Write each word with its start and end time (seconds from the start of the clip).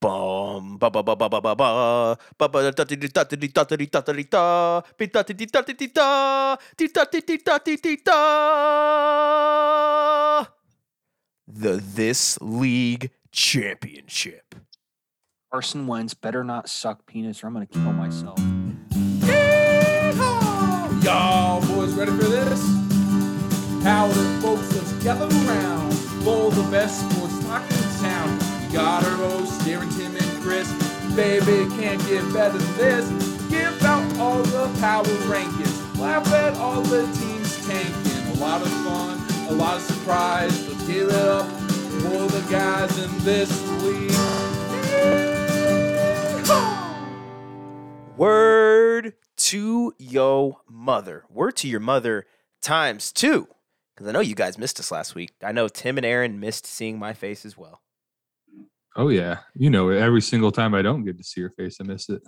Bum 0.00 0.80
ba 0.80 0.88
ba 0.88 1.04
ba 1.04 1.12
ba 1.12 1.28
ba 1.28 1.44
ba 1.44 1.52
ba 1.52 2.16
ba 2.16 2.46
ba 2.48 2.72
da 2.72 2.84
di 2.88 2.96
da 2.96 3.20
di 3.20 3.36
da 3.36 3.68
di 3.68 3.84
da 3.84 4.00
di 4.00 4.24
da 4.24 4.80
bi 4.96 5.06
da 5.12 5.20
di 5.20 5.44
da 5.44 5.60
di 5.60 5.76
da 5.92 6.56
di 6.72 6.88
da 6.88 7.04
di 7.04 7.36
da 7.36 7.58
di 7.60 7.96
da 8.00 8.16
the 11.52 11.84
This 11.84 12.38
League 12.40 13.10
Championship. 13.30 14.54
Carson 15.52 15.86
Wentz 15.86 16.14
better 16.14 16.44
not 16.44 16.70
suck 16.70 17.04
penis 17.04 17.44
or 17.44 17.48
I'm 17.48 17.52
gonna 17.52 17.66
kill 17.66 17.92
myself. 17.92 18.38
Yeehaw! 19.28 21.04
Y'all 21.04 21.60
boys 21.68 21.92
ready 21.92 22.12
for 22.12 22.24
this? 22.24 22.62
How 23.84 24.08
the 24.08 24.24
folks 24.40 24.64
let's 24.72 24.92
gather 25.04 25.28
around 25.28 25.92
for 26.24 26.50
the 26.52 26.62
best 26.70 27.04
sports 27.04 27.39
hosts, 28.78 29.62
Darren, 29.64 29.90
Tim, 29.96 30.14
and 30.16 30.42
Chris. 30.42 30.70
Baby, 31.14 31.68
can't 31.80 32.00
get 32.06 32.32
better 32.32 32.58
than 32.58 32.76
this. 32.76 33.08
Give 33.50 33.82
out 33.82 34.18
all 34.18 34.42
the 34.42 34.68
power 34.80 35.04
rankings. 35.04 35.98
Laugh 35.98 36.26
at 36.32 36.56
all 36.56 36.82
the 36.82 37.02
teams 37.18 37.66
tanking. 37.66 38.36
A 38.36 38.40
lot 38.40 38.62
of 38.62 38.68
fun, 38.68 39.20
a 39.48 39.52
lot 39.52 39.76
of 39.76 39.82
surprise. 39.82 40.68
Let's 40.68 40.86
give 40.86 41.08
it 41.08 41.14
up 41.14 41.46
for 41.48 42.26
the 42.28 42.46
guys 42.50 42.96
in 42.98 43.18
this 43.24 43.50
league. 43.82 44.10
Word 48.16 49.14
to 49.36 49.94
yo 49.98 50.60
mother. 50.68 51.24
Word 51.28 51.56
to 51.56 51.68
your 51.68 51.80
mother 51.80 52.26
times 52.60 53.12
two. 53.12 53.48
Because 53.94 54.06
I 54.06 54.12
know 54.12 54.20
you 54.20 54.34
guys 54.34 54.58
missed 54.58 54.78
us 54.78 54.90
last 54.90 55.14
week. 55.14 55.32
I 55.42 55.52
know 55.52 55.68
Tim 55.68 55.98
and 55.98 56.06
Aaron 56.06 56.40
missed 56.40 56.66
seeing 56.66 56.98
my 56.98 57.12
face 57.12 57.44
as 57.44 57.58
well. 57.58 57.82
Oh 58.96 59.08
yeah, 59.08 59.38
you 59.54 59.70
know 59.70 59.88
every 59.90 60.20
single 60.20 60.50
time 60.52 60.74
I 60.74 60.82
don't 60.82 61.04
get 61.04 61.16
to 61.18 61.24
see 61.24 61.40
your 61.40 61.50
face, 61.50 61.78
I 61.80 61.84
miss 61.84 62.08
it. 62.08 62.22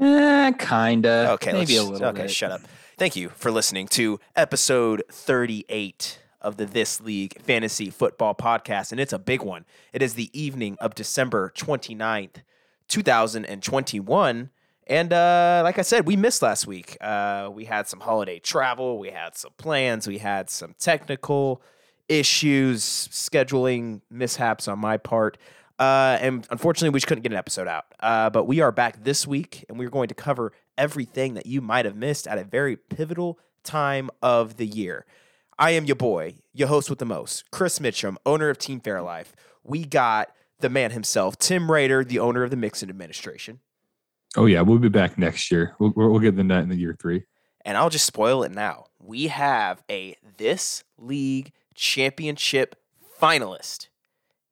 Eh, 0.00 0.52
kinda. 0.52 1.32
Okay, 1.32 1.52
maybe 1.52 1.76
a 1.76 1.82
little 1.82 2.08
Okay, 2.08 2.22
bit. 2.22 2.30
shut 2.30 2.50
up. 2.50 2.60
Thank 2.98 3.16
you 3.16 3.28
for 3.30 3.50
listening 3.50 3.88
to 3.88 4.18
episode 4.36 5.02
38 5.10 6.18
of 6.40 6.56
the 6.56 6.66
This 6.66 7.00
League 7.00 7.40
Fantasy 7.40 7.90
Football 7.90 8.34
Podcast. 8.34 8.90
And 8.90 9.00
it's 9.00 9.12
a 9.12 9.18
big 9.18 9.42
one. 9.42 9.64
It 9.92 10.02
is 10.02 10.14
the 10.14 10.30
evening 10.38 10.76
of 10.80 10.94
December 10.94 11.52
29th, 11.56 12.42
2021. 12.88 14.50
And 14.88 15.12
uh, 15.12 15.60
like 15.64 15.78
I 15.78 15.82
said, 15.82 16.06
we 16.06 16.16
missed 16.16 16.42
last 16.42 16.66
week. 16.66 16.96
Uh, 17.00 17.48
we 17.52 17.64
had 17.64 17.86
some 17.88 18.00
holiday 18.00 18.38
travel, 18.40 18.98
we 18.98 19.10
had 19.10 19.36
some 19.36 19.52
plans, 19.56 20.06
we 20.08 20.18
had 20.18 20.50
some 20.50 20.74
technical 20.78 21.62
issues, 22.08 22.82
scheduling 22.82 24.00
mishaps 24.10 24.66
on 24.68 24.78
my 24.80 24.96
part. 24.96 25.38
Uh, 25.82 26.16
and 26.20 26.46
unfortunately, 26.50 26.90
we 26.90 27.00
just 27.00 27.08
couldn't 27.08 27.22
get 27.22 27.32
an 27.32 27.38
episode 27.38 27.66
out. 27.66 27.86
Uh, 27.98 28.30
but 28.30 28.44
we 28.44 28.60
are 28.60 28.70
back 28.70 29.02
this 29.02 29.26
week, 29.26 29.64
and 29.68 29.80
we're 29.80 29.90
going 29.90 30.06
to 30.06 30.14
cover 30.14 30.52
everything 30.78 31.34
that 31.34 31.44
you 31.44 31.60
might 31.60 31.84
have 31.84 31.96
missed 31.96 32.28
at 32.28 32.38
a 32.38 32.44
very 32.44 32.76
pivotal 32.76 33.36
time 33.64 34.08
of 34.22 34.58
the 34.58 34.66
year. 34.66 35.04
I 35.58 35.72
am 35.72 35.84
your 35.84 35.96
boy, 35.96 36.36
your 36.54 36.68
host 36.68 36.88
with 36.88 37.00
the 37.00 37.04
most, 37.04 37.50
Chris 37.50 37.80
Mitchum, 37.80 38.14
owner 38.24 38.48
of 38.48 38.58
Team 38.58 38.80
Fairlife. 38.80 39.32
We 39.64 39.84
got 39.84 40.32
the 40.60 40.68
man 40.70 40.92
himself, 40.92 41.36
Tim 41.36 41.68
Rader, 41.68 42.04
the 42.04 42.20
owner 42.20 42.44
of 42.44 42.50
the 42.50 42.56
Mixon 42.56 42.88
Administration. 42.88 43.58
Oh 44.36 44.46
yeah, 44.46 44.60
we'll 44.60 44.78
be 44.78 44.88
back 44.88 45.18
next 45.18 45.50
year. 45.50 45.74
We'll 45.80 45.92
we'll 45.96 46.10
we'll 46.10 46.20
get 46.20 46.36
the 46.36 46.44
net 46.44 46.62
in 46.62 46.68
the 46.68 46.76
year 46.76 46.96
three. 46.96 47.24
and 47.64 47.76
I'll 47.76 47.90
just 47.90 48.06
spoil 48.06 48.44
it 48.44 48.52
now. 48.52 48.86
We 49.00 49.26
have 49.26 49.82
a 49.90 50.16
this 50.36 50.84
league 50.96 51.50
championship 51.74 52.76
finalist. 53.20 53.88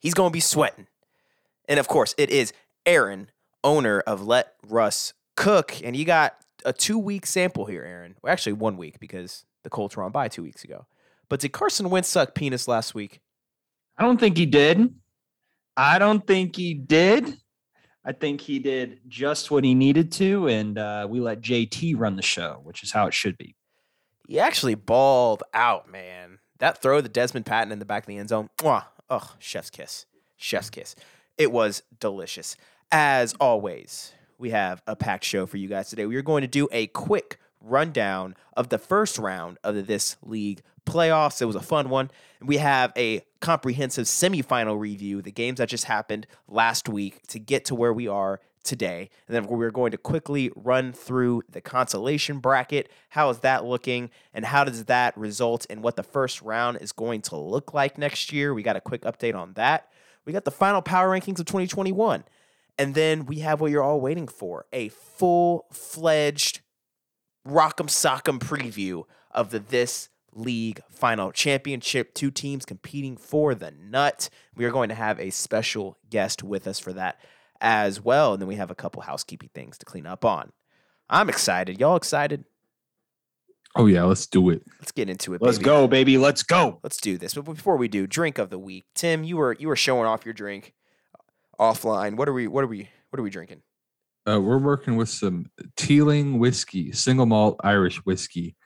He's 0.01 0.15
going 0.15 0.31
to 0.31 0.33
be 0.33 0.41
sweating. 0.41 0.89
And 1.71 1.79
of 1.79 1.87
course, 1.87 2.17
it 2.19 2.31
is 2.31 2.53
Aaron, 2.85 3.31
owner 3.63 4.01
of 4.01 4.27
Let 4.27 4.55
Russ 4.67 5.15
Cook. 5.37 5.81
And 5.85 5.95
you 5.95 6.05
got 6.05 6.35
a 6.65 6.73
two 6.73 6.99
week 6.99 7.25
sample 7.25 7.65
here, 7.65 7.85
Aaron. 7.85 8.17
Well, 8.21 8.33
actually, 8.33 8.55
one 8.55 8.77
week 8.77 8.99
because 8.99 9.47
the 9.63 9.71
Colts 9.71 9.97
were 9.97 10.03
on 10.03 10.11
bye 10.11 10.27
two 10.27 10.43
weeks 10.43 10.65
ago. 10.65 10.87
But 11.29 11.39
did 11.39 11.53
Carson 11.53 11.89
Wentz 11.89 12.09
suck 12.09 12.35
penis 12.35 12.67
last 12.67 12.93
week? 12.93 13.21
I 13.97 14.03
don't 14.03 14.19
think 14.19 14.37
he 14.37 14.47
did. 14.47 14.93
I 15.77 16.01
don't 16.01 16.27
think 16.27 16.57
he 16.57 16.75
did. 16.75 17.39
I 18.05 18.13
think 18.13 18.41
he 18.41 18.59
did 18.59 18.99
just 19.07 19.53
what 19.53 19.63
he 19.63 19.75
needed 19.75 20.11
to, 20.13 20.49
and 20.49 20.77
uh, 20.77 21.07
we 21.09 21.21
let 21.21 21.41
JT 21.41 21.97
run 21.97 22.17
the 22.17 22.23
show, 22.23 22.61
which 22.65 22.83
is 22.83 22.91
how 22.91 23.07
it 23.07 23.15
should 23.15 23.39
be. 23.39 23.55
He 24.27 24.41
actually 24.41 24.75
balled 24.75 25.45
out, 25.55 25.89
man. 25.89 26.39
That 26.59 26.83
throw 26.83 27.01
the 27.01 27.09
Dezmon 27.09 27.45
Patmon 27.45 27.71
in 27.71 27.79
the 27.79 27.85
back 27.85 28.03
of 28.03 28.07
the 28.09 28.17
end 28.17 28.31
zone. 28.31 28.49
Mwah. 28.59 28.87
Oh, 29.09 29.35
chef's 29.39 29.71
kiss. 29.71 30.07
Chef's 30.37 30.71
kiss. 30.71 30.97
It 31.41 31.53
was 31.53 31.83
delicious. 32.01 32.59
As 32.93 33.35
always, 33.41 34.13
we 34.37 34.51
have 34.51 34.83
a 34.87 34.95
packed 34.95 35.25
show 35.25 35.47
for 35.47 35.57
you 35.57 35.69
guys 35.69 35.89
today. 35.89 36.05
We 36.05 36.17
are 36.17 36.23
going 36.23 36.43
to 36.43 36.47
do 36.47 36.69
a 36.71 36.89
quick 36.89 37.39
rundown 37.63 38.37
of 38.59 38.69
the 38.69 38.77
first 38.77 39.17
round 39.17 39.57
of 39.65 39.87
This 39.87 40.19
League 40.23 40.61
playoffs. 40.85 41.41
It 41.41 41.47
was 41.47 41.57
a 41.57 41.63
fun 41.63 41.89
one. 41.89 42.11
We 42.43 42.59
have 42.59 42.93
a 42.95 43.23
comprehensive 43.41 44.05
semifinal 44.05 44.79
review, 44.79 45.23
the 45.23 45.33
games 45.33 45.61
that 45.61 45.71
just 45.71 45.85
happened 45.85 46.27
last 46.47 46.91
week 46.91 47.27
to 47.29 47.39
get 47.39 47.65
to 47.65 47.75
where 47.75 47.95
we 47.95 48.07
are 48.07 48.41
today. 48.63 49.09
And 49.27 49.35
then 49.35 49.47
we're 49.47 49.71
going 49.71 49.93
to 49.93 49.99
quickly 49.99 50.53
run 50.55 50.93
through 50.93 51.45
the 51.49 51.63
consolation 51.63 52.41
bracket. 52.41 52.91
How 53.09 53.31
is 53.31 53.39
that 53.39 53.65
looking? 53.65 54.11
And 54.35 54.45
how 54.45 54.65
does 54.65 54.85
that 54.85 55.17
result 55.17 55.65
in 55.71 55.81
what 55.81 55.97
the 55.97 56.03
first 56.03 56.43
round 56.43 56.77
is 56.83 56.93
going 56.93 57.23
to 57.23 57.37
look 57.37 57.73
like 57.73 57.97
next 57.97 58.31
year? 58.31 58.53
We 58.53 58.63
got 58.63 58.77
a 58.77 58.81
quick 58.83 59.05
update 59.05 59.35
on 59.35 59.55
that. 59.55 59.91
We 60.31 60.33
got 60.33 60.45
the 60.45 60.53
final 60.53 60.81
power 60.81 61.09
rankings 61.09 61.41
of 61.41 61.47
2021. 61.47 62.23
And 62.79 62.95
then 62.95 63.27
we 63.27 63.41
have 63.41 63.61
what 63.61 63.73
you're 63.73 63.83
all 63.83 64.01
waiting 64.01 64.29
for 64.29 64.65
a 64.73 64.89
full 64.91 65.67
fledged 65.73 66.61
rock'em 67.45 67.89
sock'em 67.89 68.39
preview 68.39 69.07
of 69.33 69.51
the 69.51 69.59
This 69.59 70.09
League 70.33 70.81
final 70.89 71.33
championship. 71.33 72.15
Two 72.15 72.31
teams 72.31 72.65
competing 72.65 73.17
for 73.17 73.57
the 73.57 73.73
nut. 73.73 74.31
We 74.55 74.65
are 74.67 74.71
going 74.71 74.89
to 74.91 74.95
have 74.95 75.19
a 75.19 75.31
special 75.31 75.99
guest 76.11 76.45
with 76.45 76.69
us 76.69 76.79
for 76.79 76.93
that 76.93 77.19
as 77.61 78.01
well. 78.01 78.35
And 78.35 78.41
then 78.41 78.47
we 78.49 78.55
have 78.55 78.71
a 78.71 78.77
couple 78.77 79.03
housekeeping 79.03 79.51
things 79.53 79.79
to 79.79 79.85
clean 79.85 80.07
up 80.07 80.25
on. 80.25 80.53
I'm 81.09 81.29
excited. 81.29 81.81
Y'all 81.81 81.97
excited? 81.97 82.45
Oh 83.77 83.87
yeah, 83.87 84.03
let's 84.05 84.27
do 84.27 84.51
it. 84.51 84.63
Let's 84.81 84.93
get 84.93 85.09
into 85.09 85.35
it. 85.35 85.43
Let's 85.43 85.59
baby. 85.59 85.65
go, 85.65 85.87
baby. 85.87 86.19
Let's 86.19 86.43
go. 86.43 86.81
Let's 86.83 86.97
do 86.97 87.17
this. 87.17 87.35
But 87.35 87.45
before 87.45 87.77
we 87.77 87.89
do, 87.89 88.07
drink 88.07 88.39
of 88.39 88.51
the 88.51 88.59
week. 88.59 88.85
Tim, 88.95 89.23
you 89.23 89.37
were 89.37 89.57
you 89.59 89.69
were 89.69 89.77
showing 89.77 90.07
off 90.07 90.25
your 90.25 90.35
drink 90.35 90.75
offline. 91.59 92.17
What 92.17 92.29
are 92.29 92.33
we 92.33 92.49
what 92.49 92.65
are 92.65 92.69
we 92.69 92.89
what 93.11 93.21
are 93.21 93.23
we 93.23 93.31
drinking? 93.31 93.63
Uh, 94.29 94.41
we're 94.41 94.59
working 94.59 94.97
with 94.97 95.09
some 95.09 95.47
Teeling 95.77 96.39
whiskey, 96.39 96.93
single 96.93 97.27
malt 97.27 97.61
Irish 97.63 97.99
whiskey. 97.99 98.57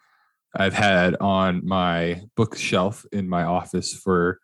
I've 0.57 0.75
had 0.75 1.17
on 1.21 1.67
my 1.67 2.23
bookshelf 2.37 3.05
in 3.13 3.29
my 3.29 3.45
office 3.45 3.93
for 3.93 4.41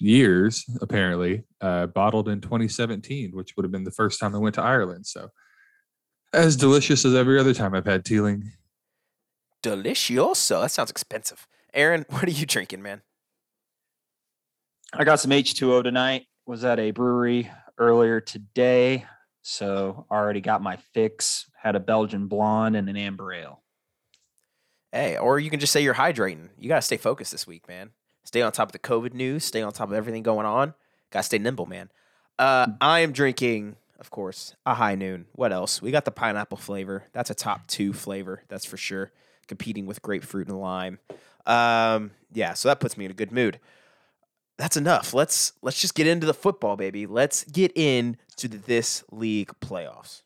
years, 0.00 0.64
apparently, 0.80 1.44
uh, 1.60 1.86
bottled 1.86 2.28
in 2.28 2.40
2017, 2.40 3.32
which 3.32 3.56
would 3.56 3.64
have 3.64 3.72
been 3.72 3.84
the 3.84 3.90
first 3.90 4.20
time 4.20 4.34
I 4.34 4.38
went 4.38 4.54
to 4.56 4.62
Ireland. 4.62 5.06
So, 5.06 5.28
as 6.32 6.56
delicious 6.56 7.04
as 7.04 7.14
every 7.14 7.38
other 7.38 7.54
time 7.54 7.74
I've 7.74 7.86
had 7.86 8.04
Teeling. 8.04 8.52
Delicioso. 9.62 10.62
That 10.62 10.70
sounds 10.70 10.90
expensive. 10.90 11.46
Aaron, 11.74 12.06
what 12.10 12.24
are 12.24 12.30
you 12.30 12.46
drinking, 12.46 12.82
man? 12.82 13.02
I 14.92 15.04
got 15.04 15.20
some 15.20 15.30
H2O 15.30 15.82
tonight. 15.82 16.26
Was 16.46 16.64
at 16.64 16.78
a 16.78 16.92
brewery 16.92 17.50
earlier 17.76 18.20
today. 18.20 19.04
So 19.42 20.06
already 20.10 20.40
got 20.40 20.62
my 20.62 20.76
fix. 20.76 21.50
Had 21.60 21.76
a 21.76 21.80
Belgian 21.80 22.28
blonde 22.28 22.76
and 22.76 22.88
an 22.88 22.96
amber 22.96 23.32
ale. 23.32 23.62
Hey, 24.92 25.16
or 25.16 25.38
you 25.38 25.50
can 25.50 25.60
just 25.60 25.72
say 25.72 25.82
you're 25.82 25.94
hydrating. 25.94 26.48
You 26.58 26.68
gotta 26.68 26.82
stay 26.82 26.96
focused 26.96 27.32
this 27.32 27.46
week, 27.46 27.68
man. 27.68 27.90
Stay 28.24 28.42
on 28.42 28.52
top 28.52 28.68
of 28.68 28.72
the 28.72 28.78
COVID 28.78 29.12
news. 29.12 29.44
Stay 29.44 29.62
on 29.62 29.72
top 29.72 29.88
of 29.88 29.94
everything 29.94 30.22
going 30.22 30.46
on. 30.46 30.74
Gotta 31.10 31.24
stay 31.24 31.38
nimble, 31.38 31.66
man. 31.66 31.90
Uh, 32.38 32.68
I 32.80 33.00
am 33.00 33.12
drinking, 33.12 33.76
of 33.98 34.10
course, 34.10 34.54
a 34.64 34.74
high 34.74 34.94
noon. 34.94 35.26
What 35.32 35.52
else? 35.52 35.80
We 35.82 35.90
got 35.90 36.04
the 36.04 36.10
pineapple 36.10 36.58
flavor. 36.58 37.04
That's 37.12 37.30
a 37.30 37.34
top 37.34 37.66
two 37.66 37.92
flavor. 37.92 38.42
That's 38.48 38.64
for 38.64 38.76
sure. 38.76 39.12
Competing 39.48 39.86
with 39.86 40.02
grapefruit 40.02 40.48
and 40.48 40.60
lime. 40.60 40.98
Um, 41.46 42.10
yeah, 42.32 42.54
so 42.54 42.68
that 42.68 42.80
puts 42.80 42.96
me 42.96 43.04
in 43.04 43.10
a 43.10 43.14
good 43.14 43.32
mood. 43.32 43.60
That's 44.58 44.76
enough. 44.76 45.12
Let's 45.12 45.52
let's 45.62 45.80
just 45.80 45.94
get 45.94 46.06
into 46.06 46.26
the 46.26 46.34
football, 46.34 46.76
baby. 46.76 47.06
Let's 47.06 47.44
get 47.44 47.72
into 47.76 48.48
this 48.48 49.04
league 49.12 49.52
playoffs. 49.60 50.22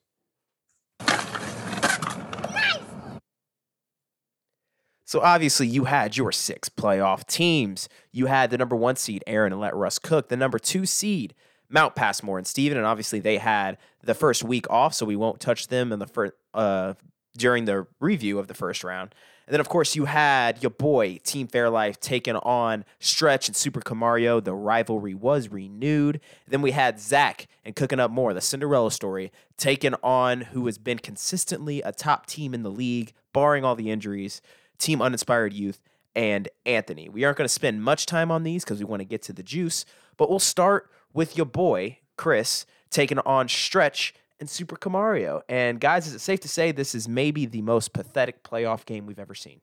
So 5.04 5.20
obviously 5.20 5.66
you 5.66 5.86
had 5.86 6.16
your 6.16 6.30
six 6.30 6.68
playoff 6.68 7.26
teams. 7.26 7.88
You 8.12 8.26
had 8.26 8.50
the 8.50 8.58
number 8.58 8.76
one 8.76 8.94
seed 8.94 9.24
Aaron 9.26 9.52
and 9.52 9.60
let 9.60 9.74
Russ 9.74 9.98
cook, 9.98 10.28
the 10.28 10.36
number 10.36 10.60
two 10.60 10.86
seed 10.86 11.34
Mount 11.68 11.96
Passmore 11.96 12.38
and 12.38 12.46
Steven, 12.46 12.78
and 12.78 12.86
obviously 12.86 13.18
they 13.18 13.38
had 13.38 13.78
the 14.02 14.14
first 14.14 14.44
week 14.44 14.70
off, 14.70 14.94
so 14.94 15.06
we 15.06 15.16
won't 15.16 15.40
touch 15.40 15.66
them 15.66 15.92
in 15.92 15.98
the 15.98 16.06
first 16.06 16.32
uh, 16.54 16.94
during 17.36 17.64
the 17.64 17.86
review 18.00 18.38
of 18.38 18.48
the 18.48 18.54
first 18.54 18.84
round. 18.84 19.14
And 19.46 19.54
then, 19.54 19.60
of 19.60 19.68
course, 19.68 19.96
you 19.96 20.04
had 20.04 20.62
your 20.62 20.70
boy, 20.70 21.18
Team 21.24 21.48
Fairlife, 21.48 21.98
taking 21.98 22.36
on 22.36 22.84
Stretch 23.00 23.48
and 23.48 23.56
Super 23.56 23.80
Camario. 23.80 24.38
The 24.38 24.54
rivalry 24.54 25.12
was 25.12 25.48
renewed. 25.48 26.20
Then 26.46 26.62
we 26.62 26.70
had 26.70 27.00
Zach 27.00 27.48
and 27.64 27.74
Cooking 27.74 27.98
Up 27.98 28.12
More, 28.12 28.32
the 28.32 28.40
Cinderella 28.40 28.92
story, 28.92 29.32
taking 29.56 29.94
on 30.04 30.42
who 30.42 30.66
has 30.66 30.78
been 30.78 31.00
consistently 31.00 31.82
a 31.82 31.90
top 31.90 32.26
team 32.26 32.54
in 32.54 32.62
the 32.62 32.70
league, 32.70 33.12
barring 33.32 33.64
all 33.64 33.74
the 33.74 33.90
injuries, 33.90 34.40
Team 34.78 35.02
Uninspired 35.02 35.52
Youth, 35.52 35.80
and 36.14 36.48
Anthony. 36.64 37.08
We 37.08 37.24
aren't 37.24 37.38
going 37.38 37.46
to 37.46 37.52
spend 37.52 37.82
much 37.82 38.06
time 38.06 38.30
on 38.30 38.44
these 38.44 38.64
because 38.64 38.78
we 38.78 38.84
want 38.84 39.00
to 39.00 39.04
get 39.04 39.22
to 39.22 39.32
the 39.32 39.42
juice, 39.42 39.84
but 40.16 40.30
we'll 40.30 40.38
start 40.38 40.88
with 41.12 41.36
your 41.36 41.46
boy, 41.46 41.98
Chris, 42.16 42.66
taking 42.88 43.18
on 43.20 43.48
Stretch 43.48 44.14
and 44.40 44.48
Super 44.50 44.76
Camario. 44.76 45.42
And 45.48 45.80
guys, 45.80 46.06
is 46.06 46.14
it 46.14 46.20
safe 46.20 46.40
to 46.40 46.48
say 46.48 46.72
this 46.72 46.94
is 46.94 47.08
maybe 47.08 47.46
the 47.46 47.62
most 47.62 47.92
pathetic 47.92 48.42
playoff 48.42 48.84
game 48.84 49.06
we've 49.06 49.18
ever 49.18 49.34
seen? 49.34 49.60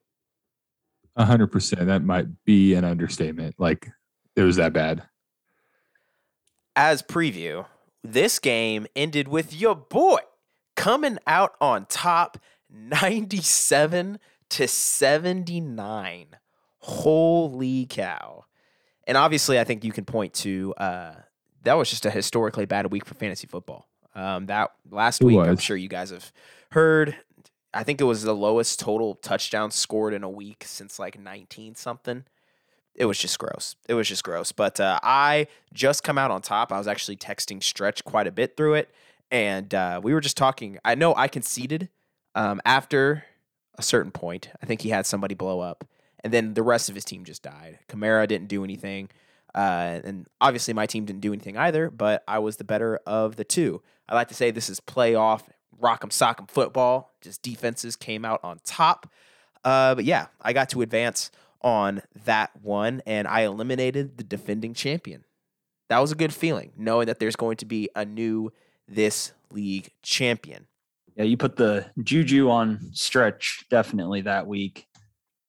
A 1.16 1.26
hundred 1.26 1.52
percent. 1.52 1.88
That 1.88 2.04
might 2.04 2.28
be 2.46 2.76
an 2.76 2.86
understatement. 2.86 3.56
Like 3.58 3.90
it 4.36 4.44
was 4.44 4.56
that 4.58 4.72
bad. 4.72 5.04
As 6.76 7.02
preview, 7.02 7.66
this 8.04 8.38
game 8.38 8.86
ended 8.96 9.28
with 9.28 9.54
your 9.54 9.76
boy 9.76 10.20
coming 10.76 11.18
out 11.26 11.56
on 11.60 11.88
top 11.88 12.38
97 12.70 14.20
to 14.50 14.68
79. 14.68 16.28
Holy 16.80 17.86
cow. 17.88 18.46
And 19.08 19.18
obviously, 19.18 19.60
I 19.60 19.64
think 19.64 19.84
you 19.84 19.92
can 19.92 20.06
point 20.06 20.34
to 20.36 20.74
uh, 20.78 21.14
that 21.64 21.74
was 21.74 21.90
just 21.90 22.06
a 22.06 22.12
historically 22.12 22.66
bad 22.66 22.92
week 22.92 23.06
for 23.06 23.16
fantasy 23.16 23.48
football. 23.48 23.87
Um, 24.18 24.48
that 24.48 24.72
last 24.90 25.22
It 25.22 25.26
week, 25.26 25.40
I'm 25.40 25.58
sure 25.58 25.78
you 25.78 25.88
guys 25.88 26.10
have 26.10 26.32
heard. 26.72 27.16
I 27.74 27.84
think 27.84 28.02
it 28.02 28.06
was 28.06 28.24
the 28.24 28.34
lowest 28.34 28.80
total 28.80 29.16
touchdown 29.16 29.70
scored 29.70 30.14
in 30.14 30.24
a 30.24 30.30
week 30.30 30.64
since 30.66 30.98
like 30.98 31.20
19 31.20 31.76
something. 31.76 32.26
It 32.96 33.06
was 33.06 33.20
just 33.20 33.38
gross. 33.38 33.76
It 33.88 33.94
was 33.94 34.08
just 34.08 34.24
gross. 34.24 34.52
But 34.52 34.80
uh, 34.80 35.00
I 35.04 35.46
just 35.72 36.04
come 36.04 36.18
out 36.18 36.32
on 36.32 36.42
top. 36.42 36.72
I 36.72 36.80
was 36.80 36.88
actually 36.88 37.18
texting 37.18 37.62
Stretch 37.62 38.04
quite 38.04 38.26
a 38.26 38.32
bit 38.32 38.58
through 38.58 38.74
it, 38.74 38.90
and 39.30 39.72
uh, 39.76 40.02
we 40.04 40.16
were 40.16 40.22
just 40.22 40.36
talking. 40.36 40.80
I 40.84 40.96
know 40.96 41.14
I 41.16 41.28
conceded 41.28 41.90
um, 42.34 42.60
after 42.66 43.26
a 43.78 43.84
certain 43.84 44.12
point. 44.12 44.50
I 44.64 44.66
think 44.66 44.82
he 44.82 44.90
had 44.90 45.06
somebody 45.06 45.36
blow 45.36 45.60
up, 45.60 45.86
and 46.24 46.34
then 46.34 46.56
the 46.56 46.64
rest 46.64 46.90
of 46.90 46.96
his 46.96 47.06
team 47.06 47.24
just 47.24 47.44
died. 47.44 47.78
Kamara 47.88 48.28
didn't 48.28 48.48
do 48.48 48.64
anything. 48.64 49.10
Uh, 49.54 50.02
and 50.04 50.28
obviously, 50.42 50.74
my 50.74 50.88
team 50.88 51.06
didn't 51.06 51.22
do 51.22 51.34
anything 51.34 51.58
either, 51.58 51.92
but 51.92 52.24
I 52.28 52.40
was 52.40 52.58
the 52.58 52.64
better 52.64 53.00
of 53.06 53.36
the 53.36 53.44
two. 53.44 53.84
I 54.10 54.16
like 54.16 54.30
to 54.30 54.34
say 54.34 54.52
this 54.52 54.70
is 54.70 54.80
playoff 54.80 55.44
rock'em 55.82 56.10
sock'em 56.10 56.50
football. 56.50 57.14
Just 57.22 57.42
defenses 57.42 57.96
came 57.96 58.26
out 58.26 58.40
on 58.44 58.60
top. 58.64 59.10
Uh, 59.64 59.96
but 59.96 60.06
yeah, 60.06 60.28
I 60.42 60.54
got 60.54 60.70
to 60.70 60.82
advance 60.82 61.32
on 61.62 62.02
that 62.26 62.52
one, 62.62 63.02
and 63.06 63.28
I 63.28 63.42
eliminated 63.42 64.18
the 64.18 64.24
defending 64.24 64.74
champion. 64.74 65.26
That 65.90 66.00
was 66.00 66.12
a 66.12 66.16
good 66.16 66.34
feeling, 66.34 66.72
knowing 66.78 67.08
that 67.08 67.20
there's 67.20 67.36
going 67.36 67.58
to 67.58 67.66
be 67.66 67.90
a 67.96 68.06
new 68.06 68.52
this 68.88 69.32
league 69.52 69.92
champion. 70.02 70.68
Yeah, 71.16 71.24
you 71.24 71.38
put 71.38 71.56
the 71.56 71.88
juju 72.04 72.50
on 72.50 72.80
stretch 72.94 73.66
definitely 73.70 74.22
that 74.22 74.48
week. 74.48 74.86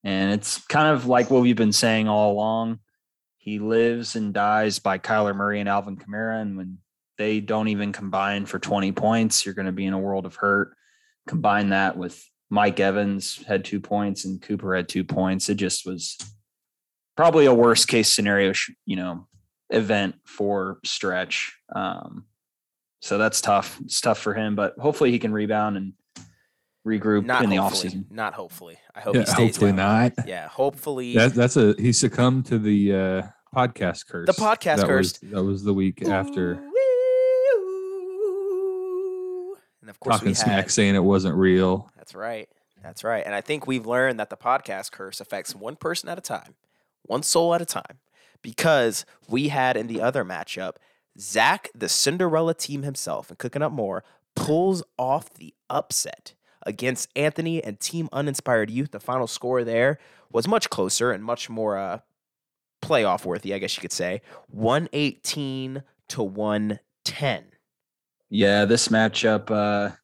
And 0.04 0.32
it's 0.32 0.64
kind 0.66 0.94
of 0.94 1.06
like 1.06 1.30
what 1.30 1.42
we've 1.42 1.56
been 1.56 1.72
saying 1.72 2.08
all 2.08 2.32
along. 2.32 2.78
He 3.36 3.58
lives 3.58 4.16
and 4.16 4.32
dies 4.32 4.78
by 4.78 4.98
Kyler 4.98 5.34
Murray 5.34 5.60
and 5.60 5.68
Alvin 5.68 5.96
Kamara. 5.96 6.40
And 6.40 6.56
when 6.56 6.78
they 7.18 7.40
don't 7.40 7.68
even 7.68 7.92
combine 7.92 8.46
for 8.46 8.58
20 8.58 8.92
points, 8.92 9.44
you're 9.44 9.54
going 9.54 9.66
to 9.66 9.72
be 9.72 9.84
in 9.86 9.92
a 9.92 9.98
world 9.98 10.24
of 10.24 10.36
hurt. 10.36 10.74
Combine 11.26 11.70
that 11.70 11.96
with 11.96 12.22
Mike 12.48 12.80
Evans 12.80 13.44
had 13.46 13.64
two 13.64 13.80
points 13.80 14.24
and 14.24 14.40
Cooper 14.40 14.74
had 14.74 14.88
two 14.88 15.04
points. 15.04 15.48
It 15.48 15.56
just 15.56 15.84
was 15.84 16.16
probably 17.16 17.46
a 17.46 17.52
worst 17.52 17.88
case 17.88 18.14
scenario, 18.14 18.52
you 18.86 18.96
know, 18.96 19.26
event 19.70 20.14
for 20.24 20.78
stretch. 20.84 21.54
Um, 21.74 22.24
so 23.02 23.18
that's 23.18 23.40
tough. 23.40 23.78
It's 23.84 24.00
tough 24.00 24.18
for 24.18 24.32
him, 24.34 24.54
but 24.54 24.74
hopefully 24.78 25.10
he 25.10 25.18
can 25.18 25.32
rebound 25.32 25.76
and 25.76 25.92
regroup 26.86 27.24
Not 27.26 27.44
in 27.44 27.50
the 27.50 27.56
hopefully. 27.56 27.92
offseason. 27.92 28.10
Not 28.10 28.34
hopefully. 28.34 28.78
I 28.94 29.00
hope 29.00 29.14
Yeah, 29.14 29.20
he 29.22 29.26
stays 29.26 29.36
hopefully 29.36 29.72
down. 29.72 30.12
not. 30.16 30.26
Yeah, 30.26 30.48
hopefully. 30.48 31.14
That, 31.14 31.34
that's 31.34 31.56
a 31.56 31.74
he 31.78 31.92
succumbed 31.92 32.46
to 32.46 32.58
the 32.58 32.94
uh, 32.94 33.22
podcast 33.54 34.06
curse. 34.06 34.26
The 34.26 34.32
podcast 34.32 34.78
that 34.78 34.86
curse. 34.86 35.20
Was, 35.20 35.30
that 35.30 35.44
was 35.44 35.64
the 35.64 35.74
week 35.74 36.08
after 36.08 36.54
Ooh, 38.60 39.56
And 39.88 39.94
of 39.94 40.00
course, 40.00 40.16
talking 40.16 40.28
we 40.28 40.34
smack, 40.34 40.64
had, 40.64 40.70
saying 40.70 40.96
it 40.96 41.02
wasn't 41.02 41.34
real. 41.34 41.90
That's 41.96 42.14
right. 42.14 42.46
That's 42.82 43.02
right. 43.02 43.24
And 43.24 43.34
I 43.34 43.40
think 43.40 43.66
we've 43.66 43.86
learned 43.86 44.20
that 44.20 44.28
the 44.28 44.36
podcast 44.36 44.92
curse 44.92 45.18
affects 45.18 45.54
one 45.54 45.76
person 45.76 46.10
at 46.10 46.18
a 46.18 46.20
time, 46.20 46.56
one 47.04 47.22
soul 47.22 47.54
at 47.54 47.62
a 47.62 47.64
time, 47.64 47.98
because 48.42 49.06
we 49.30 49.48
had 49.48 49.78
in 49.78 49.86
the 49.86 50.02
other 50.02 50.26
matchup, 50.26 50.74
Zach, 51.18 51.70
the 51.74 51.88
Cinderella 51.88 52.52
team 52.52 52.82
himself, 52.82 53.30
and 53.30 53.38
cooking 53.38 53.62
up 53.62 53.72
more, 53.72 54.04
pulls 54.36 54.82
off 54.98 55.32
the 55.32 55.54
upset 55.70 56.34
against 56.66 57.08
Anthony 57.16 57.64
and 57.64 57.80
Team 57.80 58.10
Uninspired 58.12 58.68
Youth. 58.68 58.90
The 58.90 59.00
final 59.00 59.26
score 59.26 59.64
there 59.64 59.98
was 60.30 60.46
much 60.46 60.68
closer 60.68 61.12
and 61.12 61.24
much 61.24 61.48
more 61.48 61.78
uh, 61.78 62.00
playoff 62.82 63.24
worthy, 63.24 63.54
I 63.54 63.58
guess 63.58 63.74
you 63.74 63.80
could 63.80 63.92
say. 63.92 64.20
118 64.48 65.82
to 66.08 66.22
110. 66.22 67.44
Yeah, 68.30 68.64
this 68.64 68.88
matchup, 68.88 69.50
uh, 69.50 69.94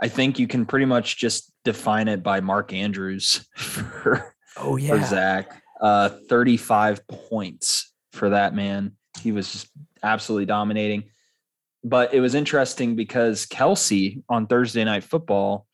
I 0.00 0.08
think 0.08 0.38
you 0.38 0.46
can 0.46 0.66
pretty 0.66 0.86
much 0.86 1.16
just 1.16 1.52
define 1.64 2.08
it 2.08 2.22
by 2.22 2.40
Mark 2.40 2.72
Andrews 2.72 3.46
for, 3.56 4.34
Oh, 4.56 4.78
for 4.78 5.02
Zach. 5.02 5.62
Uh, 5.80 6.10
35 6.28 7.06
points 7.08 7.92
for 8.12 8.30
that 8.30 8.54
man. 8.54 8.92
He 9.20 9.32
was 9.32 9.50
just 9.52 9.68
absolutely 10.02 10.46
dominating. 10.46 11.04
But 11.82 12.14
it 12.14 12.20
was 12.20 12.34
interesting 12.34 12.96
because 12.96 13.46
Kelce 13.46 14.22
on 14.28 14.46
Thursday 14.46 14.84
night 14.84 15.04
football 15.04 15.66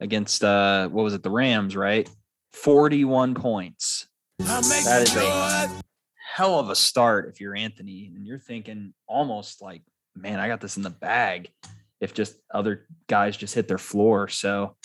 against 0.00 0.44
uh 0.44 0.88
what 0.88 1.02
was 1.02 1.14
it, 1.14 1.22
the 1.24 1.30
Rams, 1.30 1.74
right? 1.74 2.08
41 2.52 3.34
points. 3.34 4.06
That 4.38 5.02
is 5.02 5.16
a 5.16 5.82
hell 6.32 6.60
of 6.60 6.70
a 6.70 6.76
start 6.76 7.28
if 7.28 7.40
you're 7.40 7.56
Anthony 7.56 8.12
and 8.14 8.26
you're 8.26 8.38
thinking 8.38 8.94
almost 9.08 9.60
like, 9.60 9.82
man, 10.22 10.40
I 10.40 10.48
got 10.48 10.60
this 10.60 10.76
in 10.76 10.82
the 10.82 10.90
bag 10.90 11.50
if 12.00 12.14
just 12.14 12.36
other 12.52 12.86
guys 13.08 13.36
just 13.36 13.54
hit 13.54 13.68
their 13.68 13.78
floor. 13.78 14.28
So 14.28 14.76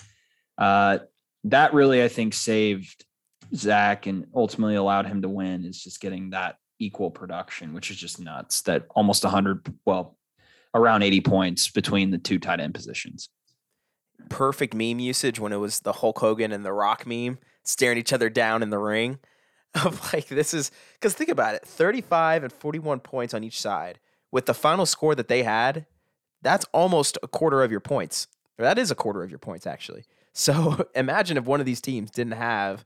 uh, 0.57 1.00
that 1.45 1.74
really, 1.74 2.03
I 2.03 2.07
think, 2.07 2.33
saved 2.33 3.06
Zach 3.56 4.07
and 4.07 4.27
ultimately 4.33 4.75
allowed 4.75 5.06
him 5.06 5.21
to 5.21 5.30
win 5.30 5.65
is 5.65 5.81
just 5.81 6.00
getting 6.00 6.31
that 6.31 6.56
equal 6.80 7.12
production, 7.12 7.74
which 7.74 7.91
is 7.91 7.97
just 7.97 8.19
nuts. 8.19 8.62
That 8.62 8.85
almost 8.95 9.24
100, 9.24 9.74
well, 9.85 10.18
around 10.74 11.03
80 11.03 11.21
points 11.21 11.69
between 11.69 12.12
the 12.12 12.18
two 12.18 12.40
tight 12.40 12.59
end 12.59 12.73
positions. 12.73 13.30
perfect 14.30 14.73
meme 14.73 14.99
usage 14.99 15.40
when 15.40 15.54
it 15.54 15.57
was 15.57 15.81
the 15.81 15.94
Hulk 15.94 16.19
Hogan 16.19 16.52
and 16.52 16.66
the 16.66 16.73
Rock 16.73 17.06
meme 17.06 17.37
staring 17.63 17.97
each 17.97 18.13
other 18.13 18.30
down 18.30 18.63
in 18.63 18.69
the 18.69 18.80
ring. 18.80 19.19
Of 19.75 20.13
like 20.13 20.28
this 20.28 20.54
is 20.54 20.69
because 20.94 21.16
think 21.16 21.31
about 21.31 21.56
it, 21.56 21.66
thirty-five 21.66 22.44
and 22.44 22.54
forty-one 22.54 22.99
points 22.99 23.33
on 23.33 23.44
each 23.44 23.59
side. 23.59 23.99
With 24.33 24.47
the 24.47 24.56
final 24.56 24.87
score 24.87 25.13
that 25.13 25.28
they 25.28 25.44
had, 25.44 25.85
that's 26.42 26.66
almost 26.73 27.19
a 27.21 27.28
quarter 27.28 27.61
of 27.61 27.69
your 27.69 27.80
points. 27.80 28.28
Or 28.57 28.63
That 28.63 28.80
is 28.80 28.90
a 28.90 28.95
quarter 28.95 29.21
of 29.21 29.30
your 29.30 29.40
points 29.40 29.68
actually. 29.68 30.06
So 30.35 30.87
imagine 30.95 31.37
if 31.37 31.45
one 31.45 31.59
of 31.59 31.68
these 31.68 31.80
teams 31.80 32.09
didn't 32.09 32.33
have 32.33 32.83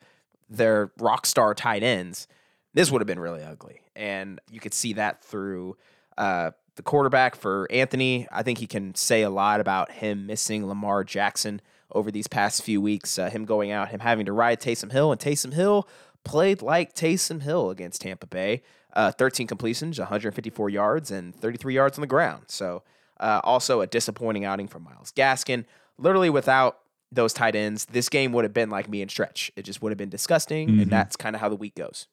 their 0.50 0.92
rock 1.00 1.26
star 1.26 1.54
tight 1.54 1.82
ends, 1.82 2.28
this 2.74 2.92
would 2.92 3.00
have 3.00 3.08
been 3.08 3.22
really 3.22 3.42
ugly. 3.42 3.80
And 3.96 4.42
you 4.52 4.60
could 4.60 4.74
see 4.74 4.92
that 4.92 5.24
through 5.24 5.78
uh, 6.18 6.52
the 6.76 6.84
quarterback 6.84 7.38
for 7.38 7.66
Anthony. 7.72 8.28
I 8.34 8.44
think 8.44 8.58
he 8.58 8.68
can 8.68 8.96
say 8.96 9.22
a 9.22 9.30
lot 9.30 9.62
about 9.62 9.94
him 9.94 10.28
missing 10.28 10.68
Lamar 10.68 11.06
Jackson 11.06 11.62
over 11.94 12.12
these 12.12 12.28
past 12.28 12.64
few 12.64 12.82
weeks. 12.82 13.18
Uh, 13.18 13.30
him 13.30 13.46
going 13.46 13.72
out, 13.72 13.92
him 13.92 14.02
having 14.02 14.26
to 14.26 14.34
ride 14.34 14.60
Taysom 14.60 14.92
Hill, 14.92 15.14
and 15.14 15.22
Taysom 15.22 15.54
Hill 15.54 15.88
played 16.26 16.62
like 16.62 16.94
Taysom 16.94 17.44
Hill 17.44 17.70
against 17.70 18.02
Tampa 18.02 18.28
Bay. 18.28 18.62
Uh, 18.98 19.12
13 19.12 19.46
completions, 19.46 20.00
154 20.00 20.70
yards, 20.72 21.12
and 21.12 21.36
33 21.36 21.76
yards 21.76 22.00
on 22.00 22.02
the 22.02 22.08
ground. 22.08 22.46
So 22.48 22.82
uh, 23.20 23.42
also 23.44 23.82
a 23.82 23.86
disappointing 23.88 24.44
outing 24.44 24.68
from 24.68 24.84
Myles 24.84 25.14
Gaskin. 25.16 25.66
Literally 26.00 26.32
without 26.32 26.80
those 27.12 27.32
tight 27.32 27.56
ends, 27.56 27.86
this 27.86 28.10
game 28.10 28.32
would 28.34 28.44
have 28.44 28.56
been 28.56 28.72
like 28.72 28.90
me 28.90 29.04
and 29.04 29.12
Stretch. 29.12 29.52
It 29.56 29.66
just 29.66 29.84
would 29.84 29.92
have 29.92 30.00
been 30.00 30.10
disgusting, 30.10 30.68
Mhm. 30.70 30.82
and 30.82 30.92
that's 30.92 31.16
kind 31.16 31.36
of 31.36 31.42
how 31.42 31.48
the 31.48 31.56
week 31.56 31.76
goes. 31.76 32.08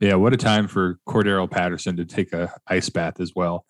Yeah, 0.00 0.14
what 0.16 0.32
a 0.34 0.36
time 0.36 0.66
for 0.66 0.98
Cordarrelle 1.08 1.48
Patterson 1.50 1.96
to 1.98 2.04
take 2.04 2.32
a 2.32 2.52
ice 2.66 2.88
bath 2.90 3.20
as 3.20 3.32
well. 3.36 3.64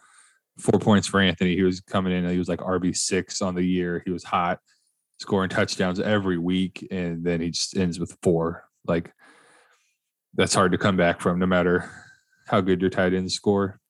Four 0.59 0.81
points 0.81 1.07
for 1.07 1.21
Anthony. 1.21 1.55
He 1.55 1.63
was 1.65 1.81
coming 1.83 2.15
in. 2.15 2.27
He 2.29 2.39
was 2.39 2.49
like 2.49 2.61
RB 2.61 2.95
six 2.95 3.43
on 3.43 3.55
the 3.55 3.63
year. 3.63 4.03
He 4.07 4.11
was 4.11 4.25
hot, 4.25 4.59
scoring 5.21 5.51
touchdowns 5.51 6.01
every 6.01 6.39
week, 6.39 6.89
and 6.91 7.23
then 7.25 7.43
he 7.43 7.51
just 7.51 7.77
ends 7.77 8.01
with 8.01 8.17
four. 8.23 8.65
Like 8.87 9.13
that's 10.35 10.55
hard 10.55 10.73
to 10.73 10.79
come 10.79 10.97
back 10.97 11.21
from, 11.21 11.39
no 11.39 11.47
matter 11.47 11.91
how 12.47 12.61
good 12.61 12.81
your 12.81 12.91
tight 12.91 13.15
ends 13.15 13.35
score. 13.35 13.81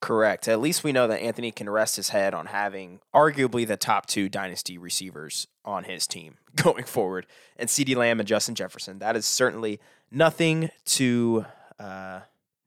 Correct. 0.00 0.46
At 0.46 0.60
least 0.60 0.84
we 0.84 0.92
know 0.92 1.08
that 1.08 1.20
Anthony 1.20 1.50
can 1.50 1.70
rest 1.70 1.96
his 1.96 2.10
head 2.10 2.34
on 2.34 2.46
having 2.46 3.00
arguably 3.14 3.66
the 3.66 3.76
top 3.76 4.06
two 4.06 4.28
dynasty 4.28 4.76
receivers 4.76 5.46
on 5.64 5.84
his 5.84 6.06
team 6.06 6.36
going 6.54 6.84
forward, 6.84 7.26
and 7.56 7.68
CeeDee 7.68 7.96
Lamb 7.96 8.20
and 8.20 8.28
Justin 8.28 8.54
Jefferson. 8.54 8.98
That 8.98 9.16
is 9.16 9.26
certainly 9.26 9.80
nothing 10.10 10.70
to, 10.84 11.46
uh, 11.78 12.20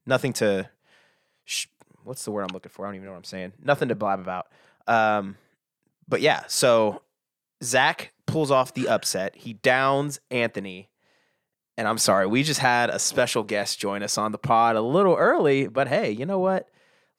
nothing 0.06 0.34
to, 0.34 0.70
sh- 1.46 1.68
what's 2.04 2.26
the 2.26 2.32
word 2.32 2.42
I'm 2.42 2.54
looking 2.54 2.72
for? 2.72 2.86
I 2.86 2.90
don't 2.90 2.96
even 2.96 3.06
know 3.06 3.12
what 3.12 3.20
I'm 3.20 3.24
saying. 3.24 3.54
Nothing 3.64 3.90
to 3.90 3.96
blab 3.96 4.20
about. 4.20 4.48
Um, 4.88 5.38
but 6.08 6.22
yeah, 6.22 6.44
so 6.48 7.04
Zach 7.64 8.12
pulls 8.26 8.50
off 8.50 8.74
the 8.74 8.88
upset. 8.88 9.36
He 9.36 9.54
downs 9.54 10.20
Anthony. 10.32 10.90
And 11.80 11.88
I'm 11.88 11.98
sorry, 11.98 12.28
we 12.28 12.44
just 12.44 12.60
had 12.60 12.90
a 12.90 13.00
special 13.00 13.42
guest 13.42 13.80
join 13.80 14.04
us 14.04 14.18
on 14.18 14.34
the 14.34 14.38
pod 14.38 14.76
a 14.76 14.82
little 14.82 15.16
early, 15.16 15.70
but 15.70 15.88
hey, 15.88 16.12
you 16.12 16.26
know 16.26 16.40
what? 16.40 16.68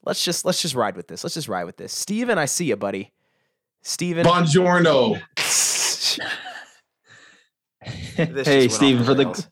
Let's 0.04 0.22
just 0.22 0.44
let's 0.44 0.60
just 0.60 0.74
ride 0.74 0.96
with 0.96 1.08
this. 1.08 1.24
Let's 1.24 1.32
just 1.32 1.48
ride 1.48 1.64
with 1.64 1.78
this. 1.78 1.94
Steven, 1.94 2.36
I 2.36 2.44
see 2.44 2.66
you, 2.66 2.76
buddy. 2.76 3.10
Steven. 3.80 4.26
Buongiorno. 4.26 5.20
Hey, 7.82 8.26
just 8.26 8.76
Steven, 8.76 9.02
for 9.04 9.14
the 9.14 9.46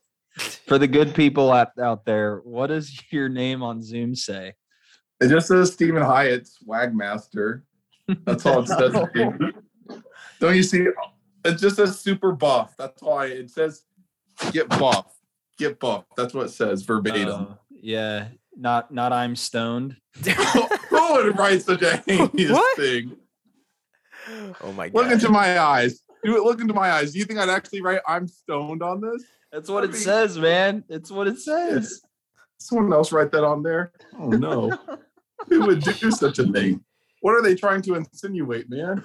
for 0.66 0.76
the 0.76 0.86
good 0.86 1.14
people 1.14 1.50
out, 1.50 1.70
out 1.78 2.04
there, 2.04 2.40
what 2.44 2.66
does 2.66 2.94
your 3.10 3.30
name 3.30 3.62
on 3.62 3.82
Zoom 3.82 4.14
say? 4.14 4.52
It 5.22 5.28
just 5.28 5.48
says 5.48 5.72
Stephen 5.72 6.02
Hyatt, 6.02 6.46
Swagmaster. 6.46 7.62
That's 8.26 8.44
all 8.44 8.60
it 8.60 8.68
says. 8.68 8.92
Don't 10.40 10.54
you 10.54 10.62
see? 10.62 10.88
It 11.46 11.56
just 11.56 11.76
says 11.76 11.98
super 11.98 12.32
buff. 12.32 12.74
That's 12.76 13.02
all 13.02 13.20
I, 13.20 13.26
it 13.28 13.50
says. 13.50 13.84
Get 14.52 14.68
buff. 14.68 15.06
Get 15.58 15.78
buff. 15.80 16.04
That's 16.16 16.34
what 16.34 16.46
it 16.46 16.50
says 16.50 16.82
verbatim. 16.82 17.28
Uh, 17.28 17.54
yeah, 17.70 18.28
not 18.56 18.92
not 18.92 19.12
I'm 19.12 19.36
stoned. 19.36 19.96
Who 20.24 21.12
would 21.12 21.38
write 21.38 21.62
such 21.62 21.82
a 21.82 22.02
heinous 22.06 22.50
What? 22.50 22.76
thing? 22.76 23.16
oh 24.62 24.72
my 24.72 24.88
god. 24.88 24.94
Look 25.02 25.12
into 25.12 25.28
my 25.28 25.58
eyes. 25.58 26.00
Do 26.24 26.36
it. 26.36 26.42
Look 26.42 26.60
into 26.60 26.74
my 26.74 26.90
eyes. 26.90 27.12
Do 27.12 27.18
you 27.18 27.24
think 27.24 27.38
I'd 27.38 27.48
actually 27.48 27.82
write 27.82 28.00
"I'm 28.06 28.26
stoned" 28.28 28.82
on 28.82 29.00
this? 29.00 29.24
That's 29.52 29.68
what 29.70 29.82
I 29.84 29.86
it 29.86 29.92
mean- 29.92 30.00
says, 30.00 30.38
man. 30.38 30.84
It's 30.88 31.10
what 31.10 31.26
it 31.28 31.38
says. 31.38 32.00
Someone 32.58 32.92
else 32.92 33.12
write 33.12 33.30
that 33.32 33.44
on 33.44 33.62
there. 33.62 33.92
Oh 34.18 34.28
no. 34.30 34.70
Who 35.48 35.66
would 35.66 35.80
do 35.82 36.10
such 36.10 36.38
a 36.40 36.44
thing? 36.52 36.84
What 37.20 37.32
are 37.34 37.42
they 37.42 37.54
trying 37.54 37.82
to 37.82 37.94
insinuate, 37.94 38.68
man? 38.68 39.04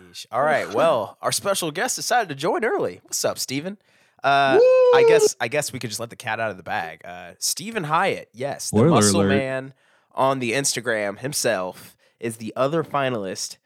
Yeesh. 0.00 0.26
All 0.32 0.42
right. 0.42 0.72
Well, 0.72 1.18
our 1.20 1.30
special 1.30 1.70
guest 1.70 1.96
decided 1.96 2.28
to 2.30 2.34
join 2.34 2.64
early. 2.64 3.00
What's 3.02 3.22
up, 3.24 3.38
Steven? 3.38 3.76
Uh, 4.24 4.58
I 4.94 5.04
guess 5.08 5.36
I 5.40 5.48
guess 5.48 5.72
we 5.72 5.78
could 5.78 5.90
just 5.90 6.00
let 6.00 6.10
the 6.10 6.16
cat 6.16 6.40
out 6.40 6.50
of 6.50 6.56
the 6.56 6.62
bag. 6.62 7.02
Uh, 7.04 7.32
Stephen 7.38 7.84
Hyatt, 7.84 8.28
yes, 8.32 8.70
the 8.70 8.78
Spoiler 8.78 8.90
muscle 8.90 9.20
alert. 9.20 9.28
man 9.28 9.74
on 10.12 10.38
the 10.38 10.52
Instagram 10.52 11.18
himself 11.18 11.96
is 12.18 12.38
the 12.38 12.52
other 12.56 12.82
finalist 12.82 13.58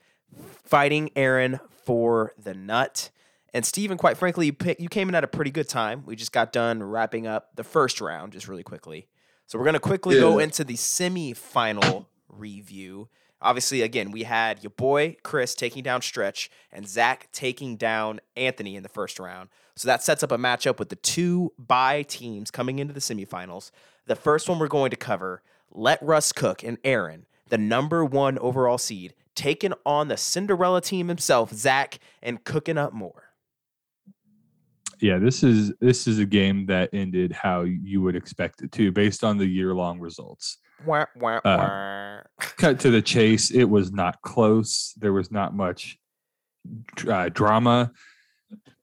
fighting 0.64 1.11
Aaron 1.16 1.61
for 1.85 2.33
the 2.37 2.54
nut. 2.54 3.11
And 3.52 3.64
Steven, 3.64 3.97
quite 3.99 4.16
frankly, 4.16 4.47
you, 4.47 4.52
pick, 4.52 4.80
you 4.80 4.88
came 4.88 5.09
in 5.09 5.14
at 5.14 5.25
a 5.25 5.28
pretty 5.28 5.50
good 5.50 5.69
time. 5.69 6.04
We 6.07 6.14
just 6.14 6.33
got 6.33 6.52
done 6.52 6.83
wrapping 6.83 7.26
up 7.26 7.57
the 7.57 7.64
first 7.64 8.00
round 8.00 8.33
just 8.33 8.47
really 8.47 8.62
quickly. 8.62 9.09
So 9.47 9.59
we're 9.59 9.64
going 9.64 9.75
to 9.75 9.80
quickly 9.80 10.14
go 10.21 10.38
into 10.38 10.62
the 10.62 10.76
semi-final 10.76 12.09
review. 12.28 13.09
Obviously, 13.42 13.83
again, 13.83 14.12
we 14.12 14.23
had 14.23 14.62
your 14.62 14.71
boy 14.71 15.16
Chris 15.25 15.57
taking 15.57 15.83
down 15.83 16.02
Stretch 16.02 16.50
and 16.71 16.87
Zach 16.87 17.28
taking 17.33 17.76
down 17.76 18.21
Anthony 18.37 18.76
in 18.76 18.85
the 18.85 18.88
first 18.88 19.19
round. 19.19 19.49
So 19.80 19.87
that 19.88 20.02
sets 20.02 20.22
up 20.22 20.30
a 20.30 20.37
matchup 20.37 20.78
with 20.78 20.90
the 20.90 20.96
two 20.96 21.54
bye 21.58 22.02
teams 22.02 22.50
coming 22.50 22.80
into 22.80 22.92
the 22.92 23.00
semifinals. 23.00 23.70
The 24.04 24.14
first 24.14 24.46
one 24.46 24.58
we're 24.58 24.68
going 24.68 24.90
to 24.90 24.96
cover 24.99 25.42
let 25.70 26.02
Russ 26.02 26.32
Cook 26.32 26.62
and 26.62 26.76
Aaron, 26.84 27.25
the 27.49 27.56
number 27.56 28.04
one 28.04 28.38
overall 28.40 28.76
seed, 28.76 29.14
taking 29.34 29.72
on 29.87 30.08
the 30.08 30.18
Cinderella 30.18 30.82
team 30.82 31.08
himself, 31.08 31.54
Zach, 31.54 31.99
and 32.22 32.44
cooking 32.44 32.76
up 32.76 32.92
more. 32.92 33.30
Yeah, 35.00 35.16
this 35.16 35.42
is 35.42 35.72
this 35.80 36.06
is 36.06 36.18
a 36.18 36.26
game 36.26 36.66
that 36.66 36.90
ended 36.92 37.32
how 37.32 37.62
you 37.62 38.02
would 38.02 38.16
expect 38.16 38.60
it 38.60 38.72
to, 38.72 38.92
based 38.92 39.25
on 39.25 39.38
the 39.38 39.46
year 39.46 39.72
long 39.75 39.99
results. 39.99 40.58
Wah, 40.84 41.06
wah, 41.16 41.38
Uh, 41.38 41.56
wah. 41.56 42.20
Cut 42.58 42.80
to 42.80 42.90
the 42.90 43.00
chase. 43.00 43.50
It 43.50 43.64
was 43.64 43.92
not 43.92 44.20
close. 44.20 44.92
There 44.99 45.14
was 45.14 45.30
not 45.30 45.56
much 45.56 45.96
uh, 47.08 47.30
drama. 47.30 47.92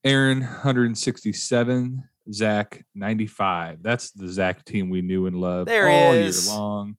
Aaron 0.08 0.40
167, 0.40 2.04
Zach 2.32 2.86
95. 2.96 3.84
That's 3.84 4.12
the 4.12 4.30
Zach 4.30 4.64
team 4.64 4.90
we 4.90 5.02
knew 5.02 5.26
and 5.26 5.36
loved 5.36 5.70
There 5.70 5.90
all 5.90 6.14
is. 6.14 6.48
year 6.48 6.56
long. 6.58 6.96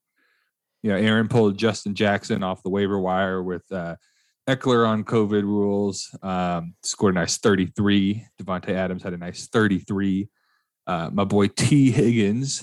You 0.82 0.90
know, 0.90 0.98
Aaron 0.98 1.26
pulled 1.26 1.56
Justin 1.56 1.94
Jackson 1.94 2.42
off 2.42 2.62
the 2.62 2.68
waiver 2.68 2.98
wire 2.98 3.42
with 3.42 3.62
uh, 3.72 3.96
Ekeler 4.46 4.86
on 4.86 5.04
COVID 5.04 5.42
rules. 5.42 6.14
Um, 6.22 6.74
scored 6.82 7.14
a 7.14 7.20
nice 7.20 7.38
33. 7.38 8.26
Davante 8.42 8.70
Adams 8.70 9.02
had 9.02 9.14
a 9.14 9.18
nice 9.18 9.48
33. 9.48 10.28
Uh, 10.86 11.08
my 11.10 11.24
boy 11.24 11.48
T. 11.48 11.90
Higgins 11.90 12.62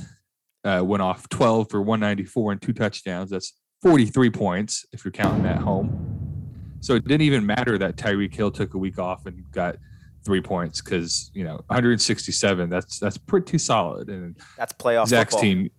uh, 0.64 0.84
went 0.86 1.02
off 1.02 1.28
12 1.30 1.72
for 1.72 1.82
194 1.82 2.52
and 2.52 2.62
two 2.62 2.74
touchdowns. 2.74 3.32
That's 3.32 3.54
43 3.82 4.30
points 4.30 4.86
if 4.94 5.04
you're 5.04 5.12
counting 5.12 5.44
that 5.44 5.58
home. 5.58 6.78
So 6.82 6.94
it 6.94 7.08
didn't 7.08 7.24
even 7.24 7.44
matter 7.46 7.80
that 7.80 7.96
Tyreek 7.96 8.36
Hill 8.36 8.52
took 8.52 8.75
a 8.75 8.78
week 8.78 9.00
off 9.00 9.25
and 9.25 9.44
got 9.52 9.78
three 10.25 10.41
points 10.41 10.82
because 10.82 11.32
you 11.34 11.44
know 11.44 11.63
167. 11.67 12.70
That's 12.70 13.00
that's 13.00 13.17
pretty 13.17 13.58
solid. 13.58 14.10
And 14.10 14.36
That's 14.58 14.74
playoff 14.74 15.08
Zach's 15.08 15.34
football. 15.34 15.41
team. 15.41 15.70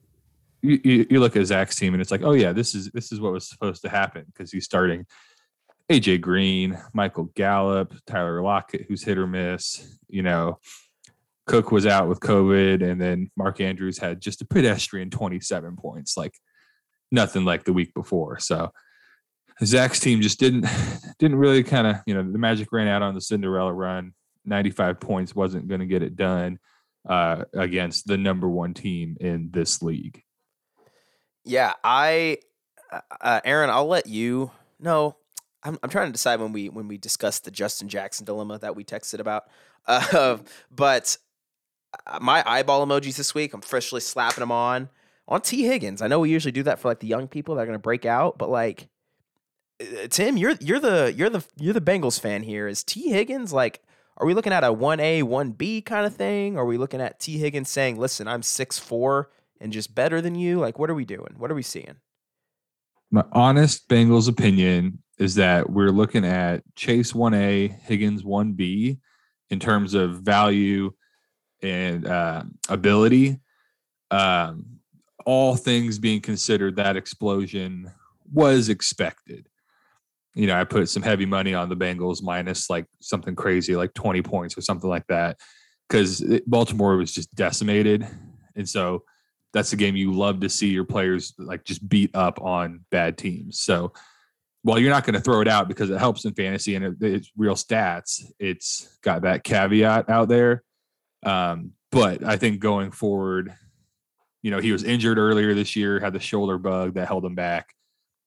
You, 0.63 0.81
you, 0.83 1.07
you 1.11 1.21
look 1.21 1.37
at 1.37 1.45
Zach's 1.45 1.77
team 1.77 1.93
and 1.93 2.01
it's 2.01 2.11
like, 2.11 2.23
oh 2.23 2.33
yeah, 2.33 2.53
this 2.53 2.75
is 2.75 2.91
this 2.93 3.13
is 3.13 3.21
what 3.21 3.33
was 3.33 3.49
supposed 3.49 3.83
to 3.83 3.89
happen 3.89 4.25
because 4.27 4.51
he's 4.51 4.65
starting 4.65 5.05
AJ 5.91 6.21
Green, 6.23 6.79
Michael 6.95 7.31
Gallup, 7.35 7.95
Tyler 8.07 8.43
Lockett, 8.43 8.87
who's 8.89 9.05
hit 9.05 9.19
or 9.19 9.27
miss. 9.27 9.99
You 10.09 10.23
know, 10.23 10.59
Cook 11.47 11.71
was 11.71 11.87
out 11.87 12.09
with 12.09 12.21
COVID, 12.21 12.83
and 12.83 13.01
then 13.01 13.31
Mark 13.37 13.61
Andrews 13.61 13.99
had 13.99 14.21
just 14.21 14.43
a 14.43 14.47
pedestrian 14.47 15.11
27 15.11 15.77
points, 15.77 16.17
like 16.17 16.35
nothing 17.13 17.45
like 17.45 17.65
the 17.65 17.73
week 17.73 17.95
before. 17.95 18.39
So 18.41 18.73
Zach's 19.65 20.01
team 20.01 20.21
just 20.21 20.39
didn't 20.39 20.67
didn't 21.19 21.39
really 21.39 21.63
kind 21.63 21.87
of 21.87 21.97
you 22.07 22.15
know 22.15 22.23
the 22.23 22.39
magic 22.39 22.73
ran 22.73 22.89
out 22.89 23.03
on 23.03 23.15
the 23.15 23.21
Cinderella 23.21 23.73
run. 23.73 24.13
95 24.47 25.01
points 25.01 25.35
wasn't 25.35 25.69
going 25.69 25.81
to 25.81 25.87
get 25.87 26.03
it 26.03 26.17
done 26.17 26.59
uh, 27.09 27.45
against 27.55 28.07
the 28.07 28.17
number 28.17 28.49
one 28.49 28.75
team 28.75 29.17
in 29.21 29.51
this 29.53 29.83
league. 29.83 30.23
Yeah, 31.45 31.75
I, 31.85 32.39
uh, 32.91 33.01
uh, 33.21 33.41
Aaron, 33.45 33.71
I'll 33.71 33.87
let 33.87 34.07
you. 34.07 34.51
No, 34.81 35.17
I'm, 35.63 35.79
I'm 35.83 35.91
trying 35.91 36.07
to 36.09 36.13
decide 36.13 36.41
when 36.41 36.53
we 36.53 36.69
when 36.69 36.89
we 36.89 36.99
discuss 36.99 37.41
the 37.41 37.51
Justin 37.51 37.89
Jackson 37.89 38.25
dilemma 38.25 38.59
that 38.59 38.77
we 38.77 38.85
texted 38.85 39.21
about. 39.21 39.45
Uh, 39.89 40.39
but 40.69 41.17
my 42.21 42.43
eyeball 42.45 42.85
emojis 42.85 43.17
this 43.17 43.37
week, 43.37 43.55
I'm 43.55 43.61
freshly 43.61 44.01
slapping 44.01 44.41
them 44.41 44.51
on 44.51 44.89
on 45.29 45.41
T 45.43 45.63
Higgins. 45.63 46.03
I 46.03 46.09
know 46.09 46.19
we 46.19 46.29
usually 46.29 46.51
do 46.51 46.65
that 46.65 46.81
for 46.81 46.89
like 46.89 46.99
the 46.99 47.07
young 47.07 47.29
people 47.29 47.55
that 47.55 47.63
are 47.63 47.67
going 47.67 47.79
to 47.79 47.79
break 47.79 48.05
out, 48.05 48.37
but 48.37 48.51
like 48.51 48.89
uh, 49.81 50.09
Tim, 50.11 50.37
you're 50.37 50.57
you're 50.61 50.81
the 50.81 51.15
you're 51.17 51.31
the 51.31 51.45
you're 51.57 51.73
the 51.73 51.81
Bengals 51.81 52.19
fan 52.19 52.43
here. 52.43 52.67
Is 52.67 52.83
T 52.83 53.11
Higgins 53.11 53.53
like? 53.53 53.81
Are 54.19 54.27
we 54.27 54.35
looking 54.35 54.53
at 54.53 54.65
a 54.65 54.73
one 54.73 55.01
A 55.01 55.23
one 55.23 55.51
B 55.51 55.83
kind 55.83 56.07
of 56.07 56.15
thing? 56.15 56.57
Are 56.57 56.65
we 56.65 56.79
looking 56.79 57.01
at 57.01 57.21
T 57.21 57.39
Higgins 57.39 57.71
saying, 57.71 57.99
"Listen, 57.99 58.27
I'm 58.29 58.43
six 58.43 58.79
four 58.79 59.31
and 59.61 59.73
just 59.73 59.95
better 59.95 60.21
than 60.21 60.35
you"? 60.35 60.59
Like, 60.59 60.79
what 60.79 60.91
are 60.91 60.95
we 60.95 61.05
doing? 61.05 61.35
What 61.37 61.51
are 61.51 61.55
we 61.55 61.63
seeing? 61.63 61.97
My 63.11 63.25
honest 63.33 63.89
Bengals 63.89 64.29
opinion 64.29 65.03
is 65.19 65.35
that 65.37 65.71
we're 65.71 65.91
looking 65.91 66.25
at 66.25 66.63
Chase 66.75 67.13
1A, 67.13 67.81
Higgins 67.81 68.23
1B 68.23 68.99
in 69.51 69.61
terms 69.61 69.95
of 69.95 70.21
value 70.21 70.93
and 71.63 72.07
uh, 72.07 72.43
ability. 72.69 73.41
Um, 74.11 74.81
all 75.25 75.57
things 75.57 75.99
being 75.99 76.21
considered, 76.21 76.77
that 76.77 76.97
explosion 76.97 77.91
was 78.33 78.69
expected. 78.69 79.49
You 80.37 80.47
know, 80.47 80.59
I 80.59 80.65
put 80.65 80.89
some 80.89 81.03
heavy 81.03 81.27
money 81.27 81.55
on 81.55 81.69
the 81.69 81.77
Bengals 81.77 82.23
minus 82.23 82.71
like 82.71 82.87
something 83.01 83.35
crazy, 83.35 83.75
like 83.75 83.95
20 83.95 84.23
points 84.23 84.57
or 84.57 84.61
something 84.61 84.89
like 84.89 85.07
that, 85.09 85.39
because 85.89 86.23
Baltimore 86.47 86.97
was 86.97 87.13
just 87.13 87.35
decimated. 87.35 88.07
And 88.55 88.69
so 88.69 89.03
that's 89.53 89.71
the 89.71 89.77
game 89.77 89.97
you 89.97 90.13
love 90.13 90.41
to 90.41 90.49
see 90.49 90.69
your 90.69 90.85
players 90.85 91.33
like 91.39 91.65
just 91.65 91.89
beat 91.89 92.15
up 92.15 92.41
on 92.43 92.85
bad 92.91 93.17
teams. 93.17 93.61
So 93.61 93.93
while 94.63 94.79
you're 94.79 94.91
not 94.91 95.05
going 95.05 95.15
to 95.15 95.21
throw 95.21 95.41
it 95.41 95.49
out 95.49 95.69
because 95.69 95.91
it 95.91 95.99
helps 95.99 96.25
in 96.25 96.35
fantasy 96.35 96.75
and 96.75 96.85
it, 96.85 96.95
it's 97.01 97.31
real 97.37 97.55
stats, 97.55 98.23
it's 98.39 98.99
got 99.03 99.23
that 99.23 99.45
caveat 99.45 100.11
out 100.11 100.29
there. 100.29 100.63
Um, 101.25 101.73
but 101.93 102.25
I 102.25 102.37
think 102.37 102.61
going 102.61 102.91
forward, 102.91 103.55
you 104.43 104.51
know, 104.51 104.59
he 104.59 104.73
was 104.73 104.85
injured 104.85 105.19
earlier 105.19 105.55
this 105.55 105.77
year, 105.77 106.01
had 106.01 106.13
the 106.13 106.21
shoulder 106.21 106.59
bug 106.59 106.95
that 106.95 107.09
held 107.09 107.25
him 107.25 107.35
back. 107.35 107.73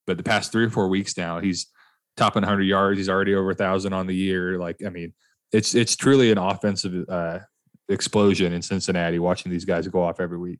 But 0.07 0.17
the 0.17 0.23
past 0.23 0.51
three 0.51 0.65
or 0.65 0.69
four 0.69 0.87
weeks 0.87 1.17
now, 1.17 1.39
he's 1.39 1.67
topping 2.19 2.41
100 2.43 2.63
yards. 2.63 2.97
He's 2.99 3.09
already 3.09 3.33
over 3.33 3.51
a 3.51 3.55
thousand 3.55 3.93
on 3.93 4.05
the 4.07 4.15
year. 4.15 4.57
Like, 4.59 4.77
I 4.85 4.89
mean, 4.89 5.13
it's 5.51 5.73
it's 5.73 5.95
truly 5.95 6.31
an 6.31 6.37
offensive 6.37 7.09
uh, 7.09 7.39
explosion 7.87 8.53
in 8.53 8.61
Cincinnati. 8.61 9.19
Watching 9.19 9.51
these 9.51 9.65
guys 9.65 9.87
go 9.87 10.03
off 10.03 10.19
every 10.19 10.37
week. 10.37 10.59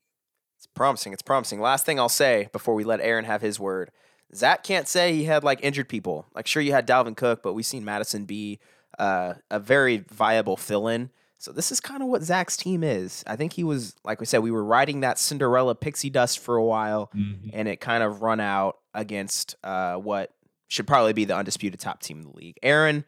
It's 0.58 0.68
promising. 0.68 1.14
It's 1.14 1.22
promising. 1.22 1.62
Last 1.62 1.86
thing 1.86 2.00
I'll 2.00 2.10
say 2.10 2.50
before 2.52 2.74
we 2.74 2.84
let 2.84 3.00
Aaron 3.02 3.26
have 3.26 3.42
his 3.42 3.60
word 3.60 3.92
Zach 4.36 4.64
can't 4.64 4.88
say 4.88 5.14
he 5.14 5.24
had 5.24 5.44
like 5.44 5.60
injured 5.64 5.90
people. 5.90 6.28
Like, 6.36 6.46
sure, 6.48 6.62
you 6.62 6.72
had 6.72 6.88
Dalvin 6.88 7.18
Cook, 7.18 7.42
but 7.42 7.54
we've 7.54 7.66
seen 7.66 7.84
Mattison 7.84 8.26
be 8.26 8.60
uh, 9.00 9.34
a 9.50 9.60
very 9.60 10.04
viable 10.12 10.56
fill 10.56 10.88
in. 10.88 11.10
So 11.40 11.52
this 11.52 11.72
is 11.72 11.80
kind 11.80 12.04
of 12.04 12.10
what 12.10 12.22
Zach's 12.22 12.56
team 12.58 12.84
is. 12.84 13.24
I 13.26 13.36
think 13.38 13.54
he 13.54 13.64
was, 13.64 13.96
like 14.04 14.20
we 14.20 14.26
said, 14.28 14.40
we 14.40 14.52
were 14.52 14.64
riding 14.64 15.00
that 15.00 15.18
Cinderella 15.18 15.74
pixie 15.74 16.10
dust 16.12 16.38
for 16.40 16.58
a 16.58 16.64
while, 16.64 17.10
Mhm. 17.16 17.50
and 17.54 17.68
it 17.68 17.80
kind 17.80 18.04
of 18.04 18.22
run 18.22 18.40
out 18.40 18.78
against 18.94 19.56
uh, 19.64 19.96
what 19.96 20.32
should 20.70 20.88
probably 20.88 21.14
be 21.14 21.26
the 21.26 21.36
undisputed 21.36 21.80
top 21.80 22.02
team 22.02 22.20
in 22.20 22.24
the 22.24 22.38
league. 22.38 22.58
Aaron, 22.64 23.04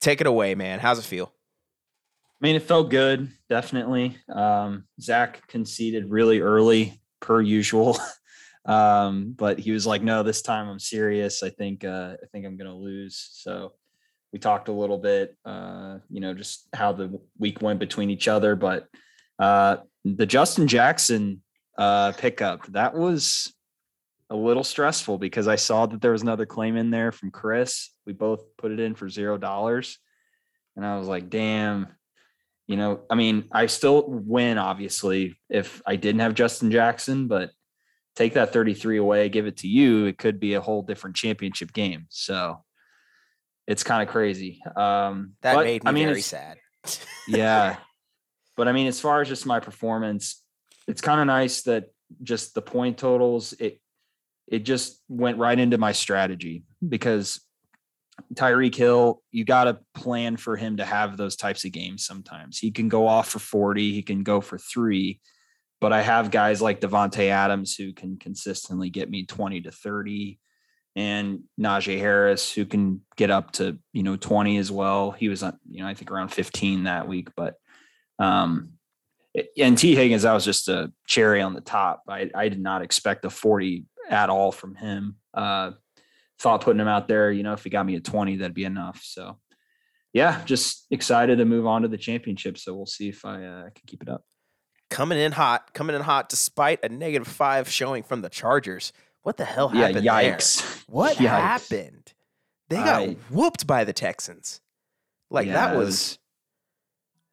take 0.00 0.20
it 0.20 0.26
away, 0.26 0.54
man. 0.54 0.78
How's 0.78 0.98
it 1.00 1.04
feel? 1.04 1.32
I 2.40 2.46
mean, 2.46 2.54
it 2.54 2.62
felt 2.62 2.90
good, 2.90 3.32
definitely. 3.48 4.16
Um, 4.32 4.84
Zach 5.00 5.48
conceded 5.48 6.08
really 6.08 6.40
early, 6.40 7.00
per 7.20 7.40
usual. 7.40 7.98
um, 8.64 9.34
but 9.36 9.58
he 9.58 9.72
was 9.72 9.86
like, 9.86 10.02
no, 10.02 10.22
this 10.22 10.42
time 10.42 10.68
I'm 10.68 10.78
serious. 10.78 11.42
I 11.42 11.50
think 11.50 11.84
uh, 11.84 12.14
I 12.22 12.26
think 12.30 12.46
I'm 12.46 12.56
gonna 12.56 12.76
lose. 12.76 13.28
So 13.32 13.72
we 14.32 14.38
talked 14.38 14.68
a 14.68 14.72
little 14.72 14.98
bit, 14.98 15.36
uh, 15.44 15.98
you 16.10 16.20
know, 16.20 16.34
just 16.34 16.68
how 16.74 16.92
the 16.92 17.20
week 17.38 17.60
went 17.62 17.80
between 17.80 18.10
each 18.10 18.28
other. 18.28 18.54
But 18.54 18.86
uh, 19.38 19.78
the 20.04 20.26
Justin 20.26 20.68
Jackson 20.68 21.42
uh, 21.76 22.12
pickup, 22.12 22.66
that 22.68 22.94
was 22.94 23.52
a 24.30 24.36
little 24.36 24.64
stressful 24.64 25.18
because 25.18 25.48
I 25.48 25.56
saw 25.56 25.86
that 25.86 26.00
there 26.00 26.12
was 26.12 26.22
another 26.22 26.46
claim 26.46 26.76
in 26.76 26.90
there 26.90 27.12
from 27.12 27.30
Chris. 27.30 27.90
We 28.06 28.12
both 28.12 28.44
put 28.56 28.72
it 28.72 28.80
in 28.80 28.94
for 28.94 29.08
zero 29.08 29.38
dollars. 29.38 29.98
And 30.76 30.84
I 30.84 30.98
was 30.98 31.08
like, 31.08 31.30
damn, 31.30 31.88
you 32.66 32.76
know, 32.76 33.00
I 33.10 33.14
mean, 33.14 33.44
I 33.50 33.66
still 33.66 34.04
win, 34.06 34.58
obviously, 34.58 35.38
if 35.48 35.82
I 35.86 35.96
didn't 35.96 36.20
have 36.20 36.34
Justin 36.34 36.70
Jackson, 36.70 37.26
but 37.26 37.50
take 38.14 38.34
that 38.34 38.52
33 38.52 38.98
away, 38.98 39.28
give 39.30 39.46
it 39.46 39.58
to 39.58 39.68
you, 39.68 40.04
it 40.04 40.18
could 40.18 40.38
be 40.38 40.54
a 40.54 40.60
whole 40.60 40.82
different 40.82 41.16
championship 41.16 41.72
game. 41.72 42.06
So 42.10 42.62
it's 43.66 43.82
kind 43.82 44.02
of 44.02 44.12
crazy. 44.12 44.60
Um, 44.76 45.32
That 45.42 45.54
but, 45.54 45.64
made 45.64 45.84
me 45.84 45.88
I 45.88 45.92
mean, 45.92 46.06
very 46.06 46.20
sad. 46.20 46.58
yeah. 47.28 47.76
But 48.56 48.68
I 48.68 48.72
mean, 48.72 48.86
as 48.86 49.00
far 49.00 49.22
as 49.22 49.28
just 49.28 49.46
my 49.46 49.60
performance, 49.60 50.42
it's 50.86 51.00
kind 51.00 51.20
of 51.20 51.26
nice 51.26 51.62
that 51.62 51.86
just 52.22 52.54
the 52.54 52.62
point 52.62 52.98
totals, 52.98 53.52
it 53.54 53.80
it 54.50 54.60
just 54.60 55.02
went 55.08 55.38
right 55.38 55.58
into 55.58 55.78
my 55.78 55.92
strategy 55.92 56.64
because 56.86 57.40
Tyreek 58.34 58.74
Hill, 58.74 59.22
you 59.30 59.44
got 59.44 59.64
to 59.64 59.78
plan 59.94 60.36
for 60.36 60.56
him 60.56 60.78
to 60.78 60.84
have 60.84 61.16
those 61.16 61.36
types 61.36 61.64
of 61.64 61.72
games 61.72 62.04
sometimes. 62.04 62.58
He 62.58 62.70
can 62.70 62.88
go 62.88 63.06
off 63.06 63.28
for 63.28 63.38
40, 63.38 63.92
he 63.92 64.02
can 64.02 64.22
go 64.22 64.40
for 64.40 64.58
three, 64.58 65.20
but 65.80 65.92
I 65.92 66.02
have 66.02 66.30
guys 66.30 66.60
like 66.60 66.80
Davante 66.80 67.28
Adams 67.28 67.76
who 67.76 67.92
can 67.92 68.16
consistently 68.18 68.90
get 68.90 69.10
me 69.10 69.24
20 69.24 69.62
to 69.62 69.70
30 69.70 70.38
and 70.96 71.40
Najee 71.60 71.98
Harris 71.98 72.52
who 72.52 72.64
can 72.64 73.02
get 73.16 73.30
up 73.30 73.52
to, 73.52 73.78
you 73.92 74.02
know, 74.02 74.16
20 74.16 74.56
as 74.58 74.72
well. 74.72 75.12
He 75.12 75.28
was, 75.28 75.42
on, 75.42 75.58
you 75.70 75.82
know, 75.82 75.88
I 75.88 75.94
think 75.94 76.10
around 76.10 76.28
15 76.28 76.84
that 76.84 77.06
week, 77.06 77.28
but 77.36 77.54
um 78.18 78.70
and 79.56 79.78
T 79.78 79.94
Higgins, 79.94 80.22
that 80.22 80.32
was 80.32 80.44
just 80.44 80.68
a 80.68 80.92
cherry 81.06 81.40
on 81.42 81.54
the 81.54 81.60
top. 81.60 82.02
I, 82.08 82.30
I 82.34 82.48
did 82.48 82.60
not 82.60 82.82
expect 82.82 83.24
a 83.24 83.30
40 83.30 83.84
at 84.08 84.30
all 84.30 84.52
from 84.52 84.74
him. 84.74 85.16
Uh, 85.34 85.72
thought 86.38 86.60
putting 86.62 86.80
him 86.80 86.88
out 86.88 87.08
there, 87.08 87.30
you 87.32 87.42
know, 87.42 87.52
if 87.52 87.64
he 87.64 87.70
got 87.70 87.84
me 87.86 87.96
a 87.96 88.00
20, 88.00 88.36
that'd 88.36 88.54
be 88.54 88.64
enough. 88.64 89.00
So, 89.02 89.38
yeah, 90.12 90.42
just 90.44 90.86
excited 90.90 91.38
to 91.38 91.44
move 91.44 91.66
on 91.66 91.82
to 91.82 91.88
the 91.88 91.98
championship. 91.98 92.58
So 92.58 92.74
we'll 92.74 92.86
see 92.86 93.08
if 93.08 93.24
I 93.24 93.44
uh, 93.44 93.62
can 93.64 93.82
keep 93.86 94.02
it 94.02 94.08
up. 94.08 94.24
coming 94.90 95.18
in 95.18 95.32
hot, 95.32 95.74
coming 95.74 95.96
in 95.96 96.02
hot 96.02 96.28
despite 96.28 96.82
a 96.84 96.88
negative 96.88 97.28
five 97.28 97.68
showing 97.68 98.02
from 98.02 98.22
the 98.22 98.28
Chargers. 98.30 98.92
What 99.22 99.36
the 99.36 99.44
hell 99.44 99.70
Yeah, 99.74 99.88
happened 99.88 100.06
there? 100.06 100.12
yikes. 100.34 100.84
What 100.88 101.16
Yikes. 101.18 101.26
happened? 101.28 102.14
They 102.70 102.76
got 102.76 103.02
I- 103.02 103.16
whooped 103.30 103.66
by 103.66 103.84
the 103.84 103.92
Texans. 103.92 104.60
Like 105.30 105.46
Yeah, 105.48 105.54
that 105.54 105.74
it 105.74 105.78
was, 105.78 106.18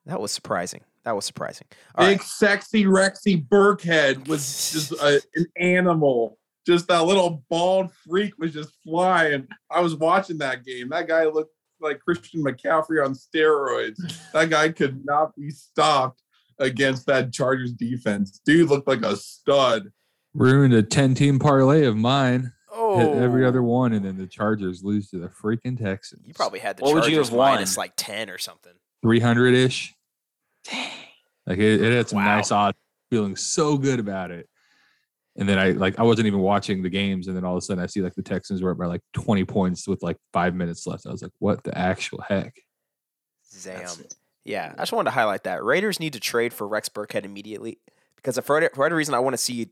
that 0.06 0.20
was 0.20 0.32
surprising. 0.32 0.82
That 1.06 1.16
was 1.16 1.24
surprising. 1.26 1.68
All 1.96 2.06
Big 2.08 2.18
right. 2.20 2.28
sexy 2.28 2.84
Rexy 2.86 3.48
Burkhead 3.48 4.28
was 4.28 4.42
just 4.74 4.92
a, 4.94 5.22
an 5.36 5.46
animal. 5.58 6.38
Just 6.66 6.88
that 6.88 7.04
little 7.06 7.44
bald 7.50 7.92
freak 8.08 8.34
was 8.40 8.54
just 8.54 8.72
flying. 8.84 9.48
I 9.70 9.82
was 9.82 9.96
watching 9.96 10.38
that 10.40 10.66
game. 10.66 10.90
That 10.90 11.08
guy 11.08 11.26
looked 11.26 11.54
like 11.80 12.00
Christian 12.00 12.44
McCaffrey 12.44 13.04
on 13.06 13.14
steroids. 13.14 14.00
That 14.34 14.50
guy 14.50 14.70
could 14.70 15.06
not 15.06 15.36
be 15.36 15.50
stopped 15.52 16.22
against 16.60 17.06
that 17.08 17.32
Chargers 17.34 17.74
defense. 17.74 18.40
Dude 18.46 18.70
looked 18.70 18.88
like 18.88 19.04
a 19.04 19.16
stud. 19.16 19.92
Ruined 20.34 20.74
a 20.74 20.82
10 20.82 21.14
team 21.16 21.38
parlay 21.40 21.86
of 21.86 21.96
mine. 21.96 22.52
Oh, 22.72 22.98
Hit 23.00 23.24
every 23.24 23.46
oh. 23.46 23.48
other 23.48 23.64
one, 23.64 23.94
and 23.94 24.04
then 24.04 24.18
the 24.18 24.28
Chargers 24.28 24.84
lose 24.84 25.10
to 25.12 25.18
the 25.20 25.28
freaking 25.30 25.78
Texans. 25.82 26.24
You 26.28 26.34
probably 26.34 26.60
had 26.60 26.78
the 26.78 26.84
What 26.84 26.94
would 26.96 27.02
Chargers 27.04 27.12
you 27.14 27.24
have 27.24 27.34
minus 27.34 27.78
won? 27.78 27.84
like 27.84 27.94
ten 27.96 28.30
or 28.30 28.38
something. 28.38 28.74
300 29.02 29.54
ish. 29.54 29.94
Dang. 30.70 30.92
Like 31.46 31.60
it, 31.60 31.82
it 31.82 31.94
had 31.96 32.10
some 32.10 32.18
Wow. 32.20 32.38
nice 32.38 32.52
odds, 32.52 32.78
feeling 33.12 33.36
so 33.36 33.78
good 33.78 34.00
about 34.00 34.32
it. 34.32 34.50
And 35.38 35.50
then 35.50 35.60
I 35.60 35.72
like 35.72 36.00
I 36.00 36.04
wasn't 36.04 36.28
even 36.28 36.40
watching 36.40 36.82
the 36.82 36.90
games, 36.90 37.28
and 37.28 37.36
then 37.36 37.44
all 37.44 37.54
of 37.54 37.58
a 37.58 37.62
sudden 37.62 37.84
I 37.84 37.88
see 37.88 38.02
like 38.02 38.16
the 38.16 38.22
Texans 38.24 38.62
were 38.62 38.72
up 38.72 38.78
by 38.78 38.86
like 38.86 39.02
20 39.14 39.44
points 39.46 39.88
with 39.88 40.02
like 40.02 40.18
five 40.32 40.56
minutes 40.56 40.88
left. 40.88 41.06
I 41.06 41.12
was 41.12 41.22
like, 41.22 41.34
what 41.40 41.64
the 41.64 41.78
actual 41.78 42.24
heck? 42.28 42.56
Zam. 43.52 43.88
Yeah, 44.46 44.74
I 44.78 44.82
just 44.82 44.92
wanted 44.92 45.10
to 45.10 45.16
highlight 45.16 45.44
that 45.44 45.64
Raiders 45.64 46.00
need 46.00 46.14
to 46.14 46.20
trade 46.20 46.54
for 46.54 46.68
Rex 46.68 46.88
Burkhead 46.88 47.26
immediately 47.26 47.80
because 48.16 48.38
for 48.40 48.56
whatever- 48.56 48.74
for 48.76 48.82
whatever 48.82 48.98
reason 48.98 49.14
I 49.16 49.20
want 49.20 49.34
to 49.34 49.38
see 49.38 49.70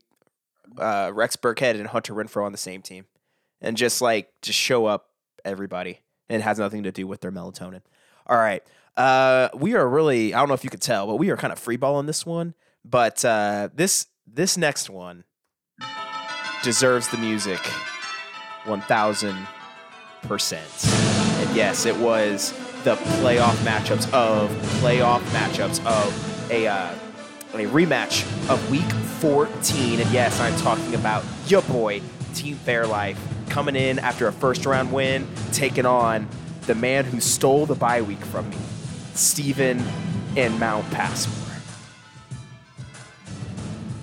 uh, 0.78 1.12
Rex 1.14 1.36
Burkhead 1.36 1.76
and 1.76 1.86
Hunter 1.86 2.12
Renfrow 2.12 2.44
on 2.44 2.52
the 2.52 2.58
same 2.58 2.82
team 2.82 3.06
and 3.60 3.76
just 3.76 4.02
like 4.02 4.30
just 4.42 4.58
show 4.58 4.86
up 4.86 5.10
everybody. 5.44 6.00
And 6.28 6.40
it 6.40 6.44
has 6.44 6.58
nothing 6.58 6.82
to 6.82 6.92
do 6.92 7.06
with 7.06 7.20
their 7.20 7.30
melatonin. 7.32 7.82
All 8.26 8.38
right, 8.38 8.62
uh, 8.96 9.50
we 9.54 9.74
are 9.74 9.88
really 9.88 10.34
I 10.34 10.40
don't 10.40 10.48
know 10.48 10.54
if 10.54 10.64
you 10.64 10.70
could 10.70 10.82
tell, 10.82 11.06
but 11.06 11.16
we 11.16 11.30
are 11.30 11.36
kind 11.36 11.52
of 11.52 11.62
freeballing 11.62 12.06
this 12.06 12.26
one. 12.26 12.54
But 12.84 13.24
uh, 13.24 13.68
this 13.74 14.06
this 14.26 14.56
next 14.56 14.90
one 14.90 15.24
deserves 16.64 17.08
the 17.08 17.18
music, 17.18 17.60
one 18.64 18.80
thousand 18.80 19.36
percent. 20.22 20.64
And 21.38 21.54
yes, 21.54 21.84
it 21.84 21.96
was 21.96 22.52
the 22.84 22.96
playoff 22.96 23.54
matchups 23.64 24.12
of 24.12 24.50
playoff 24.80 25.20
matchups 25.30 25.84
of 25.86 26.50
a 26.50 26.66
uh, 26.66 26.94
a 27.52 27.66
rematch 27.66 28.24
of 28.48 28.70
Week 28.70 28.90
14. 29.20 30.00
And 30.00 30.10
yes, 30.10 30.40
I'm 30.40 30.56
talking 30.56 30.94
about 30.94 31.24
your 31.46 31.62
boy 31.62 32.02
Team 32.34 32.56
Fairlife 32.56 33.16
coming 33.48 33.76
in 33.76 33.98
after 34.00 34.26
a 34.26 34.32
first 34.32 34.66
round 34.66 34.92
win, 34.92 35.28
taking 35.52 35.86
on 35.86 36.26
the 36.62 36.74
man 36.74 37.04
who 37.04 37.20
stole 37.20 37.66
the 37.66 37.74
bye 37.74 38.02
week 38.02 38.24
from 38.24 38.48
me, 38.48 38.56
Steven 39.14 39.82
and 40.36 40.58
Mount 40.58 40.90
Passmore. 40.90 41.43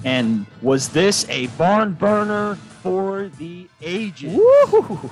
And 0.04 0.46
was 0.62 0.90
this 0.90 1.28
a 1.30 1.48
barn 1.48 1.94
burner 1.94 2.56
for 2.56 3.30
the 3.38 3.68
ages? 3.82 4.34
Woo! 4.34 5.12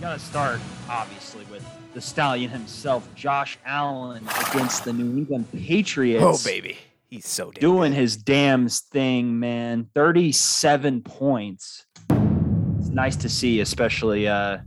Gotta 0.00 0.18
start, 0.18 0.60
obviously, 0.88 1.44
with 1.50 1.64
the 1.94 2.00
stallion 2.00 2.50
himself, 2.50 3.08
Josh 3.14 3.58
Allen, 3.64 4.26
against 4.50 4.84
the 4.84 4.92
New 4.92 5.16
England 5.18 5.46
Patriots. 5.52 6.24
Oh 6.24 6.38
baby, 6.44 6.78
he's 7.08 7.26
so 7.28 7.52
damn 7.52 7.60
Doing 7.60 7.92
good. 7.92 7.98
his 7.98 8.16
damn 8.16 8.68
thing, 8.68 9.38
man. 9.38 9.88
37 9.94 11.02
points. 11.02 11.84
It's 12.10 12.88
nice 12.88 13.14
to 13.16 13.28
see, 13.28 13.60
especially 13.60 14.26
uh, 14.26 14.58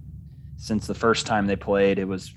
since 0.56 0.88
the 0.88 0.94
first 0.96 1.26
time 1.26 1.48
they 1.48 1.58
played, 1.58 2.00
it 2.00 2.08
was 2.08 2.34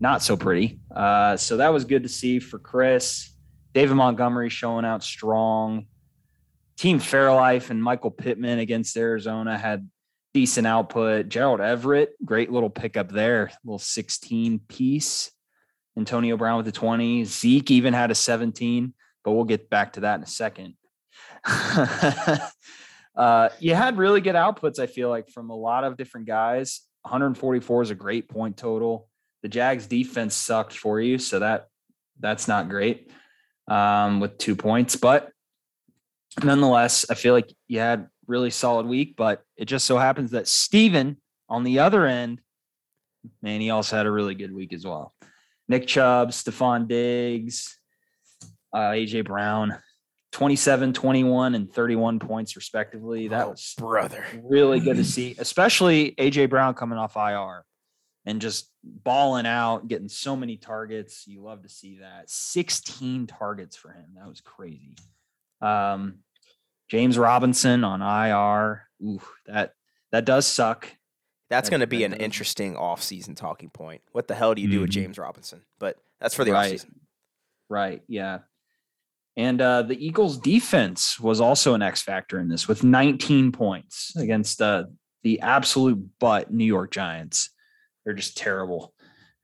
not 0.00 0.22
so 0.22 0.36
pretty. 0.36 0.80
Uh, 0.94 1.38
so 1.38 1.56
that 1.56 1.72
was 1.72 1.86
good 1.86 2.02
to 2.02 2.08
see 2.10 2.38
for 2.40 2.58
Chris. 2.58 3.30
David 3.74 3.96
Montgomery 3.96 4.48
showing 4.48 4.84
out 4.84 5.02
strong. 5.02 5.86
Team 6.76 7.00
Fairlife 7.00 7.70
and 7.70 7.82
Michael 7.82 8.10
Pittman 8.10 8.60
against 8.60 8.96
Arizona 8.96 9.58
had 9.58 9.88
decent 10.32 10.66
output. 10.66 11.28
Gerald 11.28 11.60
Everett, 11.60 12.14
great 12.24 12.50
little 12.50 12.70
pickup 12.70 13.10
there, 13.10 13.50
little 13.64 13.78
16 13.78 14.60
piece. 14.68 15.30
Antonio 15.96 16.36
Brown 16.36 16.56
with 16.56 16.66
the 16.66 16.72
20. 16.72 17.24
Zeke 17.24 17.70
even 17.72 17.94
had 17.94 18.10
a 18.10 18.14
17, 18.14 18.94
but 19.24 19.32
we'll 19.32 19.44
get 19.44 19.70
back 19.70 19.92
to 19.94 20.00
that 20.00 20.16
in 20.16 20.22
a 20.22 20.26
second. 20.26 20.74
uh, 23.16 23.48
you 23.60 23.74
had 23.74 23.98
really 23.98 24.20
good 24.20 24.34
outputs, 24.34 24.78
I 24.78 24.86
feel 24.86 25.08
like, 25.08 25.28
from 25.28 25.50
a 25.50 25.56
lot 25.56 25.84
of 25.84 25.96
different 25.96 26.26
guys. 26.26 26.80
144 27.02 27.82
is 27.82 27.90
a 27.90 27.94
great 27.94 28.28
point 28.28 28.56
total. 28.56 29.08
The 29.42 29.48
Jags 29.48 29.86
defense 29.86 30.34
sucked 30.34 30.76
for 30.76 31.00
you, 31.00 31.18
so 31.18 31.38
that 31.40 31.68
that's 32.18 32.48
not 32.48 32.68
great 32.68 33.10
um, 33.68 34.20
with 34.20 34.38
two 34.38 34.56
points. 34.56 34.96
But 34.96 35.30
nonetheless, 36.42 37.06
I 37.10 37.14
feel 37.14 37.34
like 37.34 37.52
you 37.68 37.80
had 37.80 38.08
really 38.26 38.50
solid 38.50 38.86
week. 38.86 39.14
But 39.16 39.42
it 39.56 39.66
just 39.66 39.86
so 39.86 39.98
happens 39.98 40.32
that 40.32 40.48
Steven 40.48 41.16
on 41.48 41.64
the 41.64 41.78
other 41.80 42.06
end, 42.06 42.40
man, 43.42 43.60
he 43.60 43.70
also 43.70 43.96
had 43.96 44.06
a 44.06 44.10
really 44.10 44.34
good 44.34 44.52
week 44.54 44.72
as 44.72 44.84
well. 44.84 45.14
Nick 45.68 45.86
Chubb, 45.86 46.30
Stefon 46.30 46.86
Diggs, 46.88 47.78
uh, 48.74 48.90
AJ 48.90 49.24
Brown, 49.24 49.78
27, 50.32 50.92
21, 50.92 51.54
and 51.54 51.72
31 51.72 52.18
points 52.18 52.56
respectively. 52.56 53.28
That 53.28 53.46
Oh, 53.46 53.50
was 53.50 53.74
brother. 53.78 54.26
really 54.42 54.80
good 54.80 54.96
to 54.96 55.04
see, 55.04 55.34
especially 55.38 56.12
AJ 56.18 56.50
Brown 56.50 56.74
coming 56.74 56.98
off 56.98 57.16
IR 57.16 57.64
and 58.26 58.40
just 58.40 58.70
balling 58.82 59.46
out, 59.46 59.88
getting 59.88 60.08
so 60.08 60.34
many 60.36 60.56
targets. 60.56 61.26
You 61.26 61.42
love 61.42 61.62
to 61.62 61.68
see 61.68 61.98
that. 62.00 62.30
16 62.30 63.26
targets 63.26 63.76
for 63.76 63.90
him. 63.92 64.06
That 64.16 64.28
was 64.28 64.40
crazy. 64.40 64.96
Um, 65.60 66.20
James 66.88 67.18
Robinson 67.18 67.84
on 67.84 68.02
IR. 68.02 68.82
Ooh, 69.02 69.20
that 69.46 69.74
that 70.12 70.24
does 70.24 70.46
suck. 70.46 70.88
That's 71.50 71.68
That- 71.68 71.70
going 71.72 71.80
to 71.80 71.86
be 71.86 72.04
an 72.04 72.12
does- 72.12 72.20
interesting 72.20 72.76
off-season 72.76 73.34
talking 73.34 73.68
point. 73.70 74.02
What 74.12 74.28
the 74.28 74.34
hell 74.34 74.54
do 74.54 74.62
you 74.62 74.68
do 74.68 74.80
with 74.80 74.90
Mhm. 74.90 74.94
James 74.94 75.18
Robinson? 75.18 75.62
But 75.78 75.98
that's 76.20 76.34
for 76.34 76.44
the 76.44 76.52
Right. 76.52 76.66
off-season. 76.66 77.00
Right. 77.68 78.02
Yeah. 78.06 78.40
And 79.36 79.60
uh, 79.60 79.82
the 79.82 79.96
Eagles' 80.06 80.38
defense 80.38 81.18
was 81.18 81.40
also 81.40 81.74
an 81.74 81.82
X 81.82 82.00
factor 82.02 82.38
in 82.38 82.48
this 82.48 82.68
with 82.68 82.84
19 82.84 83.50
points 83.50 84.14
against 84.16 84.62
uh, 84.62 84.84
the 85.22 85.40
absolute 85.40 86.18
butt 86.20 86.52
New 86.52 86.64
York 86.64 86.92
Giants. 86.92 87.50
They're 88.04 88.14
just 88.14 88.36
terrible 88.36 88.92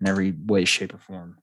in 0.01 0.09
every 0.09 0.33
way, 0.33 0.64
shape, 0.64 0.94
or 0.94 0.99
form. 0.99 1.38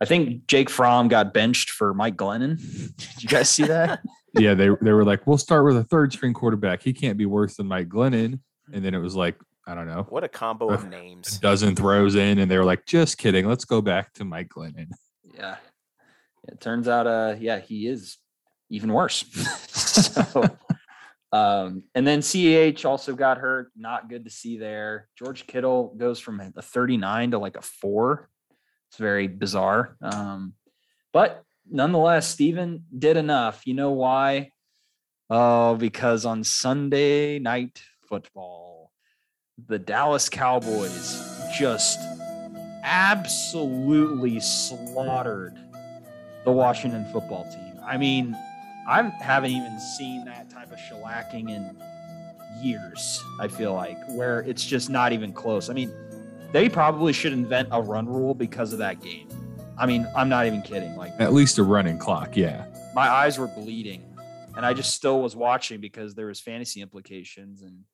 I 0.00 0.04
think 0.04 0.46
Jake 0.46 0.70
Fromm 0.70 1.08
got 1.08 1.34
benched 1.34 1.70
for 1.70 1.92
Mike 1.94 2.16
Glennon. 2.16 2.56
Did 2.96 3.22
you 3.22 3.28
guys 3.28 3.50
see 3.50 3.64
that? 3.64 4.00
yeah, 4.38 4.54
they 4.54 4.68
they 4.80 4.92
were 4.92 5.04
like, 5.04 5.26
we'll 5.26 5.38
start 5.38 5.64
with 5.64 5.76
a 5.76 5.84
third 5.84 6.12
string 6.12 6.32
quarterback. 6.34 6.82
He 6.82 6.92
can't 6.92 7.16
be 7.18 7.26
worse 7.26 7.56
than 7.56 7.66
Mike 7.66 7.88
Glennon. 7.88 8.40
And 8.72 8.84
then 8.84 8.94
it 8.94 8.98
was 8.98 9.16
like, 9.16 9.36
I 9.66 9.74
don't 9.74 9.86
know, 9.86 10.06
What 10.08 10.24
a 10.24 10.28
combo 10.28 10.70
Uh, 10.70 10.74
of 10.74 10.84
a 10.84 10.88
names. 10.88 11.38
dozen 11.38 11.74
throws 11.74 12.14
in, 12.14 12.38
and 12.38 12.50
they 12.50 12.56
were 12.58 12.64
like, 12.64 12.86
just 12.86 13.18
kidding. 13.18 13.46
Let's 13.48 13.64
go 13.64 13.80
back 13.82 14.12
to 14.14 14.24
Mike 14.24 14.48
Glennon. 14.48 14.88
yeah. 15.34 15.56
It 16.46 16.60
turns 16.60 16.88
out, 16.88 17.06
uh, 17.06 17.34
yeah, 17.38 17.58
he 17.58 17.86
is 17.86 18.16
even 18.70 18.92
worse. 18.92 19.24
so, 19.68 20.44
um, 21.32 21.82
and 21.94 22.06
then 22.06 22.20
CEH 22.20 22.84
also 22.84 23.14
got 23.14 23.38
hurt. 23.38 23.70
Not 23.76 24.08
good 24.08 24.24
to 24.24 24.30
see 24.30 24.58
there. 24.58 25.08
George 25.18 25.46
Kittle 25.46 25.94
goes 25.96 26.20
from 26.20 26.40
a 26.40 26.62
39 26.62 27.32
to 27.32 27.38
like 27.38 27.56
a 27.56 27.62
four. 27.62 28.30
It's 28.90 28.98
very 28.98 29.26
bizarre. 29.26 29.96
Um, 30.00 30.54
but 31.12 31.42
nonetheless, 31.70 32.28
Steven 32.28 32.84
did 32.96 33.16
enough. 33.16 33.66
You 33.66 33.74
know 33.74 33.92
why? 33.92 34.52
Oh, 35.28 35.74
because 35.76 36.24
on 36.24 36.44
Sunday 36.44 37.38
night 37.38 37.82
football, 38.08 38.90
the 39.66 39.78
Dallas 39.78 40.30
Cowboys 40.30 41.22
just 41.58 41.98
absolutely 42.82 44.40
slaughtered 44.40 45.58
the 46.46 46.52
Washington 46.52 47.06
football 47.12 47.44
team. 47.44 47.78
I 47.84 47.98
mean, 47.98 48.34
I 48.88 49.02
haven't 49.20 49.50
even 49.50 49.78
seen 49.78 50.24
that 50.24 50.48
type 50.48 50.72
of 50.72 50.78
shellacking 50.78 51.50
in 51.50 51.76
years, 52.62 53.22
I 53.38 53.46
feel 53.46 53.74
like, 53.74 53.98
where 54.08 54.40
it's 54.40 54.64
just 54.64 54.88
not 54.88 55.12
even 55.12 55.32
close. 55.32 55.68
I 55.68 55.74
mean, 55.74 55.92
they 56.52 56.70
probably 56.70 57.12
should 57.12 57.34
invent 57.34 57.68
a 57.70 57.82
run 57.82 58.06
rule 58.06 58.34
because 58.34 58.72
of 58.72 58.78
that 58.78 59.02
game. 59.02 59.28
I 59.76 59.84
mean, 59.84 60.06
I'm 60.16 60.30
not 60.30 60.46
even 60.46 60.62
kidding. 60.62 60.96
Like, 60.96 61.12
At 61.20 61.34
least 61.34 61.58
a 61.58 61.62
running 61.62 61.98
clock. 61.98 62.34
Yeah. 62.34 62.64
my 62.94 63.08
eyes 63.08 63.38
were 63.38 63.48
bleeding 63.48 64.02
and 64.56 64.64
I 64.64 64.72
just 64.72 64.94
still 64.94 65.20
was 65.20 65.36
watching 65.36 65.80
because 65.80 66.14
there 66.14 66.26
was 66.26 66.40
fantasy 66.40 66.80
implications 66.80 67.62
and 67.62 67.84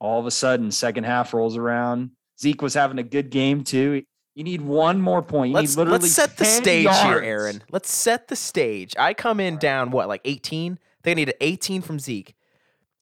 all 0.00 0.18
of 0.18 0.26
a 0.26 0.30
sudden 0.30 0.70
second 0.72 1.04
half 1.04 1.32
rolls 1.32 1.56
around. 1.56 2.10
Zeke 2.38 2.60
was 2.60 2.74
having 2.74 2.98
a 2.98 3.02
good 3.02 3.30
game 3.30 3.64
too. 3.64 4.02
You 4.36 4.44
need 4.44 4.60
one 4.60 5.00
more 5.00 5.22
point. 5.22 5.48
You 5.50 5.54
Let's 5.56 5.70
need 5.72 5.78
literally 5.78 5.98
let's 6.00 6.12
set 6.12 6.36
the 6.36 6.44
10 6.44 6.62
stage 6.62 6.88
here. 6.88 7.18
Aaron. 7.20 7.62
Let's 7.72 7.90
set 7.92 8.28
the 8.28 8.36
stage. 8.36 8.94
I 8.98 9.14
come 9.14 9.40
in 9.40 9.56
down 9.56 9.90
what 9.90 10.08
like 10.08 10.20
18. 10.26 10.78
They 11.04 11.14
need 11.14 11.30
an 11.30 11.34
18 11.40 11.80
from 11.82 11.98
Zeke. 11.98 12.34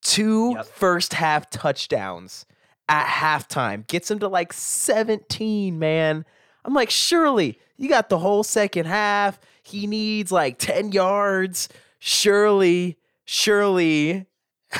Two 0.00 0.52
Yep. 0.54 0.66
first 0.66 1.14
half 1.14 1.50
touchdowns 1.50 2.46
at 2.88 3.06
halftime 3.06 3.84
gets 3.88 4.08
him 4.10 4.20
to 4.20 4.28
like 4.28 4.52
17, 4.52 5.76
man. 5.78 6.24
I'm 6.64 6.72
like, 6.74 6.90
surely 6.90 7.58
you 7.76 7.88
got 7.88 8.10
the 8.10 8.18
whole 8.18 8.44
second 8.44 8.86
half. 8.86 9.40
He 9.62 9.88
needs 9.88 10.30
like 10.30 10.58
10 10.58 10.92
yards. 10.92 11.68
Surely, 11.98 12.96
surely, 13.24 14.26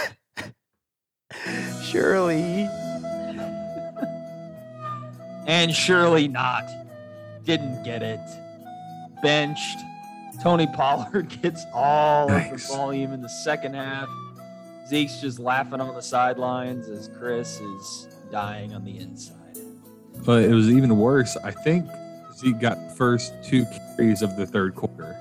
surely. 1.90 2.69
And 5.46 5.72
surely 5.74 6.28
not. 6.28 6.64
Didn't 7.44 7.83
get 7.83 8.02
it. 8.02 8.20
Benched. 9.22 9.78
Tony 10.42 10.66
Pollard 10.66 11.28
gets 11.42 11.64
all 11.72 12.30
of 12.30 12.50
the 12.50 12.57
volume 12.68 13.12
in 13.12 13.22
the 13.22 13.28
second 13.28 13.74
half. 13.74 14.09
Zeke's 14.88 15.20
just 15.20 15.38
laughing 15.38 15.80
on 15.80 15.94
the 15.94 16.02
sidelines 16.02 16.88
as 16.88 17.09
Chris 17.18 17.61
is 17.61 18.09
dying 18.30 18.74
on 18.74 18.85
the 18.85 18.98
inside. 18.98 19.37
But 20.26 20.44
it 20.44 20.52
was 20.54 20.68
even 20.70 20.96
worse. 20.98 21.37
I 21.44 21.50
think 21.50 21.87
Zeke 22.37 22.59
got 22.61 22.96
first 22.96 23.33
two 23.42 23.64
carries 23.96 24.22
of 24.22 24.37
the 24.37 24.46
third 24.46 24.74
quarter. 24.74 25.16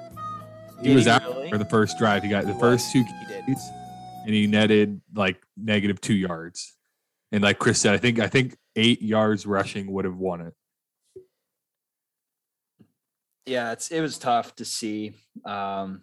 He 0.81 0.89
Did 0.89 0.95
was 0.95 1.05
he 1.05 1.11
out 1.11 1.21
really? 1.23 1.49
for 1.49 1.57
the 1.57 1.65
first 1.65 1.97
drive. 1.97 2.23
He 2.23 2.29
got 2.29 2.45
the 2.45 2.53
He 2.53 2.59
first 2.59 2.93
was. 2.93 3.05
two 3.05 3.05
carries, 3.27 3.59
and 4.25 4.33
he 4.33 4.47
netted 4.47 4.99
like 5.15 5.37
negative 5.55 6.01
two 6.01 6.13
yards. 6.15 6.75
And 7.31 7.41
like 7.43 7.57
Chris 7.59 7.79
said, 7.79 7.93
I 7.93 7.97
think 7.97 8.19
I 8.19 8.27
think 8.27 8.57
eight 8.75 9.01
yards 9.01 9.45
rushing 9.45 9.91
would 9.91 10.05
have 10.05 10.17
won 10.17 10.41
it. 10.41 10.53
yeah, 13.45 13.71
it's 13.73 13.91
it 13.91 14.01
was 14.01 14.17
tough 14.17 14.55
to 14.55 14.65
see. 14.65 15.13
Um, 15.45 16.01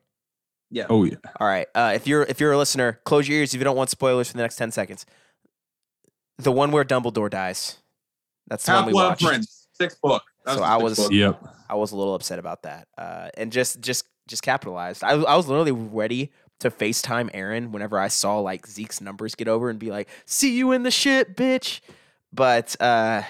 Yeah. 0.72 0.86
Oh 0.90 1.04
yeah, 1.04 1.16
All 1.40 1.48
right. 1.48 1.68
Uh, 1.74 1.94
if 1.96 2.06
you're 2.08 2.24
if 2.24 2.40
you're 2.40 2.52
a 2.52 2.58
listener, 2.58 3.00
close 3.04 3.28
your 3.28 3.40
ears 3.40 3.54
if 3.54 3.60
you 3.60 3.64
don't 3.64 3.76
want 3.76 3.90
spoilers 3.90 4.28
for 4.30 4.38
the 4.38 4.44
next 4.44 4.56
ten 4.58 4.72
seconds. 4.72 5.06
The 6.38 6.52
one 6.52 6.72
where 6.72 6.86
Dumbledore 6.86 7.30
dies. 7.30 7.78
That's 8.48 8.66
the 8.66 8.74
one 8.74 8.86
we 8.86 8.88
Half-Blood 8.90 9.10
watched. 9.10 9.26
Prince, 9.26 9.68
sixth 9.74 10.00
book. 10.02 10.24
That 10.46 10.54
So 10.54 10.60
the 10.60 10.66
I 10.66 10.78
was- 10.78 10.98
book. 10.98 11.12
yep. 11.12 11.42
I 11.70 11.76
was 11.76 11.92
a 11.92 11.96
little 11.96 12.16
upset 12.16 12.40
about 12.40 12.64
that, 12.64 12.88
uh, 12.98 13.30
and 13.38 13.52
just 13.52 13.82
just 13.82 14.06
just 14.28 14.42
capitalized. 14.42 15.04
I, 15.04 15.12
I 15.12 15.36
was 15.36 15.48
literally 15.48 15.72
ready 15.72 16.32
to 16.60 16.70
FaceTime 16.72 17.30
Aaron 17.34 17.72
whenever 17.72 17.98
I 18.00 18.08
saw 18.10 18.40
like 18.40 18.66
Zeke's 18.68 19.02
numbers 19.02 19.36
get 19.36 19.48
over 19.48 19.70
and 19.70 19.78
be 19.80 19.92
like, 19.92 20.10
"See 20.26 20.56
you 20.58 20.72
in 20.72 20.84
the 20.84 20.92
shit, 20.92 21.36
bitch." 21.36 21.82
But 22.34 22.76
uh, 22.82 23.22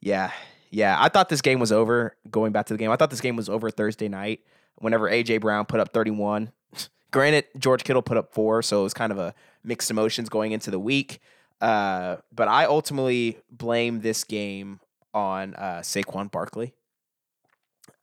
yeah, 0.00 0.30
yeah, 0.70 0.96
I 1.00 1.08
thought 1.10 1.28
this 1.28 1.42
game 1.42 1.60
was 1.60 1.70
over. 1.72 2.16
Going 2.30 2.52
back 2.52 2.66
to 2.66 2.74
the 2.74 2.78
game, 2.78 2.90
I 2.90 2.96
thought 2.96 3.10
this 3.10 3.20
game 3.20 3.36
was 3.36 3.48
over 3.48 3.70
Thursday 3.70 4.08
night. 4.08 4.40
Whenever 4.84 5.08
AJ 5.08 5.40
Brown 5.40 5.64
put 5.64 5.80
up 5.80 5.94
31, 5.94 6.52
granted 7.10 7.46
George 7.56 7.84
Kittle 7.84 8.02
put 8.02 8.18
up 8.18 8.34
four, 8.34 8.60
so 8.60 8.80
it 8.80 8.82
was 8.82 8.92
kind 8.92 9.10
of 9.10 9.18
a 9.18 9.34
mixed 9.62 9.90
emotions 9.90 10.28
going 10.28 10.52
into 10.52 10.70
the 10.70 10.78
week. 10.78 11.20
Uh, 11.58 12.16
but 12.30 12.48
I 12.48 12.66
ultimately 12.66 13.38
blame 13.50 14.02
this 14.02 14.24
game 14.24 14.80
on 15.14 15.54
uh, 15.54 15.80
Saquon 15.80 16.30
Barkley. 16.30 16.74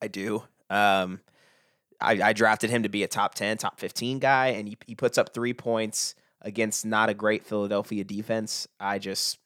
I 0.02 0.08
do. 0.08 0.41
Um, 0.72 1.20
I, 2.02 2.20
I 2.30 2.34
drafted 2.34 2.72
him 2.72 2.82
to 2.82 2.89
be 2.89 3.04
a 3.04 3.08
top 3.08 3.36
10, 3.36 3.58
top 3.58 3.80
15 3.80 4.17
guy, 4.17 4.48
and 4.48 4.67
he, 4.67 4.76
he 4.88 4.96
puts 4.96 5.20
up 5.20 5.36
three 5.36 5.54
points 5.54 6.15
against 6.41 6.84
not 6.84 7.10
a 7.10 7.13
great 7.13 7.46
Philadelphia 7.46 8.04
defense. 8.04 8.67
I 8.80 8.98
just, 8.98 9.38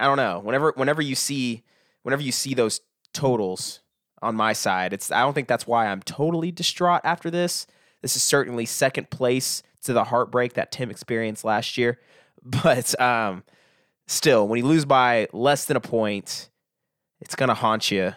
I 0.00 0.06
don't 0.06 0.16
know. 0.16 0.40
Whenever, 0.40 0.72
whenever 0.74 1.02
you 1.02 1.14
see, 1.14 1.62
whenever 2.02 2.22
you 2.22 2.32
see 2.32 2.54
those 2.54 2.80
totals 3.12 3.78
on 4.22 4.36
my 4.36 4.52
side, 4.52 4.92
it's, 4.92 5.10
I 5.10 5.20
don't 5.20 5.32
think 5.32 5.48
that's 5.48 5.66
why 5.66 5.86
I'm 5.86 6.02
totally 6.02 6.50
distraught 6.50 7.00
after 7.04 7.30
this. 7.30 7.66
This 8.02 8.16
is 8.16 8.22
certainly 8.22 8.66
second 8.66 9.10
place 9.10 9.62
to 9.84 9.92
the 9.92 10.04
heartbreak 10.04 10.54
that 10.54 10.72
Tim 10.72 10.90
experienced 10.90 11.44
last 11.44 11.76
year. 11.78 11.98
But 12.42 12.98
um, 12.98 13.44
still, 14.06 14.48
when 14.48 14.60
you 14.60 14.64
lose 14.64 14.86
by 14.86 15.28
less 15.34 15.66
than 15.66 15.76
a 15.76 15.80
point, 15.80 16.48
it's 17.20 17.34
going 17.34 17.48
to 17.50 17.54
haunt 17.54 17.90
you. 17.90 18.14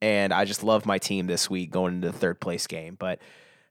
And 0.00 0.32
I 0.32 0.44
just 0.44 0.62
love 0.62 0.86
my 0.86 0.98
team 0.98 1.26
this 1.26 1.50
week 1.50 1.72
going 1.72 1.94
into 1.94 2.12
the 2.12 2.16
third 2.16 2.38
place 2.38 2.68
game. 2.68 2.94
But 2.96 3.18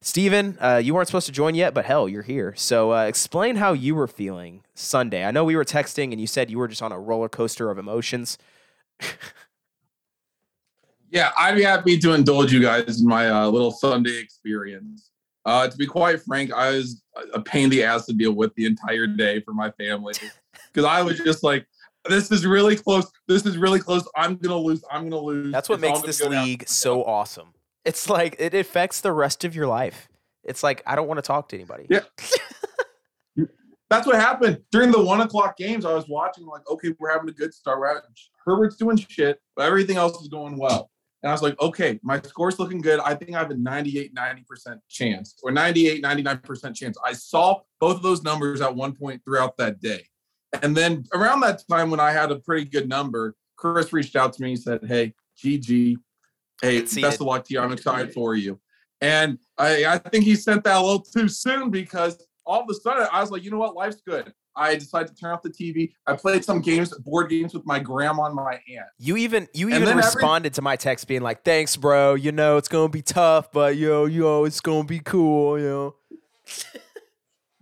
Steven, 0.01 0.57
uh, 0.61 0.81
you 0.83 0.93
weren't 0.93 1.07
supposed 1.07 1.25
to 1.25 1.31
join 1.31 1.55
yet, 1.55 1.73
but 1.73 1.85
hell, 1.85 2.07
you're 2.07 2.23
here. 2.23 2.53
So 2.55 2.93
uh, 2.93 3.03
explain 3.03 3.55
how 3.57 3.73
you 3.73 3.95
were 3.95 4.07
feeling 4.07 4.63
Sunday. 4.75 5.25
I 5.25 5.31
know 5.31 5.43
we 5.43 5.55
were 5.55 5.65
texting 5.65 6.11
and 6.11 6.21
you 6.21 6.27
said 6.27 6.49
you 6.49 6.57
were 6.57 6.67
just 6.67 6.81
on 6.81 6.91
a 6.91 6.99
roller 6.99 7.29
coaster 7.29 7.69
of 7.69 7.77
emotions. 7.77 8.37
Yeah, 11.11 11.31
I'd 11.37 11.55
be 11.55 11.63
happy 11.63 11.97
to 11.97 12.13
indulge 12.13 12.51
you 12.53 12.61
guys 12.61 13.01
in 13.01 13.07
my 13.07 13.29
uh, 13.29 13.47
little 13.47 13.71
Sunday 13.71 14.17
experience. 14.17 15.11
Uh, 15.45 15.67
to 15.67 15.77
be 15.77 15.85
quite 15.85 16.21
frank, 16.21 16.53
I 16.53 16.71
was 16.71 17.01
a 17.33 17.41
pain 17.41 17.65
in 17.65 17.69
the 17.69 17.83
ass 17.83 18.05
to 18.05 18.13
deal 18.13 18.33
with 18.33 18.53
the 18.55 18.65
entire 18.65 19.07
day 19.07 19.41
for 19.41 19.53
my 19.53 19.71
family 19.71 20.13
because 20.73 20.85
I 20.85 21.01
was 21.01 21.17
just 21.17 21.43
like, 21.43 21.65
"This 22.07 22.31
is 22.31 22.45
really 22.45 22.75
close. 22.75 23.09
This 23.27 23.45
is 23.45 23.57
really 23.57 23.79
close. 23.79 24.07
I'm 24.15 24.35
gonna 24.35 24.57
lose. 24.57 24.83
I'm 24.91 25.09
gonna 25.09 25.21
lose." 25.21 25.51
That's 25.51 25.69
what 25.69 25.75
It's 25.75 25.81
makes 25.81 26.01
this 26.01 26.21
go 26.21 26.29
down." 26.29 26.45
league 26.45 26.67
so 26.67 27.03
awesome. 27.03 27.53
It's 27.85 28.09
like 28.09 28.35
it 28.37 28.53
affects 28.53 29.01
the 29.01 29.11
rest 29.11 29.43
of 29.43 29.55
your 29.55 29.65
life. 29.67 30.09
It's 30.43 30.61
like 30.61 30.83
I 30.85 30.95
don't 30.95 31.07
want 31.07 31.17
to 31.17 31.23
talk 31.23 31.49
to 31.49 31.55
anybody. 31.55 31.87
Yeah. 31.89 32.01
That's 33.89 34.05
what 34.05 34.15
happened 34.15 34.59
during 34.71 34.91
the 34.91 35.01
one 35.01 35.21
o'clock 35.21 35.57
games. 35.57 35.83
I 35.83 35.93
was 35.93 36.07
watching, 36.07 36.45
like, 36.45 36.61
okay, 36.69 36.93
we're 36.99 37.11
having 37.11 37.27
a 37.27 37.33
good 37.33 37.53
start. 37.53 37.79
We're 37.79 37.87
having, 37.87 38.03
Herbert's 38.45 38.75
doing 38.75 38.97
shit, 38.97 39.41
but 39.55 39.65
everything 39.65 39.97
else 39.97 40.21
is 40.21 40.27
going 40.27 40.57
well. 40.57 40.91
And 41.21 41.29
I 41.29 41.33
was 41.33 41.41
like, 41.41 41.59
okay, 41.59 41.99
my 42.01 42.21
score's 42.21 42.59
looking 42.59 42.79
good. 42.79 42.99
I 43.01 43.13
think 43.13 43.35
I 43.35 43.39
have 43.39 43.51
a 43.51 43.57
98, 43.57 44.15
90% 44.15 44.79
chance 44.87 45.35
or 45.43 45.51
98, 45.51 46.01
99% 46.01 46.75
chance. 46.75 46.97
I 47.03 47.13
saw 47.13 47.59
both 47.79 47.97
of 47.97 48.03
those 48.03 48.23
numbers 48.23 48.61
at 48.61 48.73
one 48.73 48.93
point 48.93 49.21
throughout 49.25 49.57
that 49.57 49.81
day. 49.81 50.05
And 50.61 50.75
then 50.75 51.05
around 51.13 51.41
that 51.41 51.61
time 51.69 51.91
when 51.91 51.99
I 51.99 52.11
had 52.11 52.31
a 52.31 52.39
pretty 52.39 52.65
good 52.65 52.87
number, 52.87 53.35
Chris 53.57 53.91
reached 53.91 54.15
out 54.15 54.33
to 54.33 54.41
me 54.41 54.51
and 54.51 54.59
said, 54.59 54.79
hey, 54.85 55.13
GG, 55.43 55.97
hey, 56.61 56.81
best 56.81 57.19
of 57.19 57.21
luck 57.21 57.45
to 57.45 57.53
you. 57.53 57.59
I'm 57.59 57.73
excited 57.73 58.13
for 58.13 58.35
you. 58.35 58.59
And 59.01 59.37
I, 59.57 59.85
I 59.85 59.97
think 59.97 60.23
he 60.23 60.35
sent 60.35 60.63
that 60.63 60.77
a 60.77 60.81
little 60.81 61.01
too 61.01 61.27
soon 61.27 61.69
because 61.69 62.25
all 62.45 62.61
of 62.61 62.69
a 62.69 62.73
sudden 62.73 63.07
I 63.11 63.21
was 63.21 63.31
like, 63.31 63.43
you 63.43 63.51
know 63.51 63.57
what, 63.57 63.75
life's 63.75 64.01
good. 64.05 64.33
I 64.59 64.75
decided 64.75 65.07
to 65.07 65.15
turn 65.15 65.31
off 65.31 65.41
the 65.41 65.49
TV. 65.49 65.93
I 66.05 66.13
played 66.15 66.43
some 66.43 66.59
games, 66.59 66.93
board 66.99 67.29
games 67.29 67.53
with 67.53 67.65
my 67.65 67.79
grandma 67.79 68.25
and 68.25 68.35
my 68.35 68.53
aunt. 68.53 68.87
You 68.97 69.17
even 69.17 69.47
you 69.53 69.69
even 69.69 69.85
then 69.85 69.97
every- 69.97 70.03
responded 70.03 70.53
to 70.55 70.61
my 70.61 70.75
text 70.75 71.07
being 71.07 71.21
like, 71.21 71.43
"Thanks, 71.43 71.75
bro. 71.77 72.15
You 72.15 72.31
know 72.31 72.57
it's 72.57 72.67
gonna 72.67 72.89
be 72.89 73.01
tough, 73.01 73.51
but 73.51 73.77
yo, 73.77 74.05
yo, 74.05 74.43
it's 74.43 74.59
gonna 74.59 74.83
be 74.83 74.99
cool. 74.99 75.57
You 75.57 75.65
know." 75.65 75.95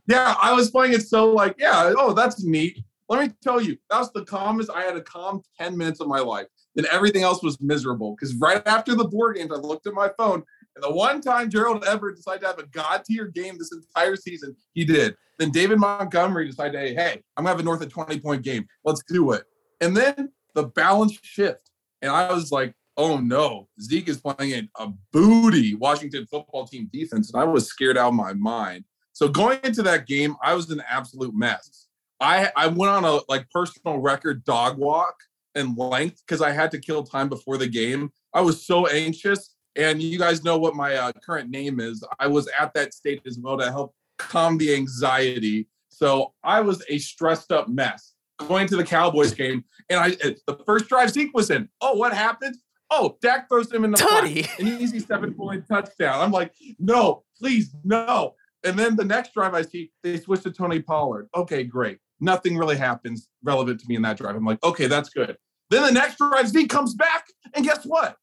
Yeah, 0.07 0.35
I 0.41 0.53
was 0.53 0.71
playing 0.71 0.93
it 0.93 1.01
so 1.05 1.31
like, 1.31 1.55
yeah, 1.59 1.93
oh, 1.97 2.13
that's 2.13 2.41
neat. 2.43 2.79
Let 3.09 3.27
me 3.27 3.33
tell 3.41 3.61
you, 3.61 3.77
that 3.89 3.99
was 3.99 4.11
the 4.13 4.23
calmest. 4.23 4.69
I 4.69 4.83
had 4.83 4.95
a 4.95 5.01
calm 5.01 5.41
10 5.59 5.77
minutes 5.77 5.99
of 5.99 6.07
my 6.07 6.19
life. 6.19 6.47
Then 6.75 6.85
everything 6.91 7.23
else 7.23 7.43
was 7.43 7.59
miserable. 7.59 8.15
Because 8.15 8.33
right 8.35 8.65
after 8.65 8.95
the 8.95 9.03
board 9.03 9.35
games, 9.35 9.51
I 9.51 9.55
looked 9.55 9.87
at 9.87 9.93
my 9.93 10.09
phone. 10.17 10.43
And 10.77 10.83
the 10.83 10.95
one 10.95 11.21
time 11.21 11.49
Gerald 11.49 11.83
Everett 11.85 12.17
decided 12.17 12.41
to 12.41 12.47
have 12.47 12.59
a 12.59 12.67
god 12.67 13.03
tier 13.03 13.25
game 13.25 13.57
this 13.57 13.71
entire 13.71 14.15
season, 14.15 14.55
he 14.75 14.85
did. 14.85 15.15
Then 15.39 15.49
David 15.49 15.79
Montgomery 15.79 16.45
decided, 16.45 16.79
hey, 16.79 16.93
hey, 16.93 17.23
I'm 17.35 17.45
gonna 17.45 17.49
have 17.49 17.59
a 17.59 17.63
north 17.63 17.81
of 17.81 17.91
20 17.91 18.19
point 18.19 18.43
game. 18.43 18.67
Let's 18.85 19.01
do 19.07 19.31
it. 19.31 19.43
And 19.81 19.97
then 19.97 20.31
the 20.53 20.65
balance 20.65 21.17
shift. 21.23 21.71
And 22.03 22.11
I 22.11 22.31
was 22.31 22.51
like, 22.51 22.75
oh 22.95 23.17
no, 23.17 23.67
Zeke 23.81 24.09
is 24.09 24.21
playing 24.21 24.51
in 24.51 24.69
a 24.77 24.89
booty 25.11 25.73
Washington 25.73 26.27
football 26.29 26.67
team 26.67 26.89
defense. 26.93 27.33
And 27.33 27.41
I 27.41 27.45
was 27.45 27.65
scared 27.65 27.97
out 27.97 28.09
of 28.09 28.13
my 28.13 28.33
mind. 28.33 28.83
So 29.13 29.27
going 29.27 29.59
into 29.63 29.81
that 29.81 30.05
game, 30.05 30.35
I 30.43 30.53
was 30.53 30.69
an 30.69 30.83
absolute 30.87 31.33
mess. 31.33 31.87
I 32.19 32.51
I 32.55 32.67
went 32.67 32.91
on 32.91 33.03
a 33.03 33.21
like 33.27 33.49
personal 33.49 33.97
record 33.97 34.45
dog 34.45 34.77
walk 34.77 35.15
and 35.55 35.75
length 35.75 36.21
because 36.25 36.43
I 36.43 36.51
had 36.51 36.69
to 36.69 36.79
kill 36.79 37.03
time 37.03 37.29
before 37.29 37.57
the 37.57 37.67
game. 37.67 38.11
I 38.31 38.41
was 38.41 38.63
so 38.65 38.85
anxious, 38.85 39.55
and 39.77 40.01
you 40.01 40.17
guys 40.17 40.43
know 40.43 40.57
what 40.57 40.75
my 40.75 40.95
uh, 40.95 41.11
current 41.23 41.49
name 41.49 41.79
is. 41.79 42.03
I 42.19 42.27
was 42.27 42.49
at 42.59 42.73
that 42.73 42.93
state 42.93 43.21
as 43.25 43.39
well 43.39 43.57
to 43.57 43.71
help 43.71 43.93
calm 44.17 44.57
the 44.57 44.73
anxiety. 44.73 45.67
So 45.89 46.33
I 46.43 46.61
was 46.61 46.83
a 46.89 46.97
stressed 46.97 47.51
up 47.51 47.69
mess 47.69 48.13
going 48.47 48.67
to 48.67 48.75
the 48.75 48.83
Cowboys 48.83 49.33
game, 49.33 49.63
and 49.89 49.99
I 49.99 50.09
the 50.09 50.59
first 50.65 50.87
drive 50.89 51.11
Zeke 51.11 51.33
was 51.33 51.49
in. 51.49 51.69
Oh, 51.81 51.95
what 51.95 52.13
happened? 52.13 52.55
Oh, 52.89 53.17
Dak 53.21 53.49
throws 53.49 53.71
him 53.71 53.83
in 53.83 53.91
the 53.91 53.97
Tutty. 53.97 54.47
an 54.59 54.67
easy 54.67 54.99
seven 54.99 55.33
point 55.33 55.65
touchdown. 55.67 56.21
I'm 56.21 56.31
like, 56.31 56.53
no, 56.79 57.23
please, 57.37 57.75
no. 57.83 58.35
And 58.63 58.77
then 58.77 58.95
the 58.95 59.05
next 59.05 59.33
drive 59.33 59.53
I 59.53 59.61
see, 59.61 59.91
they 60.03 60.17
switch 60.17 60.43
to 60.43 60.51
Tony 60.51 60.81
Pollard. 60.81 61.27
Okay, 61.35 61.63
great. 61.63 61.99
Nothing 62.19 62.57
really 62.57 62.77
happens 62.77 63.27
relevant 63.43 63.79
to 63.81 63.85
me 63.87 63.95
in 63.95 64.01
that 64.01 64.17
drive. 64.17 64.35
I'm 64.35 64.45
like, 64.45 64.63
okay, 64.63 64.87
that's 64.87 65.09
good. 65.09 65.37
Then 65.69 65.83
the 65.83 65.91
next 65.91 66.17
drive, 66.17 66.47
Zeke 66.47 66.69
comes 66.69 66.95
back, 66.95 67.25
and 67.53 67.63
guess 67.63 67.85
what? 67.85 68.15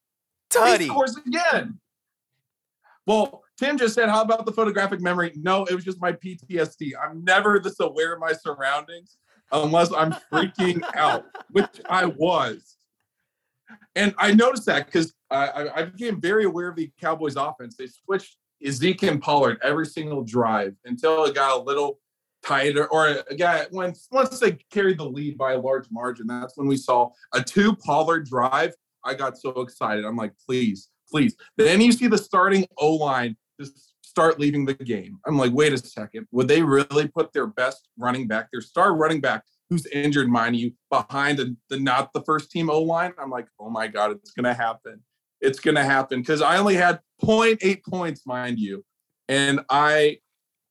He 0.55 0.71
Tutty. 0.71 0.87
scores 0.87 1.17
again. 1.17 1.79
Well, 3.07 3.43
Tim 3.57 3.77
just 3.77 3.93
said, 3.93 4.09
how 4.09 4.21
about 4.21 4.45
the 4.45 4.51
photographic 4.51 4.99
memory? 4.99 5.31
No, 5.35 5.63
it 5.65 5.75
was 5.75 5.85
just 5.85 6.01
my 6.01 6.11
PTSD. 6.13 6.91
I'm 7.01 7.23
never 7.23 7.59
this 7.59 7.79
aware 7.79 8.13
of 8.13 8.19
my 8.19 8.33
surroundings 8.33 9.17
unless 9.51 9.91
I'm 9.93 10.11
freaking 10.33 10.81
out, 10.95 11.25
which 11.51 11.81
I 11.89 12.05
was. 12.05 12.77
And 13.95 14.13
I 14.17 14.33
noticed 14.33 14.65
that 14.65 14.87
because 14.87 15.13
I, 15.29 15.47
I- 15.47 15.75
I 15.79 15.83
became 15.83 16.19
very 16.19 16.45
aware 16.45 16.67
of 16.69 16.75
the 16.75 16.91
Cowboys 16.99 17.35
offense. 17.35 17.75
They 17.77 17.87
switched 17.87 18.37
Ezekiel 18.65 19.11
and 19.11 19.21
Pollard 19.21 19.59
every 19.63 19.85
single 19.85 20.23
drive 20.23 20.75
until 20.85 21.25
it 21.25 21.35
got 21.35 21.59
a 21.59 21.61
little 21.63 21.99
tighter, 22.43 22.87
or 22.87 23.07
a 23.29 23.35
guy 23.35 23.65
once 23.71 24.07
once 24.11 24.39
they 24.39 24.53
carried 24.71 24.97
the 24.99 25.05
lead 25.05 25.37
by 25.37 25.53
a 25.53 25.59
large 25.59 25.87
margin. 25.91 26.27
That's 26.27 26.55
when 26.57 26.67
we 26.67 26.77
saw 26.77 27.09
a 27.33 27.41
two 27.43 27.75
Pollard 27.75 28.25
drive. 28.25 28.73
I 29.05 29.13
got 29.13 29.37
so 29.37 29.49
excited. 29.61 30.03
I'm 30.05 30.17
like, 30.17 30.33
please, 30.45 30.89
please. 31.09 31.35
Then 31.57 31.81
you 31.81 31.91
see 31.91 32.07
the 32.07 32.17
starting 32.17 32.65
O 32.77 32.95
line 32.95 33.37
just 33.59 33.93
start 34.01 34.39
leaving 34.39 34.65
the 34.65 34.73
game. 34.73 35.19
I'm 35.25 35.37
like, 35.37 35.53
wait 35.53 35.73
a 35.73 35.77
second. 35.77 36.27
Would 36.31 36.47
they 36.47 36.61
really 36.61 37.07
put 37.07 37.33
their 37.33 37.47
best 37.47 37.89
running 37.97 38.27
back, 38.27 38.49
their 38.51 38.61
star 38.61 38.95
running 38.95 39.21
back, 39.21 39.43
who's 39.69 39.85
injured, 39.87 40.29
mind 40.29 40.55
you, 40.55 40.71
behind 40.89 41.37
the, 41.37 41.55
the 41.69 41.79
not 41.79 42.13
the 42.13 42.21
first 42.21 42.51
team 42.51 42.69
O 42.69 42.81
line? 42.81 43.13
I'm 43.19 43.29
like, 43.29 43.47
oh 43.59 43.69
my 43.69 43.87
God, 43.87 44.11
it's 44.11 44.31
gonna 44.31 44.53
happen. 44.53 45.01
It's 45.41 45.59
gonna 45.59 45.83
happen. 45.83 46.21
Because 46.21 46.41
I 46.41 46.57
only 46.57 46.75
had 46.75 46.99
0.8 47.21 47.83
points, 47.83 48.25
mind 48.25 48.59
you. 48.59 48.83
And 49.27 49.61
I 49.69 50.19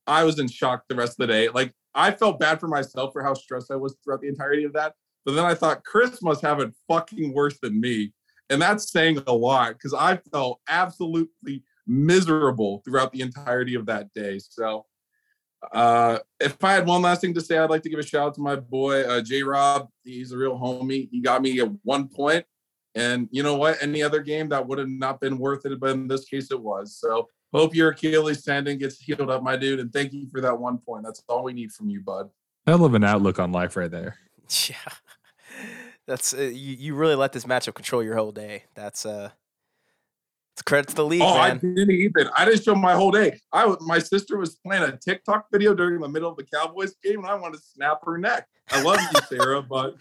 I 0.06 0.24
was 0.24 0.38
in 0.38 0.48
shock 0.48 0.84
the 0.88 0.94
rest 0.94 1.12
of 1.12 1.26
the 1.26 1.32
day. 1.32 1.48
Like 1.48 1.72
I 1.94 2.10
felt 2.10 2.40
bad 2.40 2.60
for 2.60 2.68
myself 2.68 3.12
for 3.12 3.22
how 3.22 3.34
stressed 3.34 3.70
I 3.70 3.76
was 3.76 3.96
throughout 4.02 4.20
the 4.20 4.28
entirety 4.28 4.64
of 4.64 4.72
that. 4.72 4.94
But 5.24 5.34
then 5.34 5.44
I 5.44 5.54
thought 5.54 5.84
Chris 5.84 6.22
must 6.22 6.42
have 6.42 6.60
it 6.60 6.72
fucking 6.88 7.32
worse 7.32 7.58
than 7.60 7.80
me. 7.80 8.12
And 8.50 8.60
that's 8.60 8.90
saying 8.90 9.22
a 9.26 9.32
lot 9.32 9.72
because 9.72 9.94
I 9.94 10.16
felt 10.32 10.60
absolutely 10.68 11.62
miserable 11.86 12.82
throughout 12.84 13.12
the 13.12 13.20
entirety 13.20 13.74
of 13.74 13.86
that 13.86 14.12
day. 14.14 14.38
So 14.38 14.86
uh 15.72 16.18
if 16.40 16.62
I 16.62 16.74
had 16.74 16.86
one 16.86 17.02
last 17.02 17.22
thing 17.22 17.34
to 17.34 17.40
say, 17.40 17.56
I'd 17.56 17.70
like 17.70 17.82
to 17.82 17.88
give 17.88 17.98
a 17.98 18.02
shout 18.02 18.28
out 18.28 18.34
to 18.34 18.40
my 18.40 18.56
boy 18.56 19.02
uh 19.02 19.20
J 19.22 19.42
Rob. 19.42 19.88
He's 20.02 20.32
a 20.32 20.36
real 20.36 20.58
homie. 20.58 21.08
He 21.10 21.20
got 21.20 21.42
me 21.42 21.58
at 21.60 21.70
one 21.82 22.08
point. 22.08 22.44
And 22.94 23.28
you 23.32 23.42
know 23.42 23.56
what? 23.56 23.78
Any 23.80 24.02
other 24.02 24.20
game 24.20 24.48
that 24.50 24.66
would 24.66 24.78
have 24.78 24.88
not 24.88 25.20
been 25.20 25.38
worth 25.38 25.66
it, 25.66 25.80
but 25.80 25.90
in 25.90 26.06
this 26.06 26.26
case 26.26 26.50
it 26.50 26.60
was. 26.60 26.96
So 26.96 27.28
hope 27.52 27.74
your 27.74 27.90
Achilles 27.90 28.42
tendon 28.42 28.78
gets 28.78 29.00
healed 29.00 29.30
up, 29.30 29.42
my 29.42 29.56
dude. 29.56 29.80
And 29.80 29.92
thank 29.92 30.12
you 30.12 30.28
for 30.28 30.40
that 30.40 30.58
one 30.58 30.78
point. 30.78 31.04
That's 31.04 31.22
all 31.28 31.44
we 31.44 31.52
need 31.52 31.72
from 31.72 31.88
you, 31.88 32.00
bud. 32.00 32.30
Hell 32.66 32.84
of 32.84 32.94
an 32.94 33.04
outlook 33.04 33.38
on 33.38 33.52
life 33.52 33.76
right 33.76 33.90
there. 33.90 34.18
Yeah, 34.68 34.76
that's 36.06 36.34
uh, 36.34 36.38
you. 36.42 36.76
You 36.76 36.94
really 36.94 37.14
let 37.14 37.32
this 37.32 37.44
matchup 37.44 37.74
control 37.74 38.02
your 38.02 38.16
whole 38.16 38.32
day. 38.32 38.64
That's 38.74 39.06
uh, 39.06 39.30
it's 40.54 40.62
credit 40.62 40.88
to 40.90 40.94
the 40.94 41.04
league, 41.04 41.22
Oh, 41.22 41.26
I 41.26 41.54
didn't 41.54 41.90
even. 41.90 42.28
I 42.36 42.44
didn't 42.44 42.62
show 42.62 42.74
my 42.76 42.94
whole 42.94 43.10
day. 43.10 43.40
I 43.52 43.66
was- 43.66 43.78
my 43.80 43.98
sister 43.98 44.38
was 44.38 44.54
playing 44.64 44.84
a 44.84 44.96
TikTok 44.96 45.46
video 45.50 45.74
during 45.74 46.00
the 46.00 46.08
middle 46.08 46.30
of 46.30 46.36
the 46.36 46.44
Cowboys 46.44 46.94
game, 47.02 47.18
and 47.18 47.26
I 47.26 47.34
wanted 47.34 47.56
to 47.58 47.62
snap 47.64 47.98
her 48.04 48.18
neck. 48.18 48.46
I 48.70 48.80
love 48.82 49.00
you, 49.00 49.20
Sarah, 49.28 49.62
but 49.68 49.96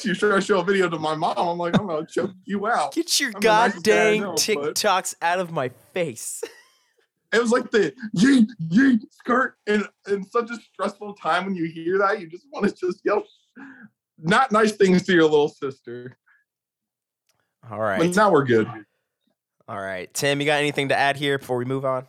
she 0.00 0.14
sure 0.14 0.36
I 0.36 0.40
show 0.40 0.60
a 0.60 0.64
video 0.64 0.88
to 0.88 0.98
my 0.98 1.14
mom. 1.14 1.36
I'm 1.38 1.58
like, 1.58 1.78
I'm 1.78 1.86
gonna 1.86 2.06
choke 2.06 2.32
you 2.44 2.66
out. 2.66 2.92
Get 2.94 3.18
your 3.20 3.32
I'm 3.34 3.40
god 3.40 3.72
guy 3.72 3.76
I 3.78 3.80
dang 3.80 4.20
know, 4.22 4.30
but- 4.32 4.40
TikToks 4.74 5.14
out 5.22 5.38
of 5.40 5.52
my 5.52 5.68
face. 5.92 6.42
It 7.32 7.40
was 7.40 7.52
like 7.52 7.70
the 7.70 7.94
yeet 8.16 8.48
yeet 8.72 9.02
skirt, 9.12 9.54
and 9.68 9.86
in 10.08 10.24
such 10.24 10.50
a 10.50 10.56
stressful 10.56 11.14
time 11.14 11.44
when 11.44 11.54
you 11.54 11.64
hear 11.66 11.96
that, 11.98 12.20
you 12.20 12.26
just 12.28 12.44
want 12.50 12.66
to 12.66 12.74
just 12.74 13.02
yell, 13.04 13.22
not 14.22 14.52
nice 14.52 14.72
things 14.72 15.04
to 15.06 15.12
your 15.12 15.24
little 15.24 15.48
sister. 15.48 16.16
All 17.70 17.80
right. 17.80 17.98
But 17.98 18.16
now 18.16 18.30
we're 18.30 18.44
good. 18.44 18.68
All 19.68 19.80
right, 19.80 20.12
Tim, 20.12 20.40
you 20.40 20.46
got 20.46 20.58
anything 20.58 20.88
to 20.88 20.96
add 20.96 21.16
here 21.16 21.38
before 21.38 21.56
we 21.56 21.64
move 21.64 21.84
on? 21.84 22.06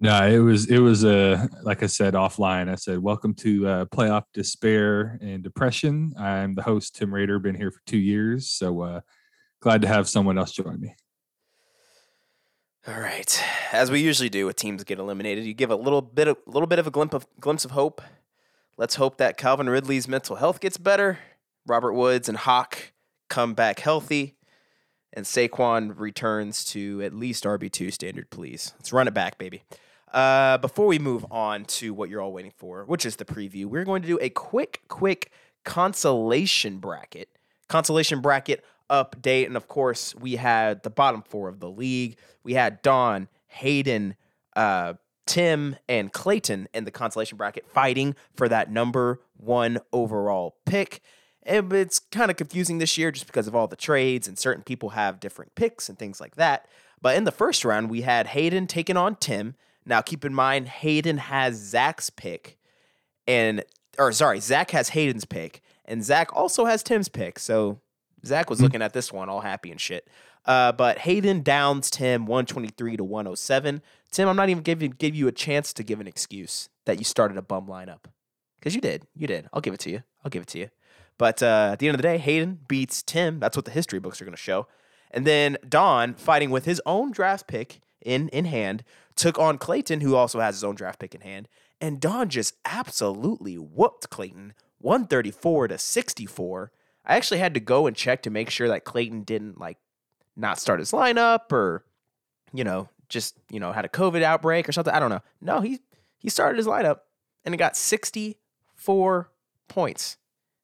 No, 0.00 0.26
it 0.26 0.38
was 0.38 0.70
it 0.70 0.78
was 0.78 1.04
uh, 1.04 1.46
like 1.62 1.82
I 1.82 1.86
said 1.86 2.14
offline. 2.14 2.70
I 2.70 2.74
said, 2.74 2.98
"Welcome 2.98 3.34
to 3.34 3.66
uh, 3.66 3.84
playoff 3.86 4.24
despair 4.34 5.18
and 5.22 5.42
depression." 5.42 6.14
I'm 6.18 6.54
the 6.54 6.62
host, 6.62 6.96
Tim 6.96 7.12
Rader. 7.14 7.38
Been 7.38 7.54
here 7.54 7.70
for 7.70 7.80
two 7.86 7.98
years, 7.98 8.48
so 8.48 8.82
uh, 8.82 9.00
glad 9.60 9.82
to 9.82 9.88
have 9.88 10.08
someone 10.08 10.38
else 10.38 10.52
join 10.52 10.80
me. 10.80 10.94
All 12.86 13.00
right, 13.00 13.42
as 13.72 13.90
we 13.90 14.00
usually 14.00 14.28
do 14.28 14.46
with 14.46 14.56
teams 14.56 14.84
get 14.84 14.98
eliminated, 14.98 15.44
you 15.44 15.54
give 15.54 15.70
a 15.70 15.76
little 15.76 16.02
bit 16.02 16.28
of 16.28 16.36
little 16.46 16.66
bit 16.66 16.78
of 16.78 16.86
a 16.86 16.90
glimpse 16.90 17.14
of 17.14 17.26
glimpse 17.40 17.64
of 17.64 17.72
hope. 17.72 18.00
Let's 18.78 18.96
hope 18.96 19.16
that 19.18 19.38
Calvin 19.38 19.70
Ridley's 19.70 20.06
mental 20.06 20.36
health 20.36 20.60
gets 20.60 20.76
better. 20.76 21.18
Robert 21.66 21.94
Woods 21.94 22.28
and 22.28 22.36
Hawk 22.36 22.92
come 23.28 23.54
back 23.54 23.80
healthy, 23.80 24.36
and 25.12 25.24
Saquon 25.24 25.98
returns 25.98 26.64
to 26.66 27.00
at 27.02 27.14
least 27.14 27.44
RB 27.44 27.72
two 27.72 27.90
standard. 27.90 28.30
Please, 28.30 28.74
let's 28.78 28.92
run 28.92 29.08
it 29.08 29.14
back, 29.14 29.38
baby. 29.38 29.62
Uh, 30.12 30.58
before 30.58 30.86
we 30.86 30.98
move 30.98 31.24
on 31.30 31.64
to 31.64 31.92
what 31.92 32.10
you're 32.10 32.20
all 32.20 32.32
waiting 32.32 32.52
for, 32.56 32.84
which 32.84 33.06
is 33.06 33.16
the 33.16 33.24
preview, 33.24 33.64
we're 33.64 33.84
going 33.84 34.02
to 34.02 34.08
do 34.08 34.18
a 34.20 34.28
quick, 34.28 34.82
quick 34.88 35.32
consolation 35.64 36.78
bracket. 36.78 37.30
Consolation 37.68 38.20
bracket 38.20 38.64
update. 38.90 39.46
And 39.46 39.56
of 39.56 39.68
course, 39.68 40.14
we 40.14 40.36
had 40.36 40.82
the 40.82 40.90
bottom 40.90 41.22
four 41.22 41.48
of 41.48 41.60
the 41.60 41.70
league. 41.70 42.18
We 42.44 42.54
had 42.54 42.82
Don, 42.82 43.28
Hayden, 43.48 44.16
uh, 44.54 44.94
Tim, 45.26 45.76
and 45.88 46.12
Clayton 46.12 46.68
in 46.72 46.84
the 46.84 46.90
consolation 46.90 47.36
bracket 47.36 47.68
fighting 47.68 48.14
for 48.34 48.48
that 48.48 48.70
number 48.70 49.20
one 49.36 49.78
overall 49.92 50.56
pick. 50.64 51.00
And 51.42 51.72
it's 51.72 51.98
kind 51.98 52.30
of 52.30 52.36
confusing 52.36 52.78
this 52.78 52.96
year 52.98 53.10
just 53.12 53.26
because 53.26 53.46
of 53.46 53.54
all 53.54 53.68
the 53.68 53.76
trades 53.76 54.26
and 54.26 54.38
certain 54.38 54.64
people 54.64 54.90
have 54.90 55.20
different 55.20 55.54
picks 55.54 55.88
and 55.88 55.98
things 55.98 56.20
like 56.20 56.36
that. 56.36 56.66
But 57.00 57.16
in 57.16 57.24
the 57.24 57.32
first 57.32 57.64
round, 57.64 57.90
we 57.90 58.02
had 58.02 58.28
Hayden 58.28 58.66
taking 58.66 58.96
on 58.96 59.16
Tim. 59.16 59.54
Now, 59.84 60.00
keep 60.00 60.24
in 60.24 60.34
mind, 60.34 60.68
Hayden 60.68 61.18
has 61.18 61.54
Zach's 61.54 62.10
pick, 62.10 62.58
and 63.28 63.62
or 63.98 64.10
sorry, 64.12 64.40
Zach 64.40 64.72
has 64.72 64.88
Hayden's 64.90 65.24
pick, 65.24 65.62
and 65.84 66.04
Zach 66.04 66.34
also 66.34 66.64
has 66.64 66.82
Tim's 66.82 67.08
pick. 67.08 67.38
So 67.38 67.80
Zach 68.24 68.50
was 68.50 68.60
looking 68.60 68.82
at 68.82 68.92
this 68.92 69.12
one 69.12 69.28
all 69.28 69.40
happy 69.40 69.70
and 69.70 69.80
shit. 69.80 70.08
Uh, 70.44 70.72
but 70.72 70.98
Hayden 70.98 71.42
downs 71.42 71.90
Tim 71.90 72.26
123 72.26 72.96
to 72.96 73.04
107. 73.04 73.82
Tim, 74.16 74.30
I'm 74.30 74.36
not 74.36 74.48
even 74.48 74.62
giving 74.62 74.92
give 74.92 75.14
you 75.14 75.28
a 75.28 75.32
chance 75.32 75.74
to 75.74 75.82
give 75.82 76.00
an 76.00 76.06
excuse 76.06 76.70
that 76.86 76.98
you 76.98 77.04
started 77.04 77.36
a 77.36 77.42
bum 77.42 77.66
lineup. 77.66 78.04
Because 78.58 78.74
you 78.74 78.80
did. 78.80 79.06
You 79.14 79.26
did. 79.26 79.46
I'll 79.52 79.60
give 79.60 79.74
it 79.74 79.80
to 79.80 79.90
you. 79.90 80.04
I'll 80.24 80.30
give 80.30 80.40
it 80.40 80.48
to 80.48 80.58
you. 80.58 80.70
But 81.18 81.42
uh, 81.42 81.68
at 81.72 81.80
the 81.80 81.86
end 81.86 81.96
of 81.96 81.98
the 81.98 82.08
day, 82.08 82.16
Hayden 82.16 82.60
beats 82.66 83.02
Tim. 83.02 83.40
That's 83.40 83.58
what 83.58 83.66
the 83.66 83.70
history 83.70 83.98
books 83.98 84.18
are 84.18 84.24
going 84.24 84.32
to 84.32 84.40
show. 84.40 84.68
And 85.10 85.26
then 85.26 85.58
Don, 85.68 86.14
fighting 86.14 86.48
with 86.50 86.64
his 86.64 86.80
own 86.86 87.10
draft 87.10 87.46
pick 87.46 87.82
in, 88.00 88.30
in 88.30 88.46
hand, 88.46 88.84
took 89.16 89.38
on 89.38 89.58
Clayton, 89.58 90.00
who 90.00 90.14
also 90.16 90.40
has 90.40 90.54
his 90.54 90.64
own 90.64 90.76
draft 90.76 90.98
pick 90.98 91.14
in 91.14 91.20
hand. 91.20 91.46
And 91.78 92.00
Don 92.00 92.30
just 92.30 92.54
absolutely 92.64 93.56
whooped 93.56 94.08
Clayton 94.08 94.54
134 94.78 95.68
to 95.68 95.76
64. 95.76 96.72
I 97.04 97.16
actually 97.16 97.40
had 97.40 97.52
to 97.52 97.60
go 97.60 97.86
and 97.86 97.94
check 97.94 98.22
to 98.22 98.30
make 98.30 98.48
sure 98.48 98.68
that 98.68 98.84
Clayton 98.84 99.24
didn't 99.24 99.60
like 99.60 99.76
not 100.34 100.58
start 100.58 100.78
his 100.78 100.92
lineup 100.92 101.52
or, 101.52 101.84
you 102.54 102.64
know, 102.64 102.88
just, 103.08 103.36
you 103.50 103.60
know, 103.60 103.72
had 103.72 103.84
a 103.84 103.88
COVID 103.88 104.22
outbreak 104.22 104.68
or 104.68 104.72
something. 104.72 104.92
I 104.92 105.00
don't 105.00 105.10
know. 105.10 105.22
No, 105.40 105.60
he 105.60 105.80
he 106.18 106.28
started 106.28 106.56
his 106.56 106.66
lineup 106.66 107.00
and 107.44 107.54
it 107.54 107.58
got 107.58 107.76
64 107.76 109.30
points. 109.68 110.16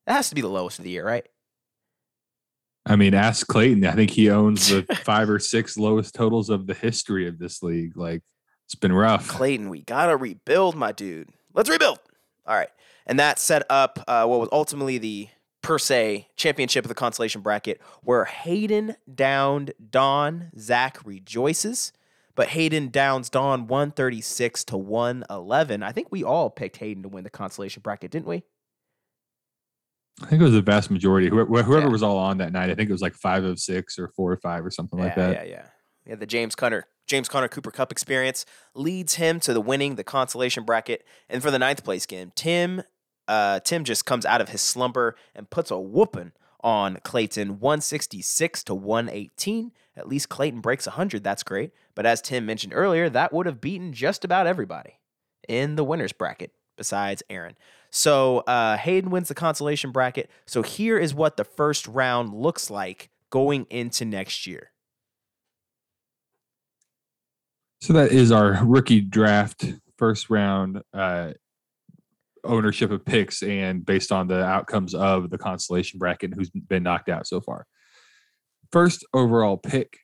That 0.07 0.15
has 0.15 0.29
to 0.29 0.35
be 0.35 0.41
the 0.41 0.49
lowest 0.49 0.79
of 0.79 0.85
the 0.85 0.91
year, 0.91 1.07
right? 1.07 1.27
I 2.85 2.97
mean, 2.97 3.15
ask 3.15 3.47
Clayton. 3.47 3.87
I 3.87 3.93
think 3.93 4.11
he 4.11 4.31
owns 4.31 4.69
the 4.69 4.83
five 5.05 5.31
or 5.31 5.39
six 5.39 5.77
lowest 5.77 6.15
totals 6.15 6.51
of 6.51 6.67
the 6.67 6.75
history 6.75 7.29
of 7.29 7.39
this 7.39 7.63
league. 7.63 7.97
Like, 7.97 8.23
it's 8.67 8.75
been 8.75 8.93
rough. 8.93 9.29
Clayton, 9.29 9.69
we 9.69 9.83
gotta 9.83 10.17
rebuild, 10.17 10.75
my 10.75 10.91
dude. 10.91 11.29
Let's 11.55 11.71
rebuild. 11.71 12.01
All 12.45 12.57
right, 12.57 12.71
and 13.07 13.21
that 13.21 13.39
set 13.39 13.65
up 13.71 14.03
uh, 14.09 14.27
what 14.27 14.41
was 14.41 14.49
ultimately 14.51 14.99
the 14.99 15.29
per 15.63 15.79
se 15.79 16.29
championship 16.37 16.85
of 16.85 16.89
the 16.89 16.95
consolation 16.95 17.41
bracket, 17.41 17.81
where 18.03 18.25
Hayden 18.25 18.97
downed 19.13 19.73
Don. 19.91 20.51
Zach 20.59 20.99
rejoices, 21.05 21.93
but 22.35 22.49
Hayden 22.49 22.89
downs 22.91 23.29
thirty 23.29 24.21
six 24.21 24.65
to 24.65 24.77
one 24.77 25.25
eleven. 25.31 25.83
I 25.83 25.93
think 25.93 26.09
we 26.11 26.25
all 26.25 26.51
picked 26.51 26.79
Hayden 26.79 27.03
to 27.03 27.09
win 27.09 27.25
the 27.25 27.31
consolation 27.31 27.81
bracket, 27.83 28.11
didn't 28.11 28.27
we? 28.29 28.43
I 30.23 30.27
think 30.27 30.41
it 30.41 30.45
was 30.45 30.53
the 30.53 30.63
vast 30.63 30.91
majority. 30.91 31.29
Whoever, 31.29 31.63
whoever 31.63 31.87
Yeah. 31.87 31.93
was 31.93 32.03
all 32.03 32.19
on 32.19 32.39
that 32.39 32.53
night, 32.53 32.71
I 32.71 32.75
think 32.75 32.89
it 32.91 32.93
was 32.93 33.03
like 33.03 33.15
five 33.15 33.45
of 33.45 33.59
six 33.59 33.99
or 33.99 34.09
four 34.09 34.31
or 34.33 34.37
five 34.37 34.65
or 34.65 34.71
something 34.71 34.99
like 34.99 35.15
that. 35.17 35.33
yeah, 35.33 35.43
yeah. 35.45 35.67
Yeah, 36.07 36.15
the 36.17 36.27
James 36.27 36.55
Conner 36.55 36.87
James 37.07 37.29
Conner 37.29 37.49
Cooper 37.49 37.71
Kupp 37.71 37.93
experience 37.93 38.45
leads 38.75 39.15
him 39.15 39.41
to 39.41 39.53
the 39.53 39.61
winning 39.61 39.95
the 39.97 40.05
consolation 40.05 40.65
bracket. 40.65 41.05
And 41.29 41.43
for 41.43 41.51
the 41.51 41.59
ninth 41.59 41.85
place 41.85 42.07
game, 42.07 42.33
Tim 42.35 42.83
uh, 43.29 43.61
Tim 43.61 43.85
just 43.85 44.05
comes 44.05 44.27
out 44.27 44.41
of 44.41 44.49
his 44.51 44.61
slumber 44.61 45.17
and 45.35 45.49
puts 45.49 45.71
a 45.71 45.79
whooping 45.79 46.33
on 46.61 46.99
Clayton 47.05 47.61
166 47.61 48.65
to 48.65 48.75
118. 48.75 49.73
At 49.97 50.09
least 50.09 50.29
Clayton 50.29 50.61
breaks 50.61 50.87
100. 50.87 51.23
That's 51.23 51.43
great. 51.43 51.71
But 51.95 52.07
as 52.07 52.23
Tim 52.23 52.47
mentioned 52.47 52.73
earlier, 52.75 53.09
that 53.11 53.33
would 53.33 53.47
have 53.47 53.61
beaten 53.61 53.93
just 53.93 54.25
about 54.25 54.47
everybody 54.47 54.99
in 55.49 55.77
the 55.77 55.85
winners 55.85 56.13
bracket 56.13 56.53
besides 56.77 57.23
Aaron. 57.29 57.57
So 57.91 58.39
uh, 58.41 58.77
Hayden 58.79 59.11
wins 59.11 59.29
the 59.29 59.35
consolation 59.35 59.93
bracket. 59.93 60.31
So 60.47 60.63
here 60.63 60.99
is 60.99 61.15
what 61.15 61.37
the 61.37 61.45
first 61.45 61.87
round 61.87 62.33
looks 62.35 62.71
like 62.71 63.11
going 63.31 63.67
into 63.69 64.05
next 64.05 64.47
year. 64.47 64.71
So 67.81 67.93
that 67.95 68.13
is 68.13 68.31
our 68.33 68.65
rookie 68.65 69.01
draft 69.01 69.65
first 69.99 70.31
round 70.31 70.81
uh, 70.95 71.33
ownership 72.45 72.91
of 72.91 73.05
picks 73.05 73.43
and 73.43 73.85
based 73.85 74.13
on 74.13 74.29
the 74.29 74.43
outcomes 74.45 74.95
of 74.95 75.31
the 75.31 75.39
consolation 75.39 75.99
bracket 75.99 76.33
who's 76.35 76.51
been 76.51 76.83
knocked 76.83 77.09
out 77.09 77.27
so 77.27 77.41
far. 77.41 77.67
First 78.71 79.05
overall 79.13 79.57
pick 79.57 79.99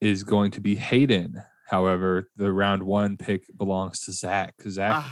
is 0.00 0.24
going 0.24 0.50
to 0.52 0.60
be 0.60 0.74
Hayden. 0.76 1.42
However, 1.68 2.30
the 2.36 2.52
round 2.52 2.82
one 2.82 3.16
pick 3.16 3.44
belongs 3.56 4.00
to 4.00 4.12
Zach. 4.12 4.54
Zach, 4.68 5.04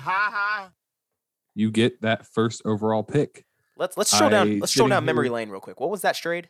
you 1.55 1.70
get 1.70 2.01
that 2.03 2.27
first 2.27 2.62
overall 2.64 3.03
pick. 3.03 3.44
Let's 3.77 3.96
let's 3.96 4.11
stroll 4.11 4.31
down 4.31 4.61
let's 4.61 4.72
show 4.72 4.88
down 4.88 5.05
memory 5.05 5.27
here- 5.27 5.35
lane 5.35 5.51
real 5.51 5.61
quick. 5.61 5.81
What 5.81 5.90
was 5.90 6.01
that 6.03 6.14
trade? 6.14 6.49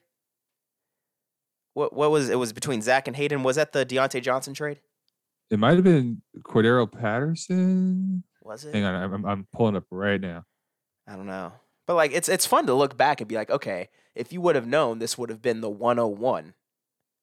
What 1.75 1.92
what 1.92 2.11
was 2.11 2.31
it 2.31 2.38
was 2.38 2.53
between 2.53 2.83
Zach 2.83 3.09
and 3.09 3.16
Hayden? 3.16 3.42
Was 3.42 3.57
that 3.57 3.72
the 3.72 3.85
Diontae 3.85 4.22
Johnson 4.22 4.55
trade? 4.55 4.81
It 5.51 5.59
might 5.59 5.75
have 5.75 5.85
been 5.85 6.22
Cordarrelle 6.40 6.90
Patterson. 6.90 8.25
Was 8.42 8.64
it? 8.64 8.75
Hang 8.75 8.85
on, 8.85 8.94
I'm, 8.94 9.25
I'm 9.27 9.46
pulling 9.53 9.77
up 9.77 9.85
right 9.90 10.20
now. 10.20 10.44
I 11.07 11.16
don't 11.16 11.27
know. 11.27 11.53
But 11.87 11.94
like 11.94 12.12
it's 12.12 12.29
it's 12.29 12.46
fun 12.46 12.66
to 12.66 12.75
look 12.75 12.96
back 12.96 13.20
and 13.20 13.29
be 13.29 13.35
like, 13.35 13.51
okay, 13.51 13.88
if 14.14 14.33
you 14.33 14.40
would 14.40 14.55
have 14.55 14.66
known 14.66 14.99
this 15.01 15.18
would 15.18 15.31
have 15.31 15.42
been 15.42 15.61
the 15.61 15.68
101. 15.70 16.55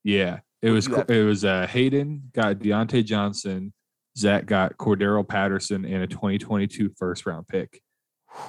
Yeah, 0.04 0.40
it 0.64 0.72
was 0.72 0.86
do 0.86 0.92
you 0.92 0.96
Co- 0.96 1.02
have? 1.02 1.10
it 1.12 1.24
was 1.24 1.46
uh, 1.46 1.68
Hayden 1.68 2.30
got 2.34 2.58
Diontae 2.58 3.06
Johnson, 3.06 3.74
Zach 4.18 4.46
got 4.46 4.78
Cordarrelle 4.78 5.28
Patterson, 5.28 5.86
and 5.86 6.04
a 6.04 6.08
2022 6.08 6.92
first 6.98 7.26
round 7.26 7.48
pick. 7.48 7.82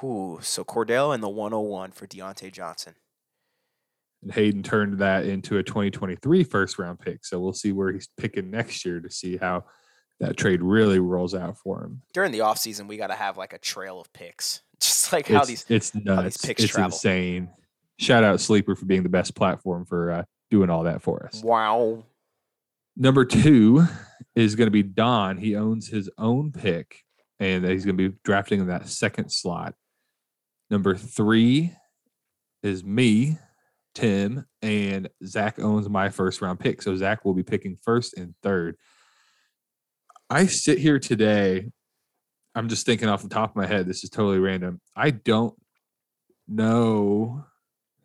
Whew, 0.01 0.39
so 0.41 0.65
Cordell 0.65 1.13
and 1.15 1.23
the 1.23 1.29
101 1.29 1.93
for 1.93 2.07
Diontae 2.07 2.53
Johnson. 2.53 2.95
And 4.23 4.33
Hayden 4.33 4.63
turned 4.63 4.99
that 5.01 5.27
into 5.27 5.59
a 5.59 5.63
2023 5.63 6.45
first 6.45 6.79
round 6.79 6.99
pick. 6.99 7.25
So 7.27 7.39
we'll 7.41 7.53
see 7.53 7.73
where 7.73 7.93
he's 7.93 8.09
picking 8.17 8.51
next 8.51 8.85
year 8.85 9.01
to 9.01 9.11
see 9.11 9.37
how 9.37 9.65
that 10.21 10.37
trade 10.37 10.63
really 10.63 10.99
rolls 10.99 11.35
out 11.35 11.59
for 11.59 11.83
him. 11.83 12.01
During 12.15 12.33
the 12.33 12.39
offseason, 12.39 12.87
we 12.87 12.97
got 12.97 13.09
to 13.09 13.15
have 13.15 13.37
like 13.37 13.53
a 13.53 13.59
trail 13.59 14.01
of 14.01 14.11
picks. 14.13 14.63
Just 14.81 15.13
like 15.13 15.29
how 15.29 15.41
it's, 15.41 15.49
these 15.49 15.67
it's 15.69 15.95
nuts. 15.95 16.23
these 16.23 16.37
picks 16.39 16.63
it's 16.65 16.73
travel. 16.73 16.87
insane. 16.87 17.51
Shout 17.99 18.25
out 18.25 18.41
Sleeper 18.41 18.75
for 18.75 18.87
being 18.87 19.03
the 19.03 19.09
best 19.09 19.35
platform 19.35 19.85
for 19.85 20.11
uh, 20.11 20.25
doing 20.55 20.71
all 20.71 20.85
that 20.85 21.03
for 21.03 21.27
us. 21.27 21.43
wow. 21.43 22.05
Number 22.97 23.25
two 23.25 23.85
is 24.37 24.55
going 24.55 24.69
to 24.69 24.71
be 24.71 24.85
Don. 24.85 25.37
He 25.37 25.57
owns 25.57 25.89
his 25.89 26.09
own 26.17 26.53
pick, 26.53 27.03
and 27.41 27.65
he's 27.65 27.85
going 27.85 27.99
to 27.99 28.09
be 28.11 28.17
drafting 28.23 28.61
in 28.61 28.69
that 28.69 28.89
second 28.89 29.31
slot. 29.31 29.75
Number 30.71 30.95
three 30.95 31.73
is 32.63 32.85
me, 32.85 33.37
Tim, 33.97 34.47
and 34.63 35.11
Zach 35.27 35.59
owns 35.59 35.89
my 35.89 36.09
first 36.09 36.41
round 36.41 36.61
pick. 36.61 36.83
So 36.83 36.95
Zach 36.95 37.25
will 37.25 37.35
be 37.35 37.43
picking 37.43 37.77
first 37.83 38.17
and 38.17 38.37
third. 38.45 38.77
I 40.31 40.47
sit 40.47 40.79
here 40.79 41.01
today. 41.01 41.73
I'm 42.55 42.69
just 42.69 42.87
thinking 42.87 43.09
off 43.09 43.25
the 43.25 43.29
top 43.29 43.51
of 43.51 43.57
my 43.57 43.67
head. 43.67 43.89
This 43.89 44.05
is 44.05 44.11
totally 44.11 44.39
random. 44.39 44.81
I 44.95 45.11
don't 45.11 45.55
know 46.47 47.45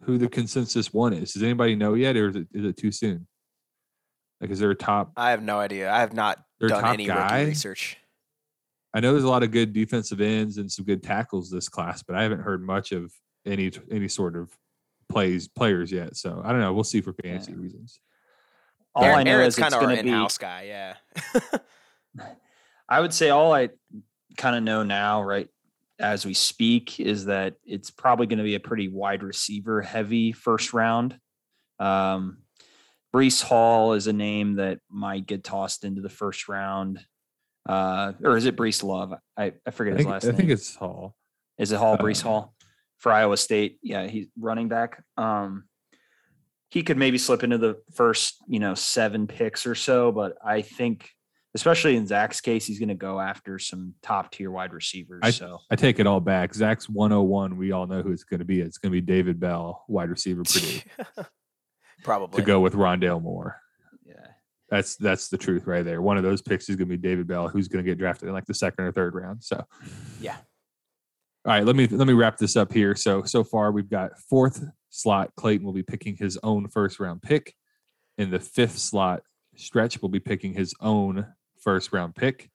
who 0.04 0.18
the 0.18 0.30
consensus 0.30 0.94
one 0.94 1.14
is. 1.14 1.34
Does 1.34 1.44
anybody 1.44 1.76
know 1.76 1.94
yet, 1.94 2.16
or 2.16 2.30
is 2.30 2.36
it, 2.36 2.48
is 2.54 2.66
it 2.66 2.78
too 2.78 2.92
soon? 2.92 3.28
Like, 4.42 4.50
is 4.52 4.60
there 4.60 4.72
a 4.72 4.76
top? 4.76 5.12
I 5.18 5.32
have 5.32 5.44
no 5.44 5.60
idea. 5.60 5.92
I 5.92 6.00
have 6.00 6.14
not 6.14 6.40
done 6.62 6.70
top 6.82 6.94
any 6.94 7.06
guy? 7.06 7.44
research. 7.44 7.98
I 8.94 9.02
know 9.02 9.12
there's 9.12 9.24
a 9.26 9.30
lot 9.30 9.44
of 9.44 9.52
good 9.52 9.74
defensive 9.74 10.22
ends 10.22 10.58
and 10.58 10.72
some 10.72 10.86
good 10.86 11.04
tackles 11.04 11.52
this 11.52 11.70
class, 11.70 12.02
but 12.02 12.16
I 12.16 12.24
haven't 12.24 12.42
heard 12.42 12.64
much 12.64 12.92
of 12.92 13.12
any 13.46 13.72
any 13.92 14.08
sort 14.08 14.36
of 14.36 14.50
plays 15.10 15.48
players 15.48 15.92
yet. 15.92 16.16
So 16.16 16.42
I 16.44 16.52
don't 16.52 16.62
know. 16.62 16.74
We'll 16.74 16.84
see 16.84 17.02
for 17.02 17.14
fantasy 17.14 17.52
Yeah. 17.52 17.58
reasons. 17.60 18.00
all 18.96 19.04
Aaron, 19.04 19.20
I 19.20 19.24
know 19.24 19.32
Aaron's 19.32 19.54
is 19.56 19.58
it's 19.60 19.62
kind 19.64 19.74
of 19.74 19.80
going 19.82 19.92
our 19.92 19.98
to 19.98 20.04
be. 20.04 20.10
in-house 20.10 20.38
guy. 20.38 20.64
Yeah. 20.64 20.96
I 22.90 23.02
would 23.02 23.14
say 23.14 23.30
all 23.30 23.54
I 23.54 23.70
kind 24.38 24.56
of 24.56 24.64
know 24.64 24.84
now, 24.84 25.22
right, 25.22 25.48
as 26.00 26.26
we 26.26 26.34
speak, 26.34 27.00
is 27.00 27.26
that 27.26 27.56
it's 27.66 27.92
probably 27.92 28.26
going 28.28 28.38
to 28.38 28.44
be 28.44 28.56
a 28.56 28.60
pretty 28.60 28.88
wide 28.88 29.24
receiver 29.24 29.82
heavy 29.82 30.32
first 30.32 30.74
round. 30.74 31.20
Um, 31.80 32.40
Breece 33.14 33.44
Hall 33.44 33.94
is 33.94 34.08
a 34.08 34.14
name 34.14 34.56
that 34.56 34.80
might 34.90 35.26
get 35.26 35.44
tossed 35.44 35.84
into 35.84 36.02
the 36.02 36.10
first 36.10 36.48
round. 36.48 37.00
Uh, 37.68 38.14
or 38.24 38.38
is 38.38 38.46
it 38.46 38.56
Breece 38.56 38.84
Love? 38.84 39.14
I, 39.38 39.54
I 39.66 39.72
forget 39.72 39.96
I 39.96 39.98
his 39.98 40.06
last 40.06 40.24
I 40.24 40.28
name. 40.28 40.36
I 40.36 40.38
think 40.38 40.50
it's 40.52 40.76
Hall. 40.76 41.16
Is 41.58 41.72
it 41.72 41.80
Hall 41.80 41.98
Breece 41.98 42.22
Uh, 42.22 42.30
Hall 42.30 42.56
for 42.98 43.12
Iowa 43.12 43.38
State? 43.38 43.80
Yeah, 43.82 44.08
he's 44.08 44.28
running 44.40 44.70
back. 44.70 45.04
Um, 45.18 45.66
he 46.72 46.84
could 46.84 46.98
maybe 46.98 47.18
slip 47.18 47.44
into 47.44 47.58
the 47.58 47.78
first, 47.94 48.36
you 48.48 48.60
know, 48.60 48.76
seven 48.76 49.28
picks 49.28 49.66
or 49.66 49.76
so, 49.76 50.12
but 50.12 50.38
I 50.44 50.62
think, 50.62 51.10
especially 51.56 51.96
in 51.96 52.06
Zach's 52.06 52.42
case, 52.42 52.66
he's 52.66 52.80
going 52.80 52.90
to 52.90 52.96
go 52.96 53.20
after 53.20 53.58
some 53.60 53.94
top 54.04 54.32
tier 54.32 54.52
wide 54.52 54.74
receivers. 54.74 55.22
I- 55.24 55.32
so 55.32 55.60
I 55.72 55.76
take 55.76 56.00
it 56.00 56.08
all 56.08 56.20
back. 56.20 56.54
Zach's 56.54 56.88
101. 56.90 57.58
We 57.58 57.72
all 57.72 57.88
know 57.88 58.02
who 58.02 58.12
it's 58.12 58.24
going 58.24 58.40
to 58.40 58.46
be. 58.46 58.62
It's 58.62 58.78
going 58.78 58.92
to 58.92 59.02
be 59.02 59.06
David 59.06 59.40
Bell, 59.40 59.84
wide 59.88 60.10
receiver, 60.10 60.44
Purdue, 60.46 60.80
Probably. 62.04 62.40
to 62.40 62.46
go 62.46 62.60
with 62.60 62.74
Rondale 62.74 63.22
Moore. 63.22 63.58
yeah, 64.06 64.14
That's 64.70 64.96
that's 64.96 65.28
the 65.30 65.38
truth 65.38 65.66
right 65.68 65.84
there. 65.84 66.02
One 66.02 66.18
of 66.18 66.24
those 66.24 66.42
picks 66.42 66.70
is 66.70 66.76
going 66.76 66.88
to 66.90 66.98
be 66.98 67.02
David 67.02 67.28
Bell, 67.28 67.48
who's 67.50 67.68
going 67.68 67.84
to 67.84 67.90
get 67.90 67.98
drafted 67.98 68.28
in 68.30 68.34
like 68.34 68.46
the 68.46 68.54
second 68.54 68.86
or 68.86 68.92
third 68.92 69.16
round. 69.16 69.44
So, 69.44 69.64
Yeah. 70.22 70.38
All 71.46 71.54
right, 71.54 71.66
let 71.66 71.76
me 71.78 71.88
let 71.88 72.06
me 72.06 72.14
wrap 72.14 72.38
this 72.38 72.58
up 72.58 72.72
here. 72.74 72.96
So 72.96 73.24
so 73.24 73.46
far 73.46 73.72
we've 73.72 73.90
got 73.90 74.12
fourth 74.30 74.62
slot. 74.90 75.32
Clayton 75.38 75.66
will 75.66 75.74
be 75.74 75.84
picking 75.84 76.18
his 76.18 76.38
own 76.44 76.68
first 76.68 77.00
round 77.00 77.22
pick. 77.22 77.56
In 78.18 78.30
the 78.30 78.40
fifth 78.42 78.78
slot, 78.78 79.24
Stretch 79.56 80.02
will 80.02 80.10
be 80.10 80.20
picking 80.20 80.54
his 80.54 80.74
own 80.82 81.26
first 81.70 81.94
round 81.94 82.16
pick. 82.16 82.50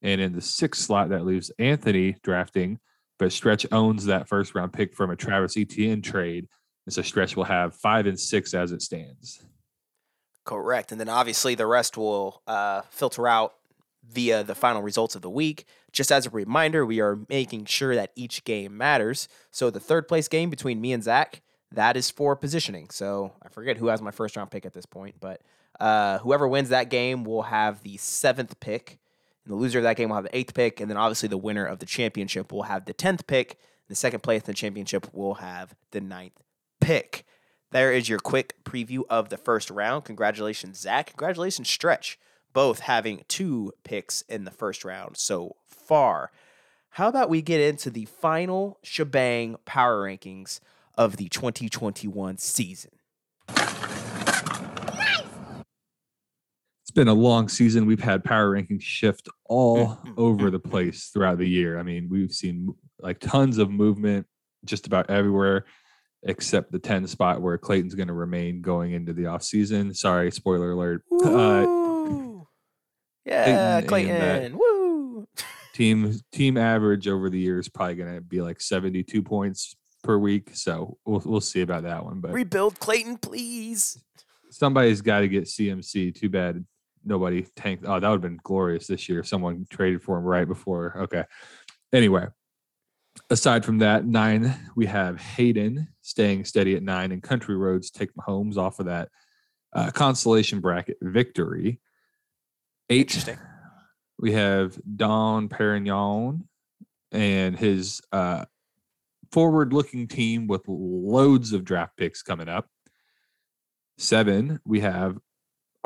And 0.00 0.22
in 0.22 0.32
the 0.32 0.40
sixth 0.40 0.80
slot, 0.82 1.10
that 1.10 1.26
leaves 1.26 1.50
Anthony 1.58 2.16
drafting, 2.22 2.78
but 3.18 3.30
Stretch 3.30 3.66
owns 3.72 4.06
that 4.06 4.26
first 4.26 4.54
round 4.54 4.72
pick 4.72 4.94
from 4.94 5.10
a 5.10 5.16
Travis 5.16 5.54
Etienne 5.58 6.00
trade. 6.00 6.48
And 6.86 6.94
so 6.94 7.02
Stretch 7.02 7.36
will 7.36 7.44
have 7.44 7.74
five 7.74 8.06
and 8.06 8.18
six 8.18 8.54
as 8.54 8.72
it 8.72 8.80
stands. 8.80 9.44
Correct. 10.46 10.92
And 10.92 10.98
then 10.98 11.10
obviously 11.10 11.56
the 11.56 11.66
rest 11.66 11.98
will 11.98 12.42
uh, 12.46 12.80
filter 12.88 13.28
out 13.28 13.52
via 14.08 14.42
the 14.42 14.54
final 14.54 14.80
results 14.80 15.14
of 15.14 15.20
the 15.20 15.28
week. 15.28 15.66
Just 15.92 16.10
as 16.10 16.24
a 16.24 16.30
reminder, 16.30 16.86
we 16.86 17.00
are 17.00 17.18
making 17.28 17.66
sure 17.66 17.94
that 17.94 18.12
each 18.16 18.44
game 18.44 18.78
matters. 18.78 19.28
So 19.50 19.68
the 19.68 19.78
third 19.78 20.08
place 20.08 20.26
game 20.26 20.48
between 20.48 20.80
me 20.80 20.94
and 20.94 21.04
Zach, 21.04 21.42
that 21.70 21.98
is 21.98 22.10
for 22.10 22.34
positioning. 22.34 22.88
So 22.88 23.32
I 23.42 23.50
forget 23.50 23.76
who 23.76 23.88
has 23.88 24.00
my 24.00 24.10
first 24.10 24.36
round 24.38 24.50
pick 24.50 24.64
at 24.64 24.72
this 24.72 24.86
point, 24.86 25.16
but 25.20 25.42
uh, 25.80 26.18
whoever 26.18 26.48
wins 26.48 26.70
that 26.70 26.90
game 26.90 27.24
will 27.24 27.42
have 27.42 27.82
the 27.82 27.96
seventh 27.96 28.58
pick. 28.60 28.98
And 29.44 29.52
the 29.52 29.56
loser 29.56 29.78
of 29.78 29.84
that 29.84 29.96
game 29.96 30.08
will 30.08 30.16
have 30.16 30.24
the 30.24 30.36
eighth 30.36 30.54
pick. 30.54 30.80
And 30.80 30.90
then 30.90 30.96
obviously 30.96 31.28
the 31.28 31.38
winner 31.38 31.64
of 31.64 31.78
the 31.78 31.86
championship 31.86 32.52
will 32.52 32.64
have 32.64 32.84
the 32.84 32.94
10th 32.94 33.26
pick. 33.26 33.58
The 33.88 33.94
second 33.94 34.22
place 34.22 34.42
in 34.42 34.46
the 34.46 34.54
championship 34.54 35.12
will 35.14 35.34
have 35.34 35.74
the 35.92 36.00
ninth 36.00 36.42
pick. 36.80 37.24
There 37.70 37.92
is 37.92 38.08
your 38.08 38.18
quick 38.18 38.64
preview 38.64 39.02
of 39.10 39.28
the 39.28 39.36
first 39.36 39.70
round. 39.70 40.04
Congratulations, 40.04 40.80
Zach. 40.80 41.08
Congratulations, 41.08 41.68
Stretch. 41.68 42.18
Both 42.52 42.80
having 42.80 43.24
two 43.28 43.72
picks 43.84 44.22
in 44.22 44.44
the 44.44 44.50
first 44.50 44.84
round 44.84 45.16
so 45.16 45.56
far. 45.66 46.30
How 46.92 47.08
about 47.08 47.30
we 47.30 47.42
get 47.42 47.60
into 47.60 47.90
the 47.90 48.06
final 48.06 48.78
shebang 48.82 49.56
power 49.64 50.02
rankings 50.02 50.60
of 50.96 51.16
the 51.16 51.28
2021 51.28 52.38
season? 52.38 52.90
It's 56.88 56.94
been 56.94 57.08
a 57.08 57.12
long 57.12 57.50
season. 57.50 57.84
We've 57.84 58.00
had 58.00 58.24
power 58.24 58.56
rankings 58.56 58.80
shift 58.80 59.28
all 59.44 59.88
Mm, 59.88 60.06
mm, 60.06 60.14
over 60.16 60.50
the 60.50 60.58
mm. 60.58 60.70
place 60.70 61.10
throughout 61.12 61.36
the 61.36 61.46
year. 61.46 61.78
I 61.78 61.82
mean, 61.82 62.08
we've 62.08 62.32
seen 62.32 62.74
like 62.98 63.20
tons 63.20 63.58
of 63.58 63.70
movement 63.70 64.26
just 64.64 64.86
about 64.86 65.10
everywhere 65.10 65.66
except 66.22 66.72
the 66.72 66.78
10 66.78 67.06
spot 67.06 67.42
where 67.42 67.58
Clayton's 67.58 67.94
going 67.94 68.08
to 68.08 68.14
remain 68.14 68.62
going 68.62 68.92
into 68.92 69.12
the 69.12 69.24
offseason. 69.24 69.94
Sorry, 69.94 70.30
spoiler 70.32 70.70
alert. 70.70 71.02
Uh, 71.12 71.66
yeah, 73.26 73.82
Clayton 73.82 74.16
Clayton. 74.16 74.58
Woo! 74.58 75.28
team 75.74 76.18
team 76.32 76.56
average 76.56 77.06
over 77.06 77.28
the 77.28 77.38
year 77.38 77.58
is 77.58 77.68
probably 77.68 77.96
going 77.96 78.14
to 78.14 78.22
be 78.22 78.40
like 78.40 78.62
72 78.62 79.22
points 79.22 79.76
per 80.02 80.16
week. 80.16 80.52
So 80.54 80.96
we'll, 81.04 81.20
we'll 81.22 81.40
see 81.42 81.60
about 81.60 81.82
that 81.82 82.02
one. 82.02 82.20
But 82.20 82.32
Rebuild 82.32 82.80
Clayton, 82.80 83.18
please. 83.18 84.02
somebody's 84.48 85.02
got 85.02 85.20
to 85.20 85.28
get 85.28 85.44
CMC. 85.44 86.14
Too 86.14 86.30
bad 86.30 86.64
nobody 87.08 87.42
tanked. 87.56 87.84
Oh, 87.86 87.98
that 87.98 88.08
would 88.08 88.16
have 88.16 88.20
been 88.22 88.40
glorious 88.42 88.86
this 88.86 89.08
year. 89.08 89.20
if 89.20 89.26
Someone 89.26 89.66
traded 89.70 90.02
for 90.02 90.18
him 90.18 90.24
right 90.24 90.46
before. 90.46 90.94
Okay. 91.04 91.24
Anyway, 91.92 92.26
aside 93.30 93.64
from 93.64 93.78
that, 93.78 94.06
nine, 94.06 94.54
we 94.76 94.86
have 94.86 95.20
Hayden 95.20 95.88
staying 96.02 96.44
steady 96.44 96.76
at 96.76 96.82
nine, 96.82 97.12
and 97.12 97.22
Country 97.22 97.56
Roads 97.56 97.90
take 97.90 98.14
Mahomes 98.14 98.56
off 98.56 98.78
of 98.78 98.86
that 98.86 99.08
uh, 99.72 99.90
consolation 99.90 100.60
bracket 100.60 100.98
victory. 101.00 101.80
Eight, 102.90 103.00
Interesting. 103.08 103.38
we 104.18 104.32
have 104.32 104.78
Don 104.96 105.48
Perignon 105.48 106.42
and 107.12 107.58
his 107.58 108.00
uh, 108.12 108.44
forward 109.32 109.72
looking 109.72 110.08
team 110.08 110.46
with 110.46 110.62
loads 110.66 111.52
of 111.52 111.64
draft 111.64 111.96
picks 111.96 112.22
coming 112.22 112.48
up. 112.48 112.66
Seven, 113.98 114.60
we 114.64 114.80
have 114.80 115.18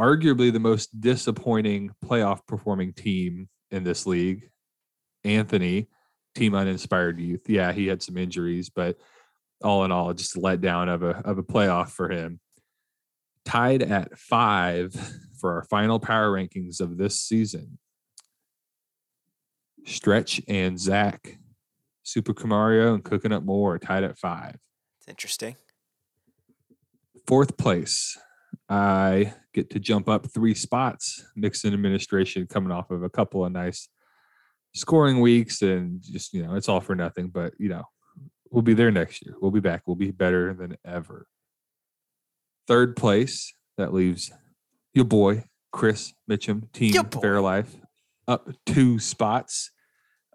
arguably 0.03 0.53
the 0.53 0.59
most 0.59 1.01
disappointing 1.01 1.91
playoff 2.05 2.45
performing 2.47 2.93
team 2.93 3.49
in 3.71 3.85
this 3.85 4.05
league, 4.05 4.51
Anthony, 5.23 5.89
team 6.35 6.55
uninspired 6.55 7.21
youth. 7.21 7.49
Yeah, 7.49 7.73
he 7.73 7.87
had 7.87 8.03
some 8.03 8.17
injuries, 8.17 8.69
but 8.69 8.97
all 9.63 9.85
in 9.85 9.93
all, 9.93 10.13
just 10.13 10.37
a 10.37 10.41
letdown 10.41 10.93
of 10.93 11.05
a 11.05 11.23
of 11.25 11.39
a 11.39 11.43
playoff 11.43 11.91
for 11.91 12.11
him. 12.11 12.41
Tied 13.45 13.83
at 13.83 14.19
five 14.19 14.93
for 15.41 15.55
our 15.55 15.65
final 15.65 16.01
power 16.01 16.33
rankings 16.33 16.81
of 16.81 16.97
this 16.97 17.21
season. 17.21 17.79
Stretch 19.85 20.41
and 20.49 20.79
Zach, 20.79 21.39
Super 22.03 22.35
Camario 22.35 22.95
and 22.95 23.05
Cooking 23.05 23.33
Up 23.33 23.45
More 23.45 23.79
tied 23.79 24.05
at 24.05 24.19
five. 24.19 24.57
It's 25.01 25.09
interesting. 25.09 25.57
Fourth 27.27 27.57
place, 27.57 28.19
I 28.69 29.35
get 29.53 29.71
to 29.71 29.81
jump 29.81 30.09
up 30.09 30.31
three 30.33 30.55
spots. 30.55 31.25
Nixon 31.37 31.75
administration 31.75 32.47
coming 32.47 32.73
off 32.73 32.91
of 32.91 33.03
a 33.03 33.11
couple 33.11 33.45
of 33.45 33.53
nice 33.53 33.89
scoring 34.75 35.21
weeks, 35.21 35.63
and 35.63 36.03
just 36.03 36.33
you 36.33 36.43
know, 36.43 36.55
it's 36.55 36.69
all 36.69 36.81
for 36.81 36.95
nothing. 36.95 37.29
But 37.29 37.55
you 37.59 37.69
know, 37.69 37.85
we'll 38.51 38.63
be 38.63 38.75
there 38.75 38.91
next 38.91 39.25
year. 39.25 39.35
We'll 39.41 39.51
be 39.51 39.61
back. 39.61 39.83
We'll 39.87 39.97
be 39.97 40.11
better 40.11 40.55
than 40.55 40.77
ever. 40.85 41.27
Third 42.69 42.97
place, 42.97 43.53
that 43.77 43.93
leaves 43.93 44.31
your 44.95 45.05
boy 45.05 45.45
Chris 45.73 46.13
Mitchum, 46.31 46.73
Team. 46.73 46.93
Fairlife, 46.93 47.81
up 48.29 48.49
two 48.67 48.99
spots 48.99 49.72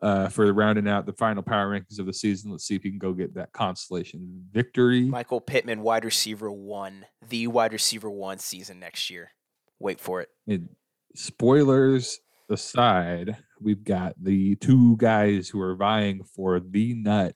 uh, 0.02 0.30
for 0.30 0.52
rounding 0.54 0.88
out 0.88 1.06
the 1.06 1.14
final 1.14 1.44
power 1.44 1.70
rankings 1.70 2.00
of 2.00 2.06
the 2.06 2.14
season. 2.14 2.52
Let's 2.52 2.66
see 2.66 2.76
if 2.76 2.86
you 2.86 2.92
can 2.92 3.00
go 3.00 3.14
get 3.14 3.34
that 3.36 3.52
consolation 3.52 4.46
victory. 4.52 5.02
Michael 5.02 5.42
Pittman, 5.42 5.82
wide 5.82 6.06
receiver 6.06 6.52
one, 6.52 7.06
the 7.28 7.48
wide 7.48 7.74
receiver 7.74 8.10
one 8.10 8.38
season 8.38 8.80
next 8.80 9.10
year. 9.10 9.32
Wait 9.80 10.00
for 10.00 10.22
it. 10.22 10.30
And 10.48 10.70
spoilers 11.16 12.20
aside, 12.50 13.38
we've 13.60 13.84
got 13.84 14.14
the 14.22 14.56
two 14.56 14.98
guys 14.98 15.50
who 15.50 15.60
are 15.62 15.76
vying 15.76 16.24
for 16.24 16.60
the 16.60 16.94
nut. 16.94 17.36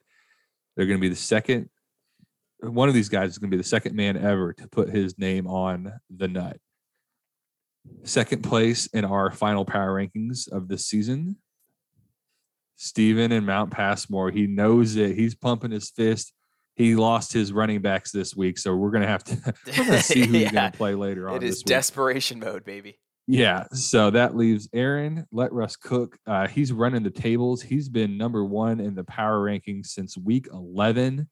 They're 0.75 0.85
going 0.85 0.99
to 0.99 1.01
be 1.01 1.09
the 1.09 1.15
second. 1.15 1.69
One 2.59 2.87
of 2.87 2.93
these 2.93 3.09
guys 3.09 3.31
is 3.31 3.37
going 3.39 3.49
to 3.49 3.57
be 3.57 3.61
the 3.61 3.67
second 3.67 3.95
man 3.95 4.17
ever 4.17 4.53
to 4.53 4.67
put 4.67 4.89
his 4.89 5.17
name 5.17 5.47
on 5.47 5.91
the 6.15 6.27
nut. 6.27 6.57
Second 8.03 8.43
place 8.43 8.85
in 8.87 9.03
our 9.03 9.31
final 9.31 9.65
power 9.65 9.95
rankings 9.95 10.47
of 10.51 10.67
this 10.67 10.85
season. 10.85 11.37
Steven 12.81 13.31
and 13.31 13.45
Mount 13.45 13.69
Passmore. 13.69 14.31
He 14.31 14.47
knows 14.47 14.95
it. 14.95 15.15
He's 15.15 15.35
pumping 15.35 15.69
his 15.69 15.91
fist. 15.91 16.33
He 16.75 16.95
lost 16.95 17.31
his 17.31 17.53
running 17.53 17.81
backs 17.81 18.11
this 18.11 18.35
week, 18.35 18.57
so 18.57 18.75
we're 18.75 18.89
gonna 18.89 19.05
have 19.07 19.23
to 19.25 19.35
gonna 19.75 20.01
see 20.01 20.25
who's 20.25 20.29
Yeah. 20.41 20.51
gonna 20.51 20.71
play 20.71 20.95
later 20.95 21.29
on. 21.29 21.35
It 21.35 21.43
is 21.43 21.61
desperation 21.61 22.39
mode, 22.39 22.65
baby. 22.65 22.97
Yeah, 23.27 23.65
so 23.71 24.09
that 24.09 24.35
leaves 24.35 24.67
Aaron. 24.73 25.27
Let 25.31 25.53
Russ 25.53 25.75
cook. 25.75 26.17
Uh, 26.25 26.47
he's 26.47 26.71
running 26.73 27.03
the 27.03 27.11
tables. 27.11 27.61
He's 27.61 27.87
been 27.87 28.17
number 28.17 28.43
one 28.43 28.79
in 28.79 28.95
the 28.95 29.03
power 29.03 29.39
rankings 29.45 29.87
since 29.87 30.17
week 30.17 30.47
eleven. 30.51 31.29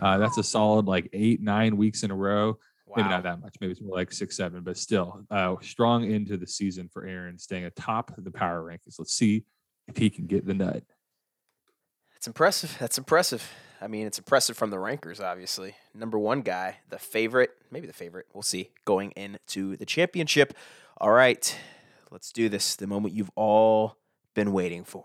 Uh, 0.00 0.18
that's 0.18 0.38
a 0.38 0.44
solid 0.44 0.86
like 0.86 1.08
eight, 1.12 1.40
nine 1.42 1.76
weeks 1.76 2.04
in 2.04 2.12
a 2.12 2.14
row. 2.14 2.56
Wow. 2.86 2.94
Maybe 2.98 3.08
not 3.08 3.22
that 3.24 3.40
much. 3.40 3.56
Maybe 3.60 3.72
it's 3.72 3.82
more 3.82 3.96
like 3.96 4.12
six, 4.12 4.36
seven, 4.36 4.62
but 4.62 4.76
still 4.76 5.24
uh, 5.30 5.56
strong 5.60 6.08
into 6.10 6.36
the 6.36 6.46
season 6.46 6.88
for 6.92 7.04
Aaron, 7.04 7.36
staying 7.36 7.64
atop 7.64 8.12
the 8.16 8.30
power 8.30 8.62
rankings. 8.62 8.94
Let's 8.98 9.12
see 9.14 9.44
if 9.88 9.96
he 9.96 10.10
can 10.10 10.26
get 10.26 10.46
the 10.46 10.54
nut. 10.54 10.84
That's 12.14 12.26
impressive. 12.26 12.76
That's 12.78 12.98
impressive. 12.98 13.48
I 13.80 13.86
mean, 13.86 14.06
it's 14.06 14.18
impressive 14.18 14.56
from 14.56 14.70
the 14.70 14.78
rankers, 14.78 15.20
obviously. 15.20 15.76
Number 15.94 16.18
one 16.18 16.42
guy, 16.42 16.78
the 16.88 16.98
favorite, 16.98 17.50
maybe 17.70 17.86
the 17.86 17.92
favorite, 17.92 18.26
we'll 18.34 18.42
see, 18.42 18.70
going 18.84 19.12
into 19.12 19.76
the 19.76 19.86
championship. 19.86 20.54
All 20.98 21.12
right, 21.12 21.56
let's 22.10 22.32
do 22.32 22.48
this. 22.48 22.74
The 22.74 22.88
moment 22.88 23.14
you've 23.14 23.30
all 23.36 23.96
been 24.34 24.52
waiting 24.52 24.84
for. 24.84 25.04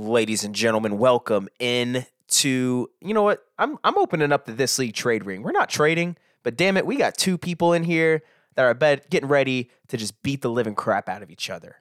Ladies 0.00 0.44
and 0.44 0.54
gentlemen, 0.54 0.96
welcome 0.96 1.50
in 1.58 2.06
to 2.28 2.90
you 3.02 3.12
know 3.12 3.22
what? 3.22 3.44
I'm 3.58 3.76
I'm 3.84 3.98
opening 3.98 4.32
up 4.32 4.46
the 4.46 4.52
this 4.52 4.78
league 4.78 4.94
trade 4.94 5.26
ring. 5.26 5.42
We're 5.42 5.52
not 5.52 5.68
trading, 5.68 6.16
but 6.42 6.56
damn 6.56 6.78
it, 6.78 6.86
we 6.86 6.96
got 6.96 7.18
two 7.18 7.36
people 7.36 7.74
in 7.74 7.84
here 7.84 8.22
that 8.54 8.62
are 8.64 8.72
bed 8.72 9.02
getting 9.10 9.28
ready 9.28 9.68
to 9.88 9.98
just 9.98 10.22
beat 10.22 10.40
the 10.40 10.48
living 10.48 10.74
crap 10.74 11.10
out 11.10 11.20
of 11.20 11.30
each 11.30 11.50
other. 11.50 11.76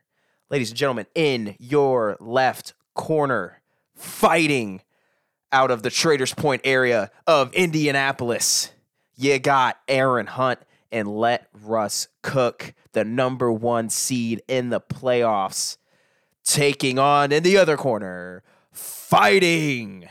Ladies 0.49 0.69
and 0.69 0.77
gentlemen, 0.77 1.05
in 1.15 1.55
your 1.59 2.17
left 2.19 2.73
corner, 2.93 3.61
fighting 3.95 4.81
out 5.53 5.71
of 5.71 5.81
the 5.81 5.89
Traders 5.89 6.33
Point 6.33 6.59
area 6.65 7.11
of 7.25 7.53
Indianapolis, 7.53 8.73
you 9.15 9.39
got 9.39 9.79
Aaron 9.87 10.27
Hunt 10.27 10.59
and 10.91 11.07
let 11.07 11.47
Russ 11.53 12.09
cook, 12.21 12.73
the 12.91 13.05
number 13.05 13.49
one 13.49 13.89
seed 13.89 14.41
in 14.49 14.71
the 14.71 14.81
playoffs, 14.81 15.77
taking 16.43 16.99
on 16.99 17.31
in 17.31 17.43
the 17.43 17.57
other 17.57 17.77
corner, 17.77 18.43
fighting 18.71 20.07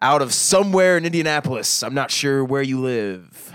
out 0.00 0.22
of 0.22 0.32
somewhere 0.32 0.96
in 0.96 1.04
Indianapolis. 1.04 1.82
I'm 1.82 1.94
not 1.94 2.10
sure 2.10 2.44
where 2.44 2.62
you 2.62 2.80
live, 2.80 3.52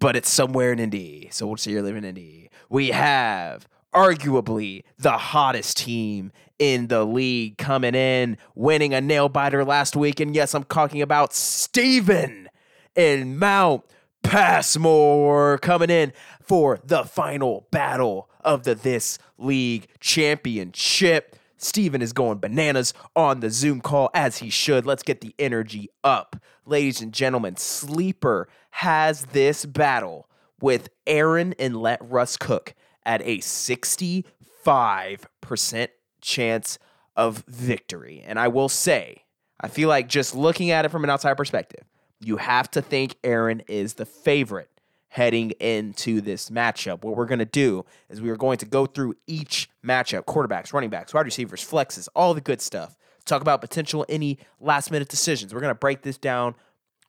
but 0.00 0.16
it's 0.16 0.30
somewhere 0.30 0.72
in 0.72 0.78
Indy. 0.78 1.28
So 1.30 1.46
we'll 1.46 1.56
say 1.56 1.72
you 1.72 1.82
live 1.82 1.96
in 1.96 2.04
Indy. 2.04 2.50
We 2.68 2.88
have 2.88 3.68
arguably 3.94 4.84
the 4.98 5.12
hottest 5.12 5.76
team 5.76 6.32
in 6.58 6.86
the 6.86 7.04
league 7.04 7.58
coming 7.58 7.94
in, 7.94 8.38
winning 8.54 8.94
a 8.94 9.00
nail 9.00 9.28
biter 9.28 9.64
last 9.64 9.96
week. 9.96 10.20
And 10.20 10.34
yes, 10.34 10.54
I'm 10.54 10.64
talking 10.64 11.02
about 11.02 11.34
Steven 11.34 12.48
in 12.94 13.38
Mount 13.38 13.84
Passmore 14.22 15.58
coming 15.58 15.90
in 15.90 16.12
for 16.40 16.80
the 16.84 17.04
final 17.04 17.66
battle 17.70 18.28
of 18.40 18.64
the 18.64 18.74
This 18.74 19.18
League 19.38 19.88
Championship. 20.00 21.36
Steven 21.56 22.02
is 22.02 22.12
going 22.12 22.38
bananas 22.38 22.92
on 23.14 23.40
the 23.40 23.50
Zoom 23.50 23.80
call 23.80 24.10
as 24.14 24.38
he 24.38 24.50
should. 24.50 24.84
Let's 24.84 25.02
get 25.02 25.20
the 25.20 25.34
energy 25.38 25.88
up. 26.02 26.36
Ladies 26.66 27.00
and 27.00 27.12
gentlemen, 27.12 27.56
Sleeper 27.56 28.48
has 28.70 29.26
this 29.26 29.64
battle 29.64 30.28
with 30.60 30.88
Aaron 31.06 31.54
and 31.58 31.76
Let 31.76 32.00
Russ 32.02 32.36
Cook 32.36 32.74
at 33.04 33.22
a 33.22 33.38
65% 33.38 35.88
chance 36.20 36.78
of 37.16 37.44
victory. 37.46 38.22
And 38.26 38.38
I 38.38 38.48
will 38.48 38.68
say, 38.68 39.24
I 39.60 39.68
feel 39.68 39.88
like 39.88 40.08
just 40.08 40.34
looking 40.34 40.70
at 40.70 40.84
it 40.84 40.90
from 40.90 41.04
an 41.04 41.10
outside 41.10 41.34
perspective, 41.34 41.84
you 42.24 42.36
have 42.36 42.70
to 42.72 42.82
think 42.82 43.16
Aaron 43.24 43.62
is 43.68 43.94
the 43.94 44.06
favorite 44.06 44.68
heading 45.08 45.50
into 45.60 46.22
this 46.22 46.48
matchup. 46.48 47.02
What 47.04 47.16
we're 47.16 47.26
going 47.26 47.38
to 47.38 47.44
do 47.44 47.84
is 48.08 48.20
we 48.22 48.30
are 48.30 48.36
going 48.36 48.58
to 48.58 48.66
go 48.66 48.86
through 48.86 49.14
each 49.26 49.68
matchup 49.84 50.24
quarterbacks, 50.24 50.72
running 50.72 50.88
backs, 50.88 51.12
wide 51.12 51.26
receivers, 51.26 51.62
flexes, 51.62 52.08
all 52.14 52.32
the 52.32 52.40
good 52.40 52.62
stuff. 52.62 52.96
Talk 53.24 53.42
about 53.42 53.60
potential 53.60 54.06
any 54.08 54.38
last 54.58 54.90
minute 54.90 55.08
decisions. 55.08 55.52
We're 55.52 55.60
going 55.60 55.74
to 55.74 55.78
break 55.78 56.02
this 56.02 56.16
down 56.16 56.54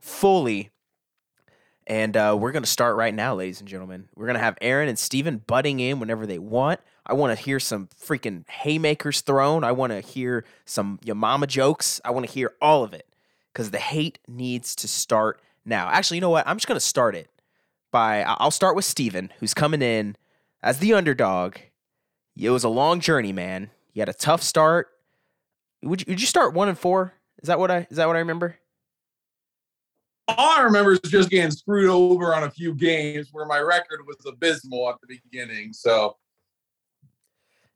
fully. 0.01 0.71
And 1.87 2.15
uh, 2.15 2.37
we're 2.39 2.51
going 2.51 2.63
to 2.63 2.69
start 2.69 2.97
right 2.97 3.13
now, 3.13 3.35
ladies 3.35 3.59
and 3.59 3.69
gentlemen. 3.69 4.09
We're 4.15 4.25
going 4.25 4.35
to 4.35 4.43
have 4.43 4.57
Aaron 4.61 4.89
and 4.89 4.99
Steven 4.99 5.37
butting 5.37 5.79
in 5.79 5.99
whenever 5.99 6.25
they 6.25 6.39
want. 6.39 6.81
I 7.05 7.13
want 7.13 7.37
to 7.37 7.41
hear 7.41 7.59
some 7.59 7.87
freaking 7.99 8.47
haymakers 8.49 9.21
thrown. 9.21 9.63
I 9.63 9.71
want 9.71 9.91
to 9.91 10.01
hear 10.01 10.45
some 10.65 10.99
your 11.03 11.15
mama 11.15 11.47
jokes. 11.47 11.99
I 12.03 12.11
want 12.11 12.25
to 12.25 12.31
hear 12.31 12.53
all 12.61 12.83
of 12.83 12.93
it 12.93 13.07
because 13.53 13.71
the 13.71 13.79
hate 13.79 14.19
needs 14.27 14.75
to 14.77 14.87
start 14.87 15.39
now. 15.63 15.89
Actually, 15.89 16.17
you 16.17 16.21
know 16.21 16.29
what? 16.29 16.47
I'm 16.47 16.57
just 16.57 16.67
going 16.67 16.79
to 16.79 16.85
start 16.85 17.15
it 17.15 17.29
by 17.91 18.23
I'll 18.23 18.51
start 18.51 18.75
with 18.75 18.85
Steven, 18.85 19.31
who's 19.39 19.53
coming 19.53 19.81
in 19.81 20.15
as 20.61 20.79
the 20.79 20.93
underdog. 20.93 21.57
It 22.35 22.49
was 22.49 22.63
a 22.63 22.69
long 22.69 22.99
journey, 22.99 23.31
man. 23.31 23.69
You 23.93 24.01
had 24.01 24.09
a 24.09 24.13
tough 24.13 24.41
start. 24.41 24.89
Would 25.83 26.01
you, 26.01 26.05
would 26.09 26.21
you 26.21 26.27
start 26.27 26.53
one 26.53 26.67
and 26.67 26.77
four? 26.77 27.13
Is 27.41 27.47
that 27.47 27.59
what 27.59 27.69
I 27.69 27.87
is 27.89 27.97
that 27.97 28.07
what 28.07 28.15
I 28.15 28.19
remember? 28.19 28.57
All 30.29 30.57
I 30.57 30.61
remember 30.61 30.93
is 30.93 31.01
just 31.01 31.29
getting 31.29 31.51
screwed 31.51 31.89
over 31.89 32.33
on 32.33 32.43
a 32.43 32.49
few 32.49 32.73
games 32.73 33.29
where 33.31 33.45
my 33.45 33.59
record 33.59 33.99
was 34.07 34.17
abysmal 34.25 34.89
at 34.89 34.95
the 35.01 35.19
beginning. 35.23 35.73
So 35.73 36.17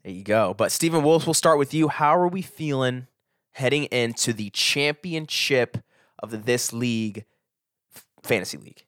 there 0.04 0.14
you 0.14 0.24
go. 0.24 0.54
But 0.54 0.72
Stephen 0.72 1.04
Wolves, 1.04 1.28
we'll 1.28 1.34
start 1.34 1.60
with 1.60 1.74
you. 1.74 1.90
How 1.90 2.18
are 2.18 2.30
we 2.30 2.42
feeling 2.42 3.08
heading 3.58 3.86
into 3.86 4.34
the 4.34 4.52
championship 4.52 5.80
of 6.20 6.46
This 6.46 6.72
League 6.72 7.26
Fantasy 8.22 8.56
League? 8.60 8.86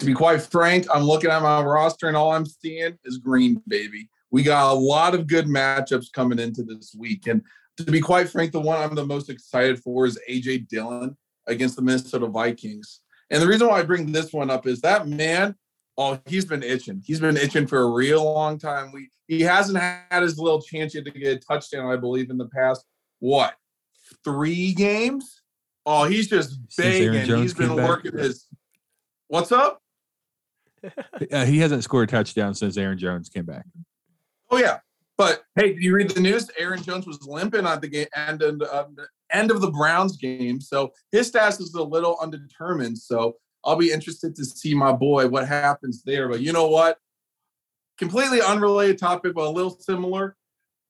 To 0.00 0.06
be 0.06 0.14
quite 0.14 0.42
frank, 0.42 0.86
I'm 0.92 1.04
looking 1.04 1.30
at 1.30 1.40
my 1.40 1.62
roster 1.62 2.08
and 2.08 2.16
all 2.16 2.32
I'm 2.32 2.44
seeing 2.44 2.98
is 3.04 3.18
green, 3.18 3.62
baby. 3.68 4.10
We 4.32 4.42
got 4.42 4.72
a 4.72 4.74
lot 4.74 5.14
of 5.14 5.28
good 5.28 5.46
matchups 5.46 6.12
coming 6.12 6.40
into 6.40 6.64
this 6.64 6.92
week. 6.98 7.28
And 7.28 7.42
to 7.76 7.84
be 7.84 8.00
quite 8.00 8.30
frank, 8.30 8.50
the 8.50 8.60
one 8.60 8.82
I'm 8.82 8.96
the 8.96 9.06
most 9.06 9.30
excited 9.30 9.78
for 9.78 10.04
is 10.04 10.18
AJ 10.28 10.66
Dillon 10.66 11.16
against 11.46 11.76
the 11.76 11.82
Minnesota 11.82 12.26
Vikings. 12.26 13.00
And 13.30 13.40
the 13.40 13.46
reason 13.46 13.68
why 13.68 13.78
I 13.78 13.84
bring 13.84 14.10
this 14.10 14.32
one 14.32 14.50
up 14.50 14.66
is 14.66 14.80
that 14.80 15.06
man, 15.06 15.54
oh, 15.98 16.18
he's 16.24 16.46
been 16.46 16.62
itching. 16.62 17.02
He's 17.04 17.20
been 17.20 17.36
itching 17.36 17.66
for 17.66 17.80
a 17.80 17.90
real 17.90 18.24
long 18.24 18.58
time. 18.58 18.92
We 18.92 19.10
he 19.26 19.42
hasn't 19.42 19.78
had 19.78 20.22
his 20.22 20.38
little 20.38 20.62
chance 20.62 20.94
yet 20.94 21.04
to 21.04 21.10
get 21.10 21.36
a 21.36 21.38
touchdown, 21.38 21.92
I 21.92 21.96
believe, 21.96 22.30
in 22.30 22.38
the 22.38 22.48
past 22.48 22.86
what 23.18 23.54
three 24.24 24.72
games. 24.72 25.42
Oh, 25.84 26.04
he's 26.04 26.28
just 26.28 26.58
begging. 26.76 27.36
He's 27.36 27.54
been 27.54 27.74
working 27.74 28.12
back. 28.12 28.22
his. 28.22 28.46
What's 29.26 29.52
up? 29.52 29.82
uh, 31.32 31.44
he 31.44 31.58
hasn't 31.58 31.84
scored 31.84 32.08
a 32.08 32.12
touchdown 32.12 32.54
since 32.54 32.76
Aaron 32.76 32.96
Jones 32.96 33.28
came 33.28 33.44
back. 33.44 33.64
Oh 34.50 34.56
yeah, 34.56 34.78
but 35.18 35.42
hey, 35.56 35.74
did 35.74 35.82
you 35.82 35.94
read 35.94 36.10
the 36.10 36.20
news? 36.20 36.50
Aaron 36.58 36.82
Jones 36.82 37.06
was 37.06 37.22
limping 37.26 37.66
at 37.66 37.82
the 37.82 37.88
game 37.88 38.06
end 38.14 38.42
of 38.42 38.58
the 38.60 39.06
end 39.30 39.50
of 39.50 39.60
the 39.60 39.70
Browns 39.70 40.16
game, 40.16 40.60
so 40.60 40.92
his 41.10 41.26
status 41.26 41.60
is 41.60 41.74
a 41.74 41.82
little 41.82 42.16
undetermined. 42.22 42.96
So 42.96 43.36
I'll 43.64 43.76
be 43.76 43.92
interested 43.92 44.34
to 44.36 44.44
see 44.44 44.74
my 44.74 44.92
boy 44.92 45.28
what 45.28 45.46
happens 45.46 46.02
there. 46.02 46.28
But 46.28 46.40
you 46.40 46.52
know 46.52 46.68
what? 46.68 46.98
Completely 47.98 48.40
unrelated 48.40 48.98
topic, 48.98 49.34
but 49.34 49.46
a 49.46 49.50
little 49.50 49.76
similar. 49.80 50.36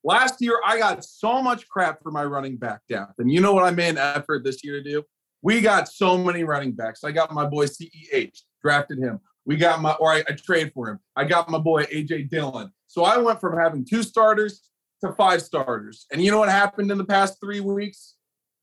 Last 0.05 0.41
year, 0.41 0.61
I 0.64 0.79
got 0.79 1.05
so 1.05 1.43
much 1.43 1.69
crap 1.69 2.03
for 2.03 2.11
my 2.11 2.25
running 2.25 2.57
back 2.57 2.81
depth. 2.89 3.14
And 3.19 3.33
you 3.33 3.41
know 3.41 3.53
what 3.53 3.64
I 3.64 3.71
made 3.71 3.91
an 3.91 3.99
effort 3.99 4.45
this 4.45 4.62
year 4.62 4.83
to 4.83 4.83
do? 4.83 5.03
We 5.43 5.61
got 5.61 5.89
so 5.89 6.19
many 6.19 6.45
running 6.45 6.73
backs. 6.73 7.05
I 7.05 7.12
got 7.12 7.33
my 7.33 7.47
boy 7.47 7.66
CEH, 7.66 8.43
drafted 8.62 8.99
him. 8.99 9.21
We 9.45 9.57
got 9.57 9.81
my, 9.81 9.93
or 9.93 10.12
I, 10.12 10.23
I 10.29 10.33
trade 10.33 10.73
for 10.75 10.89
him. 10.89 10.99
I 11.16 11.25
got 11.25 11.49
my 11.49 11.59
boy 11.59 11.85
AJ 11.85 12.31
Dillon. 12.31 12.71
So 12.87 13.05
I 13.05 13.16
went 13.19 13.41
from 13.41 13.57
having 13.59 13.85
two 13.85 14.03
starters 14.03 14.69
to 15.03 15.12
five 15.12 15.43
starters. 15.43 16.07
And 16.12 16.23
you 16.23 16.31
know 16.31 16.39
what 16.39 16.49
happened 16.49 16.91
in 16.91 16.99
the 16.99 17.05
past 17.05 17.39
three 17.41 17.61
weeks? 17.61 18.14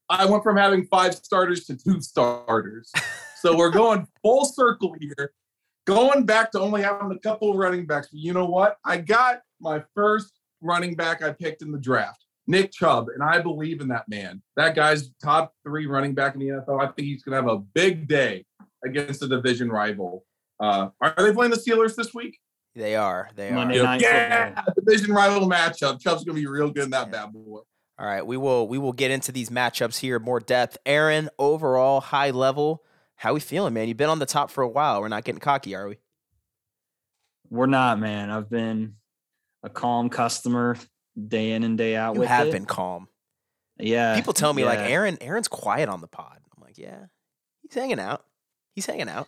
I 0.10 0.26
went 0.26 0.44
from 0.44 0.58
having 0.58 0.86
five 0.86 1.16
starters 1.16 1.66
to 1.66 1.78
two 1.78 2.02
starters. 2.02 2.92
so 3.46 3.56
we're 3.56 3.70
going 3.70 4.08
full 4.24 4.44
circle 4.44 4.96
here, 5.00 5.32
going 5.86 6.26
back 6.26 6.52
to 6.54 6.60
only 6.60 6.82
having 6.82 7.12
a 7.12 7.20
couple 7.20 7.52
of 7.52 7.58
running 7.58 7.86
backs. 7.86 8.08
But 8.12 8.20
you 8.20 8.34
know 8.34 8.46
what? 8.46 8.78
I 8.84 8.98
got 8.98 9.42
my 9.60 9.84
first 9.94 10.40
running 10.62 10.96
back 10.96 11.22
I 11.22 11.32
picked 11.32 11.62
in 11.62 11.72
the 11.72 11.78
draft, 11.78 12.26
Nick 12.48 12.72
Chubb, 12.72 13.10
and 13.14 13.22
I 13.22 13.40
believe 13.40 13.82
in 13.82 13.88
that 13.90 14.10
man. 14.10 14.42
That 14.58 14.76
guy's 14.76 15.12
top 15.24 15.54
three 15.64 15.86
running 15.86 16.16
back 16.16 16.34
in 16.34 16.40
the 16.40 16.48
NFL. 16.48 16.82
I 16.82 16.88
think 16.88 17.08
he's 17.08 17.22
going 17.22 17.34
to 17.34 17.48
have 17.48 17.60
a 17.60 17.60
big 17.60 18.08
day 18.08 18.46
against 18.84 19.22
a 19.22 19.28
division 19.28 19.70
rival. 19.70 20.26
Uh, 20.60 20.90
are 21.00 21.14
they 21.20 21.32
playing 21.32 21.52
the 21.52 21.58
Steelers 21.58 21.96
this 21.96 22.16
week? 22.16 22.40
They 22.74 22.96
are. 22.96 23.30
They 23.36 23.52
Monday 23.52 23.80
are. 23.80 23.84
Night 23.84 24.02
yeah, 24.02 24.64
division 24.76 25.14
rival 25.14 25.48
matchup. 25.48 26.02
Chubb's 26.02 26.24
going 26.24 26.36
to 26.36 26.42
be 26.42 26.48
real 26.48 26.72
good 26.72 26.86
in 26.86 26.90
that 26.90 27.08
yeah. 27.08 27.26
bad 27.26 27.34
boy. 27.34 27.60
All 27.98 28.08
right, 28.08 28.26
we 28.26 28.38
will 28.38 28.68
we 28.68 28.80
will 28.80 28.92
get 28.92 29.12
into 29.12 29.32
these 29.32 29.52
matchups 29.52 30.00
here 30.00 30.18
more 30.18 30.40
depth. 30.40 30.78
Aaron, 30.86 31.30
overall 31.38 32.02
high 32.02 32.32
level, 32.32 32.84
how 33.16 33.34
we 33.34 33.40
feeling, 33.40 33.74
man? 33.74 33.88
You've 33.88 33.98
been 33.98 34.10
on 34.10 34.20
the 34.20 34.26
top 34.26 34.52
for 34.52 34.62
a 34.62 34.68
while. 34.68 35.02
We're 35.02 35.08
not 35.08 35.24
getting 35.24 35.40
cocky, 35.40 35.76
are 35.76 35.88
we? 35.88 35.98
We're 37.50 37.66
not, 37.66 38.00
man. 38.00 38.30
I've 38.30 38.50
been 38.50 38.96
a 39.64 39.70
calm 39.70 40.10
customer 40.10 40.78
day 41.28 41.52
in 41.52 41.64
and 41.64 41.78
day 41.78 41.96
out. 41.96 42.16
You 42.16 42.22
with 42.22 42.30
have 42.30 42.48
it. 42.48 42.52
been 42.52 42.66
calm. 42.66 43.08
Yeah. 43.78 44.16
People 44.16 44.34
tell 44.34 44.54
me 44.54 44.64
yeah. 44.64 44.70
like 44.70 44.80
Aaron. 44.80 45.18
Aaron's 45.22 45.48
quiet 45.48 45.90
on 45.90 46.02
the 46.02 46.08
pod. 46.08 46.38
I'm 46.56 46.64
like, 46.64 46.78
yeah, 46.78 47.06
he's 47.62 47.74
hanging 47.74 48.00
out. 48.00 48.24
He's 48.74 48.86
hanging 48.86 49.10
out. 49.10 49.28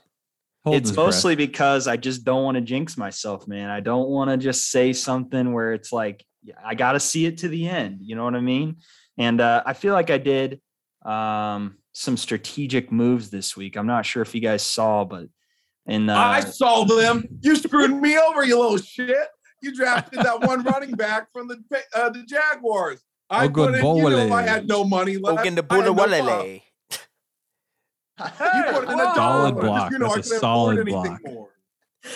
it's 0.66 0.96
mostly 0.96 1.36
breath. 1.36 1.48
because 1.48 1.88
I 1.88 1.98
just 1.98 2.24
don't 2.24 2.44
want 2.44 2.56
to 2.56 2.62
jinx 2.62 2.98
myself, 2.98 3.48
man. 3.48 3.70
I 3.70 3.80
don't 3.80 4.10
want 4.10 4.30
to 4.30 4.38
just 4.38 4.70
say 4.70 4.94
something 4.94 5.54
where 5.54 5.74
it's 5.74 5.92
like 5.92 6.26
I 6.64 6.76
got 6.76 6.94
to 6.94 7.00
see 7.00 7.26
it 7.26 7.40
to 7.40 7.48
the 7.48 7.68
end. 7.68 8.00
You 8.02 8.16
know 8.16 8.24
what 8.24 8.36
I 8.36 8.42
mean? 8.42 8.78
And 9.18 9.42
uh, 9.42 9.64
I 9.66 9.74
feel 9.74 9.94
like 9.94 10.10
I 10.10 10.18
did 10.18 10.62
um, 11.06 11.78
some 11.98 12.16
strategic 12.16 12.92
moves 12.92 13.32
this 13.32 13.58
week. 13.58 13.76
I'm 13.76 13.88
not 13.88 14.06
sure 14.06 14.22
if 14.22 14.36
you 14.36 14.42
guys 14.42 14.62
saw, 14.62 15.04
but 15.04 15.30
in 15.88 16.08
uh, 16.10 16.16
I 16.16 16.42
saw 16.42 16.84
them. 16.84 17.28
You 17.42 17.56
screwed 17.56 17.92
me 17.92 18.16
over, 18.20 18.46
you 18.46 18.60
little 18.60 18.78
shit. 18.78 19.28
You 19.64 19.74
drafted 19.74 20.20
that 20.20 20.42
one 20.42 20.64
running 20.72 20.92
back 20.92 21.32
from 21.34 21.48
the 21.48 21.58
uh, 21.96 22.10
the 22.10 22.22
Jaguars. 22.24 23.02
I 23.32 23.48
put 23.48 23.74
in, 23.74 23.84
you 23.84 24.10
know, 24.10 24.32
I 24.32 24.44
had 24.44 24.68
no 24.68 24.84
money 24.84 25.18
left. 25.18 25.40
Ogun 25.40 25.56
de 25.56 25.64
I 25.70 25.82
had 25.82 25.86
no 25.96 26.44
You 28.56 28.64
put 28.74 28.84
in 28.84 29.00
a 29.00 29.04
Solid 29.16 29.16
dollar, 29.16 29.52
block. 29.54 29.92
You 29.92 29.98
know, 29.98 30.16
That's 30.16 30.32
a 30.32 30.40
solid 30.40 30.86
block. 30.86 31.20
more. 31.26 31.50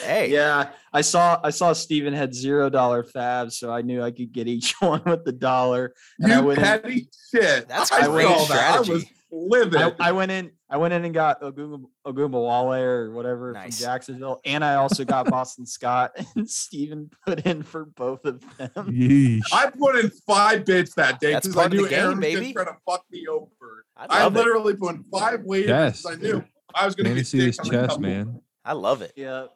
Hey, 0.03 0.29
yeah, 0.29 0.69
I 0.93 1.01
saw 1.01 1.39
I 1.43 1.49
saw 1.49 1.73
Steven 1.73 2.13
had 2.13 2.35
zero 2.35 2.69
dollar 2.69 3.03
fabs, 3.03 3.53
so 3.53 3.73
I 3.73 3.81
knew 3.81 4.03
I 4.03 4.11
could 4.11 4.31
get 4.31 4.47
each 4.47 4.75
one 4.79 5.01
with 5.05 5.25
the 5.25 5.31
dollar. 5.31 5.93
And 6.19 6.31
I 6.31 6.39
You 6.39 6.45
went 6.45 6.59
petty 6.59 7.07
shit. 7.33 7.67
That's 7.67 7.91
I 7.91 8.05
great 8.05 8.27
saw 8.27 8.45
that. 8.45 8.75
I 8.75 8.79
was 8.79 8.87
strategy. 8.87 9.11
Livid. 9.31 9.81
I, 9.81 9.93
I 9.99 10.11
went 10.11 10.31
in. 10.31 10.51
I 10.69 10.77
went 10.77 10.93
in 10.93 11.03
and 11.03 11.13
got 11.13 11.41
Ogumba 11.41 11.81
Wale 12.05 12.73
or 12.81 13.11
whatever 13.11 13.51
Nice. 13.51 13.77
from 13.79 13.85
Jacksonville, 13.85 14.39
and 14.45 14.63
I 14.63 14.75
also 14.75 15.03
got 15.03 15.29
Boston 15.29 15.65
Scott 15.65 16.11
and 16.35 16.49
Steven 16.49 17.09
put 17.25 17.45
in 17.45 17.63
for 17.63 17.85
both 17.85 18.23
of 18.25 18.41
them. 18.57 18.69
Yeesh. 18.91 19.41
I 19.51 19.69
put 19.69 19.97
in 19.97 20.09
five 20.25 20.65
bids 20.65 20.93
that 20.95 21.19
day 21.19 21.35
because 21.35 21.51
I 21.55 21.59
part 21.61 21.65
of 21.67 21.71
the 21.71 21.77
knew 21.77 21.89
game, 21.89 21.99
Aaron 21.99 22.17
was 22.17 22.21
baby. 22.25 22.41
just 22.45 22.53
trying 22.55 22.65
to 22.67 22.77
fuck 22.85 23.03
me 23.11 23.25
over. 23.27 23.85
I 23.97 24.05
I 24.09 24.23
love 24.23 24.35
it. 24.35 24.39
literally 24.39 24.75
put 24.75 24.95
in 24.95 25.03
five 25.03 25.41
waivers 25.41 25.67
Yes. 25.67 26.05
I 26.05 26.15
knew 26.15 26.43
I 26.73 26.85
was 26.85 26.95
going 26.95 27.03
to 27.05 27.09
get 27.15 27.27
Fantasy 27.27 27.49
is 27.49 27.57
dick 27.57 27.73
on 27.73 27.79
a 27.83 27.87
chess, 27.87 27.99
man. 27.99 28.41
I 28.63 28.73
love 28.73 29.01
it. 29.01 29.11
Yeah, 29.17 29.47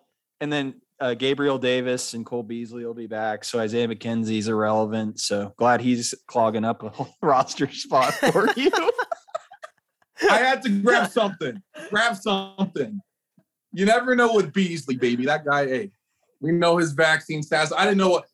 and 0.41 0.51
then 0.51 0.81
uh, 0.99 1.13
Gabriel 1.13 1.57
Davis 1.57 2.13
and 2.13 2.25
Cole 2.25 2.43
Beasley 2.43 2.85
will 2.85 2.93
be 2.93 3.07
back. 3.07 3.43
So 3.45 3.59
Isaiah 3.59 3.87
McKenzie's 3.87 4.47
irrelevant. 4.49 5.19
So 5.19 5.53
glad 5.57 5.79
he's 5.81 6.13
clogging 6.27 6.65
up 6.65 6.83
a 6.83 6.89
whole 6.89 7.13
roster 7.21 7.71
spot 7.71 8.13
for 8.15 8.49
you. 8.57 8.69
I 10.21 10.37
had 10.37 10.61
to 10.63 10.69
grab 10.69 11.09
something. 11.09 11.61
Grab 11.89 12.15
something. 12.15 12.99
You 13.73 13.85
never 13.85 14.15
know 14.15 14.33
with 14.33 14.53
Beasley, 14.53 14.95
baby. 14.95 15.25
That 15.25 15.45
guy, 15.45 15.67
hey, 15.67 15.91
we 16.39 16.51
know 16.51 16.77
his 16.77 16.93
vaccine 16.93 17.43
status. 17.43 17.73
I 17.75 17.83
didn't 17.83 17.97
know 17.97 18.09
what 18.09 18.25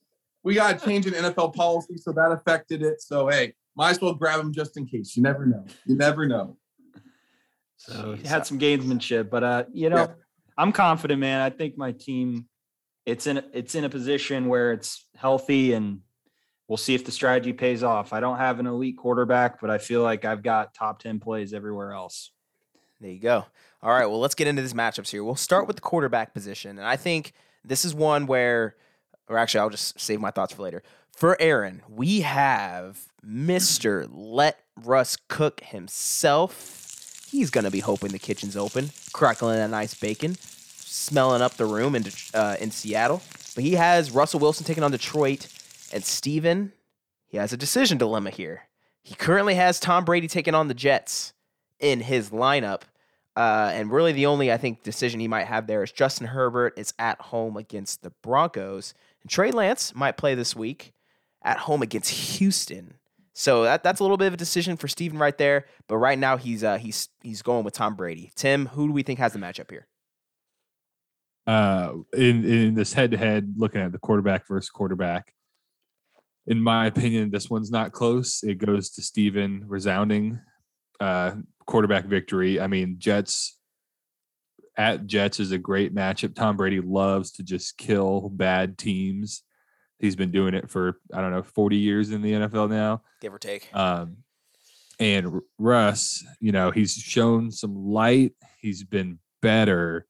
we 0.44 0.56
got 0.56 0.78
to 0.80 0.86
change 0.86 1.08
in 1.08 1.14
NFL 1.14 1.54
policy, 1.56 1.98
so 1.98 2.12
that 2.12 2.32
affected 2.32 2.82
it. 2.84 3.02
So 3.02 3.28
hey, 3.28 3.54
might 3.76 3.92
as 3.92 4.02
well 4.02 4.14
grab 4.14 4.40
him 4.40 4.54
just 4.54 4.78
in 4.78 4.86
case. 4.86 5.16
You 5.16 5.24
never 5.24 5.46
know. 5.46 5.66
You 5.86 5.96
never 5.96 6.28
know. 6.28 6.58
So 7.78 8.14
he 8.14 8.28
had 8.28 8.46
some 8.46 8.60
gamesmanship, 8.60 9.30
but 9.30 9.44
uh, 9.44 9.64
you 9.74 9.90
know, 9.90 9.98
Yeah. 9.98 10.08
I'm 10.58 10.72
confident, 10.72 11.20
man. 11.20 11.42
I 11.42 11.50
think 11.50 11.78
my 11.78 11.92
team, 11.94 12.46
it's 13.06 13.26
in 13.26 13.44
it's 13.54 13.74
in 13.74 13.84
a 13.84 13.90
position 13.90 14.48
where 14.48 14.74
it's 14.74 15.08
healthy, 15.16 15.74
and 15.74 16.02
we'll 16.72 16.78
see 16.78 16.96
if 16.96 17.04
the 17.04 17.12
strategy 17.12 17.52
pays 17.52 17.84
off. 17.84 18.14
I 18.14 18.22
don't 18.22 18.38
have 18.38 18.62
an 18.62 18.66
elite 18.66 18.96
quarterback, 18.96 19.60
but 19.60 19.70
I 19.70 19.78
feel 19.78 20.04
like 20.04 20.24
I've 20.24 20.42
got 20.42 20.74
top 20.74 21.00
ten 21.00 21.20
plays 21.20 21.54
everywhere 21.54 21.92
else. 21.92 22.32
There 23.02 23.12
you 23.12 23.20
go. 23.20 23.46
All 23.84 23.92
right, 23.92 24.06
well, 24.06 24.22
let's 24.22 24.36
get 24.36 24.48
into 24.48 24.62
these 24.62 24.74
matchups 24.74 25.10
here. 25.10 25.22
We'll 25.22 25.36
start 25.36 25.68
with 25.68 25.76
the 25.76 25.82
quarterback 25.82 26.34
position. 26.34 26.78
And 26.78 26.88
I 26.88 26.96
think 26.96 27.34
this 27.66 27.84
is 27.84 27.94
one 27.94 28.26
where, 28.26 28.78
or 29.28 29.38
actually, 29.38 29.60
I'll 29.60 29.70
just 29.70 30.00
save 30.00 30.22
my 30.22 30.32
thoughts 30.32 30.54
for 30.54 30.62
later. 30.62 30.82
For 31.12 31.36
Aaron, 31.42 31.82
we 31.90 32.22
have 32.22 33.02
Mr. 33.22 34.08
Let 34.10 34.62
Russ 34.82 35.18
Cook 35.28 35.60
himself. 35.60 37.28
He's 37.30 37.50
going 37.50 37.66
to 37.66 37.72
be 37.72 37.82
hoping 37.82 38.14
the 38.14 38.20
kitchen's 38.20 38.56
open, 38.56 38.92
crackling 39.12 39.60
a 39.60 39.68
nice 39.68 39.94
bacon, 39.94 40.36
smelling 40.40 41.42
up 41.42 41.58
the 41.58 41.66
room 41.66 41.96
in, 41.96 42.06
uh, 42.34 42.56
in 42.62 42.72
Seattle. 42.72 43.22
But 43.56 43.66
he 43.66 43.74
has 43.74 44.12
Russell 44.12 44.40
Wilson 44.40 44.66
taking 44.66 44.84
on 44.86 44.92
Detroit. 44.92 45.50
And 45.92 46.04
Steven, 46.04 46.74
he 47.28 47.38
has 47.38 47.54
a 47.54 47.58
decision 47.58 47.98
dilemma 47.98 48.30
here. 48.30 48.68
He 49.04 49.16
currently 49.16 49.56
has 49.56 49.80
Tom 49.80 50.06
Brady 50.06 50.28
taking 50.28 50.56
on 50.56 50.68
the 50.68 50.74
Jets 50.74 51.34
in 51.80 52.02
his 52.02 52.30
lineup. 52.30 52.84
Uh, 53.36 53.72
and 53.74 53.92
really, 53.92 54.12
the 54.12 54.26
only 54.26 54.52
I 54.52 54.58
think 54.58 54.84
decision 54.84 55.20
he 55.20 55.28
might 55.28 55.46
have 55.46 55.66
there 55.66 55.84
is 55.84 55.92
Justin 55.92 56.28
Herbert 56.28 56.74
is 56.78 56.94
at 57.00 57.20
home 57.20 57.56
against 57.58 58.04
the 58.04 58.12
Broncos, 58.22 58.94
and 59.22 59.32
Trey 59.32 59.52
Lance 59.52 59.96
might 59.96 60.18
play 60.18 60.36
this 60.36 60.54
week 60.54 60.92
at 61.42 61.58
home 61.58 61.82
against 61.82 62.10
Houston. 62.10 62.96
So 63.34 63.64
that, 63.64 63.84
that's 63.84 64.02
a 64.02 64.04
little 64.04 64.18
bit 64.18 64.28
of 64.28 64.34
a 64.34 64.38
decision 64.38 64.76
for 64.76 64.90
Steven 64.90 65.18
right 65.18 65.38
there. 65.38 65.66
But 65.88 65.98
right 65.98 66.20
now, 66.20 66.36
he's 66.36 66.62
uh, 66.62 66.78
he's 66.78 67.08
he's 67.22 67.42
going 67.42 67.64
with 67.64 67.74
Tom 67.74 67.96
Brady. 67.96 68.32
Tim, 68.36 68.66
who 68.66 68.88
do 68.88 68.94
we 68.94 69.02
think 69.02 69.18
has 69.20 69.32
the 69.32 69.40
matchup 69.40 69.72
here? 69.72 69.88
uh, 71.48 71.94
in 72.14 72.46
in 72.46 72.74
this 72.76 72.94
head 72.94 73.12
to 73.12 73.18
head, 73.18 73.54
looking 73.58 73.82
at 73.82 73.92
the 73.92 74.00
quarterback 74.00 74.48
versus 74.48 74.70
quarterback. 74.70 75.34
In 76.52 76.62
my 76.62 76.88
opinion, 76.88 77.32
this 77.32 77.50
one's 77.50 77.72
not 77.72 77.94
close. 77.94 78.44
It 78.44 78.56
goes 78.56 78.90
to 78.92 79.02
Steven 79.02 79.64
resounding 79.68 80.42
uh, 81.00 81.36
quarterback 81.66 82.08
victory. 82.08 82.60
I 82.60 82.68
mean, 82.68 82.96
Jets 82.98 83.58
at 84.78 85.08
Jets 85.08 85.40
is 85.40 85.54
a 85.54 85.58
great 85.58 85.96
matchup. 85.96 86.36
Tom 86.36 86.58
Brady 86.58 86.82
loves 86.82 87.32
to 87.34 87.44
just 87.44 87.78
kill 87.78 88.28
bad 88.28 88.78
teams. 88.78 89.44
He's 89.98 90.18
been 90.18 90.32
doing 90.32 90.54
it 90.54 90.70
for 90.70 91.00
I 91.14 91.22
don't 91.22 91.32
know 91.32 91.42
40 91.42 91.78
years 91.78 92.12
in 92.12 92.22
the 92.22 92.34
NFL 92.34 92.70
now. 92.70 93.04
Give 93.22 93.34
or 93.34 93.40
take. 93.40 93.70
Um, 93.74 94.18
and 95.00 95.40
Russ, 95.58 96.22
you 96.42 96.52
know, 96.52 96.70
he's 96.72 96.96
shown 96.96 97.52
some 97.52 97.76
light. 97.76 98.34
He's 98.60 98.84
been 98.84 99.20
better. 99.42 100.06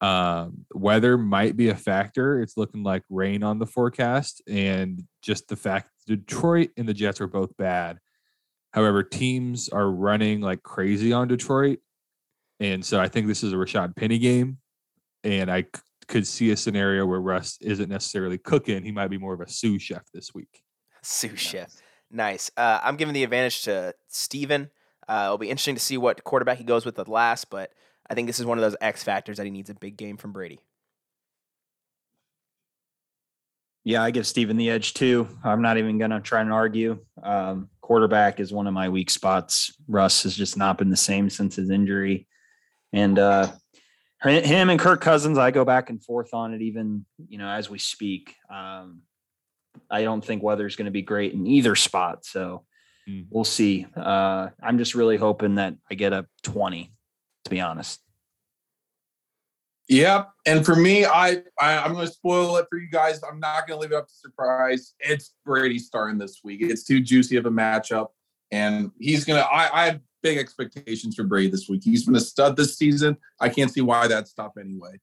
Um, 0.00 0.64
weather 0.72 1.18
might 1.18 1.56
be 1.56 1.68
a 1.68 1.76
factor. 1.76 2.40
It's 2.40 2.56
looking 2.56 2.82
like 2.82 3.02
rain 3.10 3.42
on 3.42 3.58
the 3.58 3.66
forecast, 3.66 4.42
and 4.48 5.04
just 5.22 5.48
the 5.48 5.56
fact 5.56 5.90
Detroit 6.06 6.70
and 6.76 6.88
the 6.88 6.94
Jets 6.94 7.20
are 7.20 7.26
both 7.26 7.54
bad. 7.56 7.98
However, 8.72 9.02
teams 9.02 9.68
are 9.68 9.90
running 9.90 10.40
like 10.40 10.62
crazy 10.62 11.12
on 11.12 11.28
Detroit, 11.28 11.80
and 12.60 12.84
so 12.84 12.98
I 12.98 13.08
think 13.08 13.26
this 13.26 13.42
is 13.42 13.52
a 13.52 13.56
Rashaad 13.56 13.94
Penny 13.96 14.18
game. 14.18 14.58
And 15.22 15.50
I 15.50 15.62
c- 15.62 15.82
could 16.08 16.26
see 16.26 16.50
a 16.50 16.56
scenario 16.56 17.04
where 17.04 17.20
Russ 17.20 17.58
isn't 17.60 17.90
necessarily 17.90 18.38
cooking; 18.38 18.82
he 18.82 18.92
might 18.92 19.08
be 19.08 19.18
more 19.18 19.34
of 19.34 19.40
a 19.40 19.48
sous 19.48 19.82
chef 19.82 20.04
this 20.14 20.32
week. 20.32 20.62
Sous 21.02 21.38
chef. 21.38 21.74
Nice. 22.10 22.50
Uh, 22.56 22.80
I'm 22.82 22.96
giving 22.96 23.14
the 23.14 23.22
advantage 23.22 23.62
to 23.64 23.94
Steven. 24.08 24.70
Uh, 25.06 25.24
it'll 25.26 25.38
be 25.38 25.50
interesting 25.50 25.74
to 25.74 25.80
see 25.80 25.98
what 25.98 26.24
quarterback 26.24 26.58
he 26.58 26.64
goes 26.64 26.86
with 26.86 26.98
at 26.98 27.08
last, 27.08 27.50
but 27.50 27.72
I 28.10 28.14
think 28.14 28.26
this 28.26 28.40
is 28.40 28.44
one 28.46 28.58
of 28.58 28.62
those 28.62 28.76
X 28.80 29.04
factors 29.04 29.36
that 29.36 29.44
he 29.44 29.50
needs 29.52 29.70
a 29.70 29.74
big 29.74 29.96
game 29.96 30.16
from 30.16 30.32
Brady. 30.32 30.58
Yeah, 33.84 34.02
I 34.02 34.10
give 34.10 34.26
Steven 34.26 34.56
the 34.56 34.68
edge 34.68 34.92
too. 34.94 35.28
I'm 35.42 35.62
not 35.62 35.78
even 35.78 35.96
going 35.96 36.10
to 36.10 36.20
try 36.20 36.40
and 36.42 36.52
argue. 36.52 36.98
Um, 37.22 37.70
quarterback 37.80 38.38
is 38.38 38.52
one 38.52 38.66
of 38.66 38.74
my 38.74 38.88
weak 38.88 39.08
spots. 39.10 39.72
Russ 39.88 40.24
has 40.24 40.36
just 40.36 40.56
not 40.56 40.76
been 40.76 40.90
the 40.90 40.96
same 40.96 41.30
since 41.30 41.56
his 41.56 41.70
injury. 41.70 42.26
And 42.92 43.18
uh, 43.18 43.50
him 44.22 44.68
and 44.68 44.78
Kirk 44.78 45.00
Cousins, 45.00 45.38
I 45.38 45.50
go 45.50 45.64
back 45.64 45.88
and 45.88 46.02
forth 46.02 46.34
on 46.34 46.52
it 46.52 46.60
even, 46.60 47.06
you 47.28 47.38
know, 47.38 47.48
as 47.48 47.70
we 47.70 47.78
speak. 47.78 48.34
Um, 48.52 49.02
I 49.88 50.02
don't 50.02 50.22
think 50.22 50.42
weather's 50.42 50.76
going 50.76 50.86
to 50.86 50.90
be 50.90 51.02
great 51.02 51.32
in 51.32 51.46
either 51.46 51.74
spot. 51.76 52.24
So 52.26 52.64
Mm. 53.08 53.26
we'll 53.30 53.44
see. 53.44 53.86
Uh, 53.96 54.48
I'm 54.62 54.76
just 54.76 54.94
really 54.94 55.16
hoping 55.16 55.54
that 55.54 55.74
I 55.90 55.94
get 55.94 56.12
a 56.12 56.26
20, 56.42 56.92
to 57.44 57.50
be 57.50 57.60
honest. 57.60 58.00
Yep. 59.88 60.30
And 60.46 60.64
for 60.64 60.76
me, 60.76 61.04
I, 61.04 61.42
I 61.60 61.78
I'm 61.78 61.94
going 61.94 62.06
to 62.06 62.12
spoil 62.12 62.56
it 62.58 62.66
for 62.70 62.78
you 62.78 62.88
guys. 62.88 63.20
I'm 63.28 63.40
not 63.40 63.66
going 63.66 63.76
to 63.76 63.82
leave 63.82 63.92
it 63.92 63.96
up 63.96 64.06
to 64.06 64.14
surprise. 64.14 64.94
It's 65.00 65.34
Brady 65.44 65.80
starting 65.80 66.16
this 66.16 66.40
week. 66.44 66.60
It's 66.62 66.84
too 66.84 67.00
juicy 67.00 67.36
of 67.36 67.46
a 67.46 67.50
matchup, 67.50 68.08
and 68.52 68.92
he's 69.00 69.24
going 69.24 69.42
to. 69.42 69.48
I 69.48 69.82
I 69.82 69.84
have 69.86 70.00
big 70.22 70.38
expectations 70.38 71.16
for 71.16 71.24
Brady 71.24 71.50
this 71.50 71.68
week. 71.68 71.82
He's 71.82 72.06
been 72.06 72.14
a 72.14 72.20
stud 72.20 72.56
this 72.56 72.78
season. 72.78 73.16
I 73.40 73.48
can't 73.48 73.70
see 73.70 73.80
why 73.80 74.06
that 74.06 74.28
stop 74.28 74.58
anyway. 74.60 75.00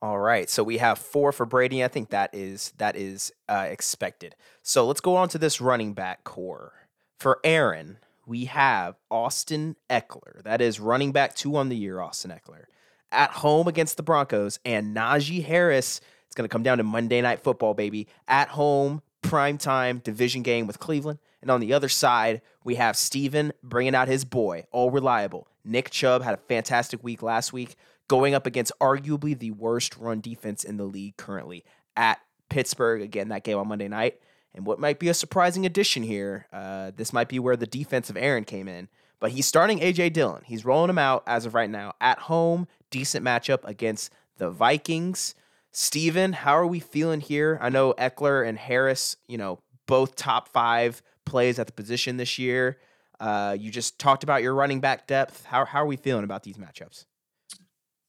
All 0.00 0.18
right, 0.18 0.48
so 0.48 0.62
we 0.62 0.78
have 0.78 0.98
four 0.98 1.32
for 1.32 1.44
Brady. 1.44 1.82
I 1.82 1.88
think 1.88 2.10
that 2.10 2.34
is 2.34 2.72
that 2.76 2.96
is 2.96 3.32
uh, 3.48 3.66
expected. 3.68 4.36
So 4.62 4.86
let's 4.86 5.00
go 5.00 5.16
on 5.16 5.28
to 5.30 5.38
this 5.38 5.60
running 5.60 5.94
back 5.94 6.22
core. 6.22 6.74
For 7.18 7.40
Aaron, 7.42 7.98
we 8.28 8.44
have 8.44 8.96
Austin 9.10 9.76
Ekeler. 9.88 10.42
That 10.44 10.60
is 10.60 10.78
running 10.78 11.12
back 11.12 11.34
two 11.34 11.56
on 11.56 11.68
the 11.68 11.76
year. 11.76 12.00
Austin 12.00 12.30
Ekeler 12.30 12.64
at 13.12 13.30
home 13.30 13.68
against 13.68 13.96
the 13.96 14.02
Broncos, 14.02 14.58
and 14.64 14.94
Najee 14.96 15.44
Harris. 15.44 16.00
It's 16.26 16.34
going 16.34 16.48
to 16.48 16.52
come 16.52 16.62
down 16.62 16.78
to 16.78 16.84
Monday 16.84 17.20
Night 17.20 17.40
Football, 17.40 17.74
baby. 17.74 18.06
At 18.26 18.48
home, 18.48 19.02
prime 19.22 19.58
time 19.58 19.98
division 19.98 20.42
game 20.42 20.66
with 20.66 20.78
Cleveland. 20.78 21.18
And 21.40 21.50
on 21.50 21.60
the 21.60 21.72
other 21.72 21.88
side, 21.88 22.42
we 22.64 22.74
have 22.74 22.96
Steven 22.96 23.52
bringing 23.62 23.94
out 23.94 24.08
his 24.08 24.24
boy, 24.24 24.66
all 24.72 24.90
reliable. 24.90 25.48
Nick 25.64 25.90
Chubb 25.90 26.22
had 26.22 26.34
a 26.34 26.38
fantastic 26.48 27.02
week 27.02 27.22
last 27.22 27.52
week 27.52 27.76
going 28.08 28.34
up 28.34 28.46
against 28.46 28.72
arguably 28.80 29.38
the 29.38 29.50
worst 29.52 29.96
run 29.96 30.20
defense 30.20 30.64
in 30.64 30.76
the 30.76 30.84
league 30.84 31.16
currently 31.16 31.64
at 31.96 32.18
Pittsburgh. 32.48 33.02
Again, 33.02 33.28
that 33.28 33.44
game 33.44 33.58
on 33.58 33.68
Monday 33.68 33.88
night. 33.88 34.20
And 34.54 34.66
what 34.66 34.80
might 34.80 34.98
be 34.98 35.08
a 35.08 35.14
surprising 35.14 35.66
addition 35.66 36.02
here, 36.02 36.46
uh, 36.52 36.92
this 36.96 37.12
might 37.12 37.28
be 37.28 37.38
where 37.38 37.56
the 37.56 37.66
defensive 37.66 38.16
Aaron 38.16 38.44
came 38.44 38.68
in. 38.68 38.88
But 39.20 39.32
he's 39.32 39.46
starting 39.46 39.80
AJ 39.80 40.12
Dillon. 40.12 40.42
He's 40.44 40.64
rolling 40.64 40.90
him 40.90 40.98
out 40.98 41.24
as 41.26 41.44
of 41.44 41.54
right 41.54 41.70
now 41.70 41.94
at 42.00 42.18
home. 42.18 42.68
Decent 42.90 43.24
matchup 43.24 43.64
against 43.64 44.12
the 44.36 44.50
Vikings. 44.50 45.34
Steven, 45.72 46.32
how 46.32 46.56
are 46.56 46.66
we 46.66 46.80
feeling 46.80 47.20
here? 47.20 47.58
I 47.60 47.68
know 47.68 47.94
Ekeler 47.94 48.48
and 48.48 48.58
Harris, 48.58 49.16
you 49.26 49.36
know, 49.36 49.60
both 49.86 50.16
top 50.16 50.48
five 50.48 51.02
plays 51.24 51.58
at 51.58 51.66
the 51.66 51.72
position 51.72 52.16
this 52.16 52.38
year. 52.38 52.78
Uh, 53.20 53.56
you 53.58 53.70
just 53.70 53.98
talked 53.98 54.22
about 54.22 54.42
your 54.42 54.54
running 54.54 54.80
back 54.80 55.06
depth. 55.06 55.44
How 55.44 55.64
how 55.64 55.82
are 55.82 55.86
we 55.86 55.96
feeling 55.96 56.24
about 56.24 56.44
these 56.44 56.56
matchups? 56.56 57.04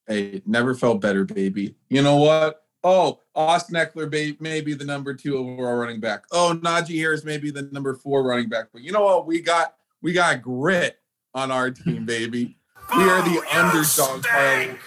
Hey, 0.08 0.42
never 0.46 0.74
felt 0.74 1.02
better, 1.02 1.26
baby. 1.26 1.76
You 1.90 2.02
know 2.02 2.18
what? 2.18 2.64
Oh, 2.84 3.20
Austin 3.36 3.76
Ekeler 3.76 4.10
may, 4.10 4.38
may 4.40 4.62
be 4.62 4.74
the 4.74 4.86
number 4.86 5.14
two 5.14 5.38
overall 5.38 5.76
running 5.76 6.00
back. 6.00 6.24
Oh, 6.32 6.58
Najee 6.62 6.98
Harris 6.98 7.26
may 7.26 7.38
be 7.38 7.52
the 7.52 7.64
number 7.74 7.94
four 7.94 8.24
running 8.24 8.48
back. 8.48 8.68
But 8.72 8.84
you 8.84 8.92
know 8.92 9.04
what? 9.04 9.28
We 9.28 9.42
got 9.42 9.76
we 10.02 10.14
got 10.14 10.42
grit 10.42 10.98
on 11.34 11.52
our 11.52 11.72
team, 11.72 12.06
baby. 12.06 12.58
We 12.96 13.04
are 13.04 13.22
the 13.22 13.44
oh, 13.52 14.18
underdog. 14.22 14.78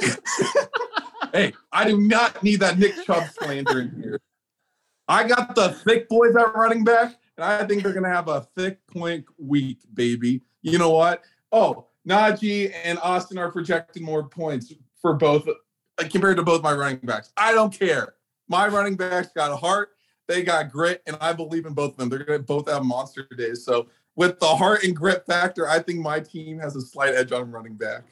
hey, 1.32 1.52
I 1.72 1.84
do 1.88 2.00
not 2.00 2.42
need 2.42 2.60
that 2.60 2.78
Nick 2.78 2.94
Chubb 3.04 3.28
slander 3.38 3.80
in 3.80 3.90
here. 3.90 4.20
I 5.06 5.26
got 5.26 5.54
the 5.54 5.70
thick 5.70 6.08
boys 6.08 6.36
at 6.36 6.54
running 6.54 6.84
back, 6.84 7.14
and 7.36 7.44
I 7.44 7.64
think 7.64 7.82
they're 7.82 7.94
gonna 7.94 8.12
have 8.12 8.28
a 8.28 8.46
thick 8.56 8.84
point 8.88 9.24
week, 9.38 9.78
baby. 9.94 10.42
You 10.62 10.78
know 10.78 10.90
what? 10.90 11.22
Oh, 11.52 11.86
Najee 12.06 12.72
and 12.84 12.98
Austin 12.98 13.38
are 13.38 13.50
projecting 13.50 14.02
more 14.02 14.28
points 14.28 14.72
for 15.00 15.14
both 15.14 15.48
Uh, 15.98 16.04
compared 16.10 16.36
to 16.36 16.42
both 16.42 16.62
my 16.62 16.72
running 16.72 16.98
backs. 17.02 17.32
I 17.36 17.52
don't 17.52 17.72
care. 17.72 18.14
My 18.48 18.68
running 18.68 18.96
backs 18.96 19.28
got 19.34 19.50
a 19.50 19.56
heart, 19.56 19.90
they 20.26 20.42
got 20.42 20.70
grit, 20.70 21.02
and 21.06 21.16
I 21.20 21.32
believe 21.32 21.66
in 21.66 21.74
both 21.74 21.92
of 21.92 21.96
them. 21.96 22.08
They're 22.08 22.24
gonna 22.24 22.38
both 22.38 22.68
have 22.68 22.84
monster 22.84 23.26
days. 23.36 23.64
So 23.64 23.88
with 24.16 24.38
the 24.40 24.46
heart 24.46 24.84
and 24.84 24.96
grit 24.96 25.24
factor, 25.26 25.68
I 25.68 25.80
think 25.80 26.00
my 26.00 26.20
team 26.20 26.58
has 26.58 26.76
a 26.76 26.80
slight 26.80 27.14
edge 27.14 27.32
on 27.32 27.50
running 27.50 27.74
back. 27.74 28.02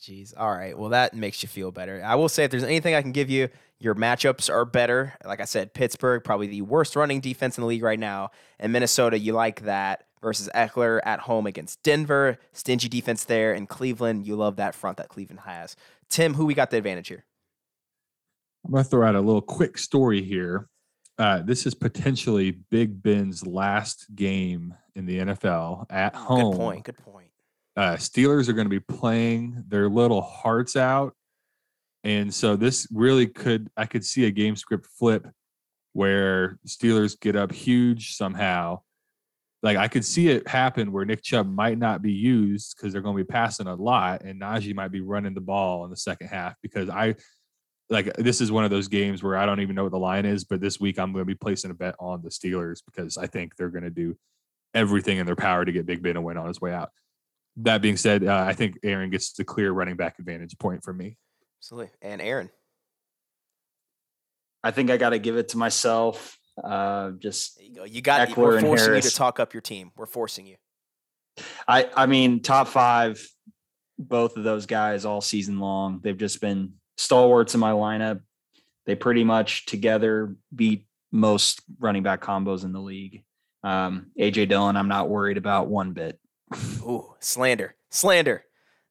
Jeez. 0.00 0.34
All 0.36 0.50
right. 0.50 0.76
Well, 0.76 0.90
that 0.90 1.14
makes 1.14 1.42
you 1.42 1.48
feel 1.48 1.70
better. 1.70 2.02
I 2.04 2.16
will 2.16 2.28
say, 2.28 2.44
if 2.44 2.50
there's 2.50 2.64
anything 2.64 2.94
I 2.94 3.02
can 3.02 3.12
give 3.12 3.30
you, 3.30 3.48
your 3.78 3.94
matchups 3.94 4.50
are 4.50 4.64
better. 4.64 5.14
Like 5.24 5.40
I 5.40 5.44
said, 5.44 5.74
Pittsburgh, 5.74 6.24
probably 6.24 6.48
the 6.48 6.62
worst 6.62 6.96
running 6.96 7.20
defense 7.20 7.56
in 7.56 7.62
the 7.62 7.68
league 7.68 7.82
right 7.82 7.98
now. 7.98 8.30
And 8.58 8.72
Minnesota, 8.72 9.18
you 9.18 9.32
like 9.32 9.62
that 9.62 10.04
versus 10.20 10.48
Ekeler 10.54 11.00
at 11.04 11.20
home 11.20 11.46
against 11.46 11.82
Denver. 11.82 12.38
Stingy 12.52 12.88
defense 12.88 13.24
there. 13.24 13.52
And 13.52 13.68
Cleveland, 13.68 14.26
you 14.26 14.34
love 14.34 14.56
that 14.56 14.74
front 14.74 14.96
that 14.96 15.08
Cleveland 15.08 15.40
has. 15.40 15.76
Tim, 16.12 16.34
who 16.34 16.44
we 16.44 16.52
got 16.52 16.70
the 16.70 16.76
advantage 16.76 17.08
here? 17.08 17.24
I'm 18.64 18.72
going 18.72 18.84
to 18.84 18.90
throw 18.90 19.08
out 19.08 19.16
a 19.16 19.20
little 19.20 19.40
quick 19.40 19.78
story 19.78 20.22
here. 20.22 20.68
Uh, 21.18 21.40
this 21.40 21.66
is 21.66 21.74
potentially 21.74 22.50
Big 22.70 23.02
Ben's 23.02 23.46
last 23.46 24.06
game 24.14 24.74
in 24.94 25.06
the 25.06 25.18
NFL 25.18 25.86
at 25.90 26.14
home. 26.14 26.52
Good 26.52 26.58
point. 26.58 26.84
Good 26.84 26.98
point. 26.98 27.30
Uh, 27.76 27.94
Steelers 27.94 28.48
are 28.48 28.52
going 28.52 28.66
to 28.66 28.70
be 28.70 28.80
playing 28.80 29.64
their 29.68 29.88
little 29.88 30.20
hearts 30.20 30.76
out. 30.76 31.14
And 32.04 32.32
so 32.32 32.56
this 32.56 32.86
really 32.92 33.26
could, 33.26 33.70
I 33.76 33.86
could 33.86 34.04
see 34.04 34.26
a 34.26 34.30
game 34.30 34.56
script 34.56 34.86
flip 34.86 35.26
where 35.94 36.58
Steelers 36.66 37.18
get 37.18 37.36
up 37.36 37.52
huge 37.52 38.14
somehow. 38.16 38.80
Like 39.62 39.76
I 39.76 39.88
could 39.88 40.04
see 40.04 40.28
it 40.28 40.48
happen 40.48 40.90
where 40.90 41.04
Nick 41.04 41.22
Chubb 41.22 41.48
might 41.48 41.78
not 41.78 42.02
be 42.02 42.12
used 42.12 42.76
because 42.76 42.92
they're 42.92 43.02
going 43.02 43.16
to 43.16 43.24
be 43.24 43.28
passing 43.28 43.68
a 43.68 43.74
lot, 43.74 44.22
and 44.22 44.40
Najee 44.40 44.74
might 44.74 44.90
be 44.90 45.00
running 45.00 45.34
the 45.34 45.40
ball 45.40 45.84
in 45.84 45.90
the 45.90 45.96
second 45.96 46.28
half. 46.28 46.56
Because 46.62 46.88
I 46.88 47.14
like 47.88 48.12
this 48.16 48.40
is 48.40 48.50
one 48.50 48.64
of 48.64 48.70
those 48.70 48.88
games 48.88 49.22
where 49.22 49.36
I 49.36 49.46
don't 49.46 49.60
even 49.60 49.76
know 49.76 49.84
what 49.84 49.92
the 49.92 49.98
line 49.98 50.26
is, 50.26 50.44
but 50.44 50.60
this 50.60 50.80
week 50.80 50.98
I'm 50.98 51.12
going 51.12 51.22
to 51.22 51.26
be 51.26 51.34
placing 51.34 51.70
a 51.70 51.74
bet 51.74 51.94
on 52.00 52.22
the 52.22 52.30
Steelers 52.30 52.80
because 52.84 53.16
I 53.16 53.26
think 53.26 53.54
they're 53.56 53.70
going 53.70 53.84
to 53.84 53.90
do 53.90 54.16
everything 54.74 55.18
in 55.18 55.26
their 55.26 55.36
power 55.36 55.64
to 55.64 55.72
get 55.72 55.86
Big 55.86 56.02
Ben 56.02 56.16
a 56.16 56.20
win 56.20 56.36
on 56.36 56.48
his 56.48 56.60
way 56.60 56.72
out. 56.72 56.90
That 57.56 57.82
being 57.82 57.98
said, 57.98 58.24
uh, 58.24 58.44
I 58.48 58.54
think 58.54 58.78
Aaron 58.82 59.10
gets 59.10 59.32
the 59.34 59.44
clear 59.44 59.70
running 59.70 59.96
back 59.96 60.18
advantage 60.18 60.58
point 60.58 60.82
for 60.82 60.92
me. 60.92 61.18
Absolutely. 61.60 61.90
And 62.00 62.20
Aaron. 62.20 62.50
I 64.64 64.70
think 64.70 64.90
I 64.90 64.96
got 64.96 65.10
to 65.10 65.18
give 65.18 65.36
it 65.36 65.48
to 65.50 65.58
myself. 65.58 66.38
Uh, 66.62 67.12
just 67.12 67.56
there 67.56 67.66
you 67.66 67.74
go. 67.74 67.84
You 67.84 68.02
got. 68.02 68.28
Ekeler 68.28 68.36
we're 68.36 68.60
forcing 68.60 68.94
you 68.94 69.00
to 69.00 69.10
talk 69.10 69.40
up 69.40 69.54
your 69.54 69.60
team. 69.60 69.92
We're 69.96 70.06
forcing 70.06 70.46
you. 70.46 70.56
I 71.66 71.88
I 71.96 72.06
mean 72.06 72.40
top 72.40 72.68
five, 72.68 73.24
both 73.98 74.36
of 74.36 74.44
those 74.44 74.66
guys 74.66 75.04
all 75.04 75.20
season 75.20 75.58
long. 75.58 76.00
They've 76.02 76.16
just 76.16 76.40
been 76.40 76.74
stalwarts 76.96 77.54
in 77.54 77.60
my 77.60 77.72
lineup. 77.72 78.20
They 78.84 78.94
pretty 78.94 79.24
much 79.24 79.66
together 79.66 80.36
beat 80.54 80.86
most 81.10 81.62
running 81.78 82.02
back 82.02 82.20
combos 82.20 82.64
in 82.64 82.72
the 82.72 82.80
league. 82.80 83.22
Um, 83.62 84.10
AJ 84.18 84.48
Dillon, 84.48 84.76
I'm 84.76 84.88
not 84.88 85.08
worried 85.08 85.36
about 85.36 85.68
one 85.68 85.92
bit. 85.92 86.18
Ooh, 86.80 87.14
slander, 87.20 87.76
slander. 87.90 88.44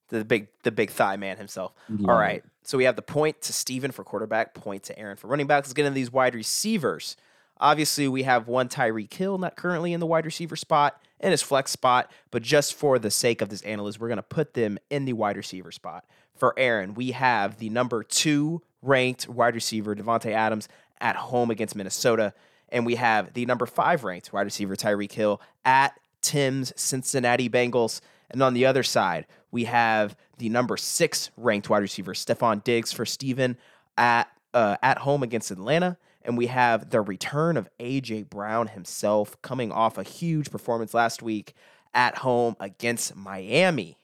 The 0.09 0.25
big, 0.25 0.47
the 0.63 0.71
big 0.71 0.91
thigh 0.91 1.15
man 1.15 1.37
himself. 1.37 1.73
All 2.05 2.15
right. 2.15 2.43
So 2.63 2.77
we 2.77 2.83
have 2.83 2.97
the 2.97 3.01
point 3.01 3.41
to 3.43 3.53
Steven 3.53 3.91
for 3.91 4.03
quarterback, 4.03 4.53
point 4.53 4.83
to 4.83 4.99
Aaron 4.99 5.15
for 5.15 5.27
running 5.27 5.47
back. 5.47 5.63
Let's 5.63 5.73
get 5.73 5.85
into 5.85 5.95
these 5.95 6.11
wide 6.11 6.35
receivers. 6.35 7.15
Obviously, 7.61 8.07
we 8.07 8.23
have 8.23 8.47
one 8.47 8.67
Tyreek 8.67 9.13
Hill 9.13 9.37
not 9.37 9.55
currently 9.55 9.93
in 9.93 9.99
the 9.99 10.07
wide 10.07 10.25
receiver 10.25 10.55
spot 10.55 10.99
in 11.19 11.29
his 11.29 11.43
flex 11.43 11.71
spot, 11.71 12.11
but 12.31 12.41
just 12.41 12.73
for 12.73 12.97
the 12.97 13.11
sake 13.11 13.41
of 13.41 13.49
this 13.49 13.61
analyst, 13.61 13.99
we're 13.99 14.07
going 14.07 14.17
to 14.17 14.23
put 14.23 14.55
them 14.55 14.79
in 14.89 15.05
the 15.05 15.13
wide 15.13 15.37
receiver 15.37 15.71
spot. 15.71 16.03
For 16.35 16.55
Aaron, 16.57 16.95
we 16.95 17.11
have 17.11 17.59
the 17.59 17.69
number 17.69 18.03
two 18.03 18.63
ranked 18.81 19.29
wide 19.29 19.53
receiver, 19.53 19.95
Davante 19.95 20.31
Adams, 20.31 20.67
at 20.99 21.15
home 21.15 21.51
against 21.51 21.75
Minnesota. 21.75 22.33
And 22.69 22.83
we 22.85 22.95
have 22.95 23.33
the 23.33 23.45
number 23.45 23.67
five 23.67 24.03
ranked 24.03 24.33
wide 24.33 24.41
receiver, 24.45 24.75
Tyreek 24.75 25.11
Hill, 25.11 25.39
at 25.63 25.99
Tim's 26.21 26.73
Cincinnati 26.75 27.47
Bengals. 27.47 28.01
And 28.31 28.41
on 28.41 28.55
the 28.55 28.65
other 28.65 28.81
side, 28.81 29.27
we 29.51 29.65
have 29.65 30.15
the 30.37 30.49
number 30.49 30.77
six 30.77 31.29
ranked 31.37 31.69
wide 31.69 31.83
receiver, 31.83 32.13
Stefon 32.13 32.63
Diggs 32.63 32.91
for 32.91 33.05
Steven 33.05 33.57
at 33.97 34.31
uh, 34.53 34.77
at 34.81 34.99
home 34.99 35.21
against 35.21 35.51
Atlanta. 35.51 35.97
And 36.23 36.37
we 36.37 36.47
have 36.47 36.89
the 36.89 37.01
return 37.01 37.57
of 37.57 37.69
AJ 37.79 38.29
Brown 38.29 38.67
himself 38.67 39.41
coming 39.41 39.71
off 39.71 39.97
a 39.97 40.03
huge 40.03 40.51
performance 40.51 40.93
last 40.93 41.21
week 41.21 41.53
at 41.93 42.17
home 42.19 42.55
against 42.59 43.15
Miami. 43.15 43.97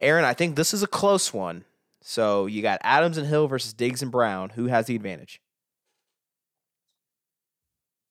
Aaron, 0.00 0.24
I 0.24 0.34
think 0.34 0.56
this 0.56 0.74
is 0.74 0.82
a 0.82 0.86
close 0.86 1.32
one. 1.32 1.64
So 2.02 2.46
you 2.46 2.60
got 2.60 2.80
Adams 2.82 3.16
and 3.16 3.26
Hill 3.26 3.48
versus 3.48 3.72
Diggs 3.72 4.02
and 4.02 4.12
Brown. 4.12 4.50
Who 4.50 4.66
has 4.66 4.86
the 4.86 4.94
advantage? 4.94 5.40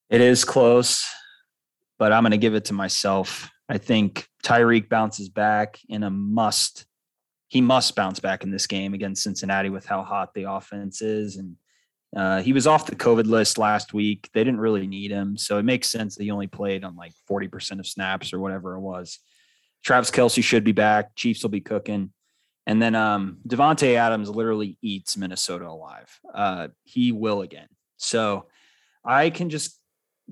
It 0.09 0.21
is 0.21 0.43
close, 0.43 1.05
but 1.97 2.11
I'm 2.11 2.23
going 2.23 2.31
to 2.31 2.37
give 2.37 2.55
it 2.55 2.65
to 2.65 2.73
myself. 2.73 3.49
I 3.69 3.77
think 3.77 4.27
Tyreek 4.43 4.89
bounces 4.89 5.29
back 5.29 5.79
in 5.87 6.03
a 6.03 6.09
must. 6.09 6.85
He 7.47 7.61
must 7.61 7.95
bounce 7.95 8.19
back 8.19 8.43
in 8.43 8.51
this 8.51 8.67
game 8.67 8.93
against 8.93 9.23
Cincinnati 9.23 9.69
with 9.69 9.85
how 9.85 10.03
hot 10.03 10.33
the 10.33 10.51
offense 10.51 11.01
is. 11.01 11.37
And 11.37 11.55
uh, 12.15 12.41
he 12.41 12.53
was 12.53 12.67
off 12.67 12.85
the 12.85 12.95
COVID 12.95 13.25
list 13.25 13.57
last 13.57 13.93
week. 13.93 14.29
They 14.33 14.43
didn't 14.43 14.59
really 14.59 14.85
need 14.85 15.11
him. 15.11 15.37
So 15.37 15.57
it 15.57 15.63
makes 15.63 15.89
sense 15.89 16.15
that 16.15 16.23
he 16.23 16.31
only 16.31 16.47
played 16.47 16.83
on 16.83 16.95
like 16.95 17.13
40% 17.29 17.79
of 17.79 17.87
snaps 17.87 18.33
or 18.33 18.39
whatever 18.39 18.75
it 18.75 18.81
was. 18.81 19.19
Travis 19.83 20.11
Kelce 20.11 20.43
should 20.43 20.63
be 20.63 20.71
back. 20.71 21.15
Chiefs 21.15 21.41
will 21.41 21.49
be 21.49 21.61
cooking. 21.61 22.13
And 22.65 22.81
then 22.81 22.95
um, 22.95 23.39
Davante 23.47 23.95
Adams 23.95 24.29
literally 24.29 24.77
eats 24.81 25.17
Minnesota 25.17 25.67
alive. 25.67 26.07
Uh, 26.33 26.69
he 26.83 27.11
will 27.11 27.41
again. 27.41 27.67
So 27.97 28.45
I 29.03 29.29
can 29.29 29.49
just 29.49 29.79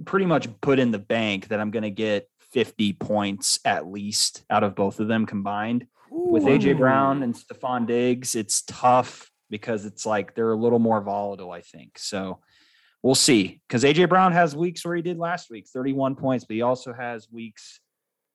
pretty 0.06 0.26
much 0.26 0.48
put 0.62 0.80
in 0.80 0.92
the 0.92 1.00
bank 1.00 1.50
that 1.50 1.60
I'm 1.60 1.72
going 1.72 1.84
to 1.84 1.90
get 1.90 2.30
50 2.52 2.94
points 2.94 3.60
at 3.66 3.88
least 3.88 4.44
out 4.50 4.64
of 4.64 4.76
both 4.76 5.00
of 5.00 5.08
them 5.08 5.26
combined. 5.26 5.88
With 6.10 6.44
AJ 6.44 6.78
Brown 6.78 7.24
and 7.24 7.34
Stefon 7.34 7.88
Diggs, 7.88 8.36
it's 8.36 8.64
tough 8.64 9.31
because 9.52 9.86
it's 9.86 10.06
like 10.06 10.34
they're 10.34 10.54
a 10.54 10.56
little 10.56 10.80
more 10.80 11.02
volatile, 11.02 11.52
I 11.52 11.62
think. 11.62 12.00
So 12.00 12.40
we'll 13.04 13.14
see. 13.14 13.62
Because 13.68 13.84
AJ 13.84 14.10
Brown 14.10 14.32
has 14.32 14.56
weeks 14.56 14.84
where 14.84 14.96
he 14.96 15.04
did 15.04 15.20
last 15.20 15.52
week, 15.52 15.68
31 15.72 16.16
points, 16.16 16.46
but 16.46 16.56
he 16.56 16.64
also 16.64 16.94
has 16.94 17.30
weeks 17.30 17.80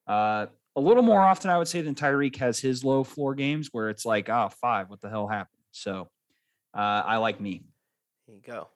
uh, 0.07 0.47
a 0.77 0.81
little 0.81 1.03
more 1.03 1.21
often, 1.21 1.51
I 1.51 1.59
would 1.59 1.69
say, 1.69 1.81
than 1.81 1.95
Tyreek 1.95 2.37
has 2.37 2.61
his 2.61 2.85
low 2.85 3.03
floor 3.03 3.35
games 3.35 3.71
where 3.73 3.89
it's 3.89 4.05
like, 4.05 4.29
ah, 4.29 4.47
oh, 4.47 4.55
five, 4.61 4.91
what 4.91 5.01
the 5.01 5.09
hell 5.09 5.27
happened? 5.27 5.63
So 5.73 6.11
uh, 6.75 7.03
I 7.05 7.17
like 7.17 7.41
me. 7.41 7.63
There 8.27 8.37
you 8.37 8.43
go. 8.43 8.69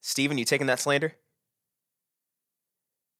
Steven, 0.00 0.36
you 0.36 0.44
taking 0.44 0.66
that 0.66 0.80
slander? 0.80 1.14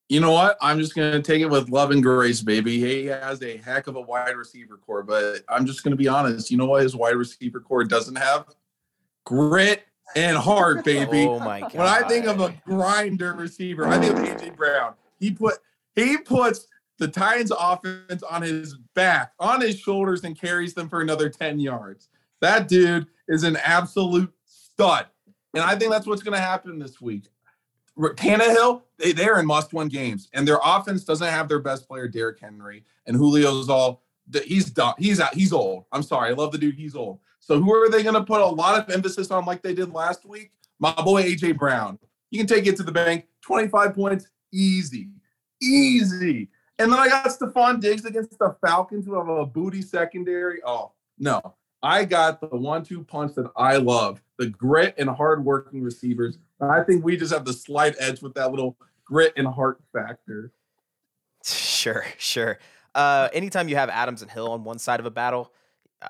You 0.09 0.20
know 0.20 0.32
what? 0.32 0.56
I'm 0.62 0.78
just 0.78 0.94
going 0.94 1.12
to 1.12 1.22
take 1.22 1.42
it 1.42 1.50
with 1.50 1.68
love 1.68 1.90
and 1.90 2.02
grace, 2.02 2.40
baby. 2.40 2.78
He 2.78 3.06
has 3.06 3.42
a 3.42 3.59
heck 3.59 3.88
of 3.88 3.96
a 3.96 4.00
wide 4.00 4.36
receiver 4.36 4.78
core, 4.78 5.02
but 5.02 5.42
I'm 5.48 5.66
just 5.66 5.84
going 5.84 5.90
to 5.90 5.96
be 5.96 6.09
honest. 6.09 6.50
You 6.50 6.56
know 6.56 6.66
what 6.66 6.82
his 6.82 6.96
wide 6.96 7.16
receiver 7.16 7.61
core 7.61 7.84
doesn't 7.84 8.16
have? 8.16 8.46
Grit 9.24 9.84
and 10.16 10.36
heart, 10.36 10.84
baby. 10.84 11.26
Oh 11.26 11.38
my 11.38 11.61
god. 11.61 11.74
when 11.74 11.86
I 11.86 12.09
think 12.09 12.26
of 12.26 12.40
a 12.40 12.54
grinder 12.64 13.34
receiver, 13.34 13.86
I 13.86 13.98
think 13.98 14.16
of 14.16 14.24
AJ 14.24 14.56
Brown. 14.56 14.94
He 15.20 15.30
put 15.30 15.59
he 15.94 16.16
puts 16.16 16.66
the 16.98 17.09
Titans 17.09 17.52
offense 17.59 18.22
on 18.22 18.42
his 18.42 18.76
back, 18.94 19.32
on 19.38 19.61
his 19.61 19.78
shoulders, 19.78 20.24
and 20.24 20.38
carries 20.38 20.74
them 20.74 20.88
for 20.88 21.00
another 21.00 21.28
10 21.28 21.61
yards. 21.61 22.09
That 22.40 22.68
dude 22.68 23.06
is 23.28 23.44
an 23.44 23.56
absolute 23.56 24.32
stud. 24.44 25.06
And 25.54 25.62
I 25.62 25.76
think 25.76 25.90
that's 25.90 26.06
what's 26.06 26.22
going 26.22 26.34
to 26.34 26.40
happen 26.40 26.78
this 26.78 27.00
week. 27.00 27.24
Tannehill, 27.99 28.82
they, 28.99 29.12
they're 29.12 29.38
in 29.40 29.46
must-win 29.46 29.88
games, 29.88 30.28
and 30.32 30.46
their 30.46 30.59
offense 30.64 31.05
doesn't 31.05 31.28
have 31.28 31.49
their 31.49 31.59
best 31.59 31.88
player, 31.88 32.09
Derrick 32.09 32.40
Henry, 32.40 32.84
and 33.07 33.16
Julio's 33.16 33.68
all 33.68 34.03
he's 34.44 34.70
done. 34.70 34.94
He's 34.99 35.20
out. 35.20 35.34
He's 35.34 35.53
old. 35.53 35.84
I'm 35.92 36.03
sorry. 36.03 36.30
I 36.30 36.32
love 36.34 36.53
the 36.53 36.59
dude. 36.59 36.74
He's 36.74 36.94
old. 36.94 37.20
So 37.40 37.61
who 37.61 37.72
are 37.74 37.88
they 37.88 38.03
going 38.03 38.14
to 38.14 38.24
put 38.24 38.40
a 38.40 38.46
lot 38.46 38.78
of 38.78 38.92
emphasis 38.94 39.30
on, 39.30 39.44
like 39.44 39.62
they 39.62 39.74
did 39.74 39.92
last 39.92 40.24
week? 40.24 40.53
My 40.78 40.92
boy 40.92 41.22
AJ 41.22 41.59
Brown. 41.59 41.99
You 42.30 42.38
can 42.38 42.46
take 42.46 42.66
it 42.66 42.76
to 42.76 42.82
the 42.82 42.92
bank. 42.92 43.26
25 43.42 43.94
points, 43.94 44.28
easy, 44.53 45.09
easy. 45.62 46.49
And 46.78 46.92
then 46.92 46.99
I 46.99 47.09
got 47.09 47.26
Stefon 47.26 47.80
Diggs 47.80 48.05
against 48.05 48.38
the 48.38 48.55
Falcons 48.64 49.07
who 49.07 49.14
have 49.14 49.28
a 49.28 49.46
booty 49.46 49.82
secondary. 49.82 50.61
Oh, 50.64 50.92
no. 51.18 51.55
I 51.82 52.05
got 52.05 52.40
the 52.40 52.49
one 52.49 52.84
two 52.84 53.05
punch 53.05 53.34
that 53.36 53.51
I 53.57 53.76
love 53.76 54.22
the 54.36 54.46
grit 54.46 54.94
and 54.99 55.09
hardworking 55.09 55.82
receivers. 55.82 56.38
I 56.61 56.82
think 56.82 57.04
we 57.04 57.16
just 57.16 57.32
have 57.32 57.44
the 57.44 57.52
slight 57.52 57.94
edge 57.98 58.22
with 58.22 58.34
that 58.34 58.50
little 58.50 58.76
grit 59.04 59.32
and 59.36 59.46
heart 59.46 59.80
factor. 59.92 60.52
Sure, 61.44 62.04
sure. 62.18 62.59
Uh, 62.94 63.28
anytime 63.32 63.68
you 63.68 63.76
have 63.76 63.88
Adams 63.88 64.22
and 64.22 64.30
Hill 64.30 64.50
on 64.50 64.64
one 64.64 64.78
side 64.78 65.00
of 65.00 65.06
a 65.06 65.11
battle, 65.11 65.52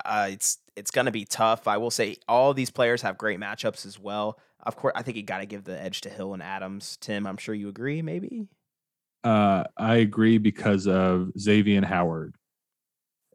uh, 0.05 0.27
it's 0.31 0.57
it's 0.75 0.91
gonna 0.91 1.11
be 1.11 1.25
tough. 1.25 1.67
I 1.67 1.77
will 1.77 1.91
say 1.91 2.17
all 2.27 2.53
these 2.53 2.69
players 2.69 3.01
have 3.01 3.17
great 3.17 3.39
matchups 3.39 3.85
as 3.85 3.99
well. 3.99 4.39
Of 4.61 4.75
course, 4.75 4.93
I 4.95 5.03
think 5.03 5.17
you 5.17 5.23
got 5.23 5.39
to 5.39 5.45
give 5.45 5.63
the 5.63 5.79
edge 5.79 6.01
to 6.01 6.09
Hill 6.09 6.33
and 6.33 6.43
Adams. 6.43 6.97
Tim, 6.99 7.25
I'm 7.25 7.37
sure 7.37 7.55
you 7.55 7.69
agree. 7.69 8.01
Maybe. 8.01 8.47
Uh, 9.23 9.63
I 9.77 9.97
agree 9.97 10.37
because 10.37 10.87
of 10.87 11.31
Xavier 11.37 11.77
and 11.77 11.85
Howard. 11.85 12.35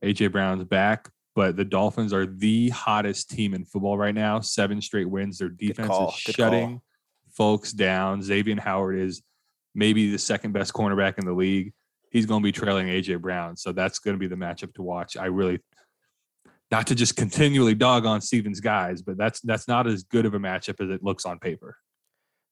AJ 0.03 0.33
Brown's 0.33 0.65
back, 0.65 1.11
but 1.35 1.57
the 1.57 1.65
Dolphins 1.65 2.13
are 2.13 2.27
the 2.27 2.69
hottest 2.71 3.31
team 3.31 3.55
in 3.55 3.65
football 3.65 3.97
right 3.97 4.15
now. 4.15 4.41
Seven 4.41 4.83
straight 4.83 5.09
wins. 5.09 5.39
Their 5.39 5.49
defense 5.49 5.93
is 5.93 6.23
good 6.27 6.35
shutting 6.35 6.69
call. 6.73 6.83
Folks 7.37 7.73
down. 7.73 8.23
Xavien 8.23 8.59
Howard 8.59 8.99
is 8.99 9.23
maybe 9.75 10.11
the 10.11 10.19
second 10.19 10.53
best 10.53 10.73
cornerback 10.73 11.19
in 11.19 11.25
the 11.27 11.33
league. 11.33 11.73
He's 12.11 12.27
going 12.27 12.43
to 12.43 12.45
be 12.45 12.53
trailing 12.53 12.87
AJ 12.87 13.21
Brown, 13.21 13.57
so 13.57 13.73
that's 13.73 13.99
going 13.99 14.15
to 14.15 14.19
be 14.19 14.29
the 14.29 14.37
matchup 14.37 14.73
to 14.75 14.83
watch. 14.83 15.17
I 15.17 15.27
really, 15.27 15.59
not 16.71 16.87
to 16.89 16.95
just 16.95 17.17
continually 17.17 17.75
dog 17.75 18.07
on 18.07 18.21
Stevens 18.21 18.61
guys, 18.61 19.03
but 19.03 19.17
that's 19.17 19.41
that's 19.41 19.67
not 19.67 19.87
as 19.89 20.05
good 20.05 20.25
of 20.27 20.35
a 20.35 20.39
matchup 20.39 20.81
as 20.83 20.91
it 20.91 21.03
looks 21.03 21.25
on 21.27 21.39
paper. 21.41 21.77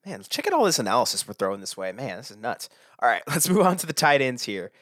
Man, 0.05 0.21
check 0.29 0.49
out 0.49 0.53
all 0.53 0.65
this 0.65 0.81
analysis 0.81 1.29
we're 1.29 1.35
throwing 1.35 1.61
this 1.61 1.77
way. 1.77 1.93
Man, 1.93 2.17
this 2.17 2.33
is 2.33 2.37
nuts. 2.37 2.69
All 3.01 3.09
right, 3.09 3.23
let's 3.29 3.49
move 3.49 3.65
on 3.65 3.77
to 3.77 3.87
the 3.87 3.93
tight 3.93 4.21
ends 4.21 4.43
here. 4.45 4.73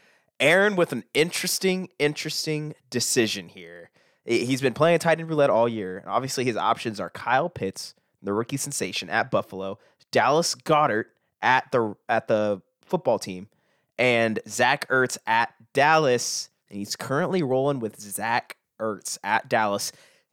Aaron 0.40 0.76
with 0.76 0.92
an 0.92 1.05
interesting, 1.12 1.90
interesting 1.98 2.74
decision 2.88 3.48
here. 3.51 3.90
He- 4.24 4.46
He's 4.46 4.62
been 4.62 4.72
playing 4.72 4.98
tight 5.01 5.20
end 5.20 5.28
roulette 5.28 5.51
all 5.51 5.68
year. 5.68 5.98
And 5.98 6.09
obviously, 6.09 6.44
his 6.44 6.57
options 6.57 6.98
are 6.98 7.11
Kyle 7.11 7.51
Pitts, 7.51 7.94
the 8.23 8.33
rookie 8.33 8.57
sensation 8.57 9.09
at 9.11 9.31
Buffalo, 9.31 9.79
Dallas 10.11 10.55
Goedert 10.55 11.07
at 11.43 11.71
the 11.73 11.95
at 12.09 12.29
the 12.29 12.61
football 12.85 13.18
team, 13.18 13.49
and 13.99 14.41
Zach 14.49 14.89
Ertz 14.89 15.18
at 15.27 15.55
Dallas. 15.73 16.49
And 16.68 16.79
he's 16.79 16.97
currently 16.97 17.43
rolling 17.43 17.81
with 17.81 18.01
Zach 18.01 18.57
Ertz 18.79 19.18
at 19.25 19.49
Dallas 19.49 19.93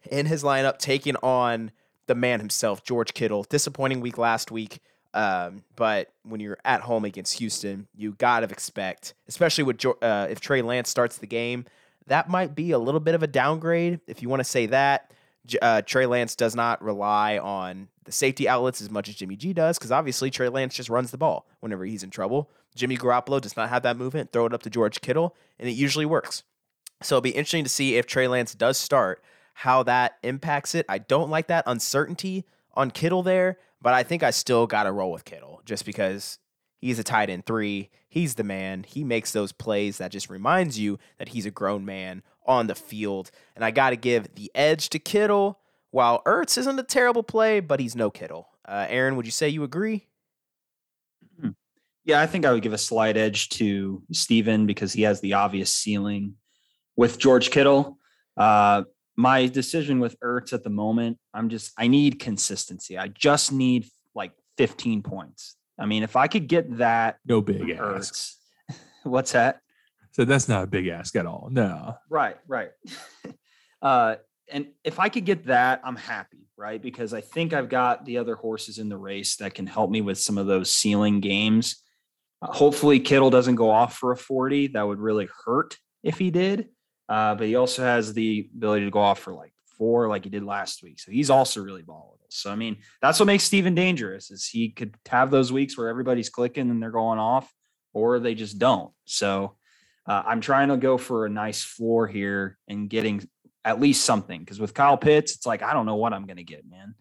in 0.10 0.26
his 0.28 0.44
lineup, 0.44 0.78
taking 0.78 1.16
on 1.18 1.72
the 2.08 2.16
man 2.16 2.40
himself, 2.40 2.84
George 2.84 3.14
Kittle. 3.14 3.44
Disappointing 3.44 4.02
week 4.02 4.18
last 4.18 4.52
week. 4.52 4.80
Um, 5.14 5.64
but 5.76 6.12
when 6.24 6.40
you're 6.40 6.60
at 6.64 6.82
home 6.82 7.06
against 7.06 7.40
Houston, 7.40 7.88
you 7.96 8.14
gotta 8.14 8.48
expect, 8.48 9.14
especially 9.28 9.64
with 9.64 9.84
uh, 10.02 10.28
if 10.30 10.40
Trey 10.40 10.62
Lance 10.62 10.90
starts 10.90 11.18
the 11.18 11.28
game, 11.28 11.66
that 12.08 12.30
might 12.30 12.56
be 12.56 12.72
a 12.72 12.80
little 12.80 13.00
bit 13.00 13.16
of 13.16 13.24
a 13.24 13.28
downgrade, 13.28 14.00
if 14.08 14.22
you 14.22 14.30
want 14.30 14.42
to 14.42 14.46
say 14.46 14.68
that. 14.68 15.12
Uh, 15.62 15.82
Trey 15.82 16.06
Lance 16.06 16.36
does 16.36 16.56
not 16.56 16.84
rely 16.84 17.38
on 17.38 17.88
the 18.04 18.12
safety 18.12 18.48
outlets 18.48 18.82
as 18.82 18.90
much 18.90 19.10
as 19.10 19.16
Jimmy 19.16 19.36
G 19.36 19.54
does, 19.54 19.78
because 19.78 19.92
obviously 19.92 20.32
Trey 20.32 20.50
Lance 20.50 20.76
just 20.76 20.90
runs 20.90 21.12
the 21.12 21.18
ball 21.18 21.48
whenever 21.60 21.86
he's 21.86 22.04
in 22.04 22.10
trouble. 22.10 22.50
Jimmy 22.76 22.98
Garoppolo 22.98 23.42
does 23.42 23.58
not 23.58 23.70
have 23.70 23.84
that 23.84 23.98
movement. 23.98 24.32
Throw 24.32 24.46
it 24.46 24.54
up 24.54 24.64
to 24.64 24.70
George 24.70 25.02
Kittle, 25.02 25.36
and 25.60 25.68
it 25.68 25.74
usually 25.74 26.06
works. 26.06 26.44
So 27.02 27.16
it'll 27.16 27.22
be 27.22 27.32
interesting 27.32 27.64
to 27.64 27.70
see 27.70 27.96
if 27.96 28.06
Trey 28.06 28.28
Lance 28.28 28.56
does 28.56 28.78
start, 28.78 29.24
how 29.54 29.84
that 29.84 30.18
impacts 30.24 30.76
it. 30.76 30.86
I 30.88 31.00
don't 31.00 31.30
like 31.30 31.48
that 31.48 31.64
uncertainty 31.68 32.46
on 32.74 32.92
Kittle 32.92 33.24
there, 33.24 33.58
but 33.82 33.94
I 33.94 34.04
think 34.04 34.24
I 34.24 34.32
still 34.32 34.68
got 34.68 34.84
to 34.84 34.92
roll 34.92 35.12
with 35.12 35.26
Kittle 35.26 35.62
just 35.66 35.86
because 35.86 36.40
he's 36.78 37.00
a 37.00 37.04
tight 37.04 37.30
end 37.30 37.46
three. 37.46 37.90
He's 38.08 38.36
the 38.36 38.44
man. 38.44 38.84
He 38.84 39.04
makes 39.04 39.32
those 39.32 39.52
plays 39.52 39.98
that 39.98 40.12
just 40.12 40.30
reminds 40.30 40.80
you 40.80 40.98
that 41.18 41.30
he's 41.30 41.46
a 41.46 41.52
grown 41.52 41.86
man 41.86 42.24
on 42.48 42.68
the 42.68 42.76
field. 42.76 43.32
And 43.56 43.64
I 43.64 43.72
got 43.72 43.92
to 43.92 43.96
give 43.96 44.36
the 44.36 44.52
edge 44.56 44.90
to 44.90 45.00
Kittle. 45.00 45.60
While 45.92 46.22
Ertz 46.26 46.58
isn't 46.58 46.80
a 46.80 46.84
terrible 46.84 47.24
play, 47.24 47.60
but 47.60 47.80
he's 47.80 47.96
no 47.96 48.10
Kittle. 48.10 48.50
Uh, 48.68 48.86
Aaron, 48.90 49.16
would 49.16 49.26
you 49.26 49.32
say 49.32 49.50
you 49.50 49.64
agree? 49.64 50.06
Yeah, 52.08 52.22
I 52.22 52.26
think 52.26 52.46
I 52.46 52.54
would 52.54 52.62
give 52.62 52.72
a 52.72 52.78
slight 52.78 53.18
edge 53.18 53.50
to 53.50 54.02
Steven 54.14 54.66
because 54.66 54.94
he 54.94 55.02
has 55.02 55.20
the 55.20 55.34
obvious 55.34 55.76
ceiling 55.76 56.36
with 56.96 57.20
George 57.20 57.52
Kittle. 57.52 58.00
Uh, 58.38 58.84
my 59.18 59.48
decision 59.48 60.00
with 60.00 60.18
Ertz 60.22 60.54
at 60.54 60.64
the 60.64 60.70
moment, 60.70 61.18
I'm 61.34 61.50
just, 61.50 61.74
I 61.78 61.88
need 61.88 62.18
consistency. 62.18 62.98
I 62.98 63.10
just 63.10 63.52
need 63.52 63.90
like 64.16 64.32
15 64.58 65.04
points. 65.04 65.58
I 65.78 65.86
mean, 65.86 66.04
if 66.04 66.16
I 66.16 66.28
could 66.28 66.48
get 66.48 66.78
that, 66.78 67.18
No 67.26 67.42
big 67.42 67.72
ask. 67.72 68.14
Ertz, 68.14 68.76
what's 69.04 69.34
that? 69.34 69.60
So 70.18 70.26
that's 70.26 70.50
not 70.50 70.64
a 70.64 70.68
big 70.68 70.88
ask 70.88 71.16
at 71.16 71.28
all. 71.28 71.50
No. 71.52 71.96
Right, 72.10 72.38
right. 72.48 72.72
uh, 73.84 74.16
and 74.52 74.70
if 74.84 75.00
I 75.00 75.10
could 75.10 75.26
get 75.26 75.46
that, 75.46 75.80
I'm 75.84 75.96
happy, 75.96 76.48
right? 76.58 76.82
Because 76.82 77.14
I 77.14 77.22
think 77.22 77.54
I've 77.54 77.70
got 77.70 78.04
the 78.04 78.18
other 78.18 78.34
horses 78.34 78.80
in 78.80 78.90
the 78.90 78.98
race 78.98 79.36
that 79.36 79.54
can 79.54 79.68
help 79.68 79.92
me 79.92 80.02
with 80.02 80.18
some 80.18 80.40
of 80.40 80.48
those 80.48 80.74
ceiling 80.74 81.20
games. 81.20 81.84
Uh, 82.42 82.52
hopefully, 82.52 83.00
Kittle 83.00 83.30
doesn't 83.30 83.58
go 83.58 83.70
off 83.70 83.96
for 83.96 84.12
a 84.12 84.18
40. 84.18 84.70
That 84.70 84.88
would 84.88 84.98
really 84.98 85.30
hurt 85.46 85.78
if 86.02 86.18
he 86.18 86.32
did. 86.32 86.70
Uh, 87.08 87.36
but 87.36 87.46
he 87.46 87.56
also 87.56 87.84
has 87.84 88.16
the 88.16 88.50
ability 88.56 88.86
to 88.86 88.92
go 88.92 89.02
off 89.02 89.20
for 89.20 89.36
like 89.36 89.54
four, 89.78 90.08
like 90.08 90.24
he 90.24 90.32
did 90.32 90.44
last 90.44 90.82
week. 90.82 91.00
So 91.00 91.12
he's 91.12 91.30
also 91.30 91.62
really 91.62 91.84
volatile. 91.84 92.18
So 92.30 92.52
I 92.52 92.56
mean, 92.56 92.78
that's 93.04 93.20
what 93.20 93.28
makes 93.28 93.44
Steven 93.44 93.76
dangerous. 93.76 94.32
Is 94.32 94.48
he 94.48 94.70
could 94.70 94.96
have 95.10 95.30
those 95.30 95.54
weeks 95.54 95.78
where 95.78 95.90
everybody's 95.90 96.32
clicking 96.32 96.72
and 96.72 96.82
they're 96.82 96.90
going 96.90 97.20
off, 97.20 97.54
or 97.94 98.18
they 98.18 98.34
just 98.34 98.58
don't. 98.58 98.92
So 99.06 99.58
uh, 100.08 100.24
I'm 100.26 100.42
trying 100.42 100.70
to 100.70 100.78
go 100.78 100.98
for 100.98 101.26
a 101.26 101.30
nice 101.30 101.64
floor 101.64 102.08
here 102.08 102.58
and 102.68 102.90
getting 102.90 103.28
at 103.66 103.80
least 103.80 104.06
something 104.06 104.40
because 104.40 104.60
with 104.60 104.74
Kyle 104.74 104.98
Pitts, 104.98 105.36
it's 105.36 105.46
like 105.46 105.62
I 105.62 105.74
don't 105.74 105.86
know 105.86 105.96
what 105.96 106.14
I'm 106.14 106.26
going 106.26 106.38
to 106.38 106.44
get, 106.44 106.70
man. 106.70 106.96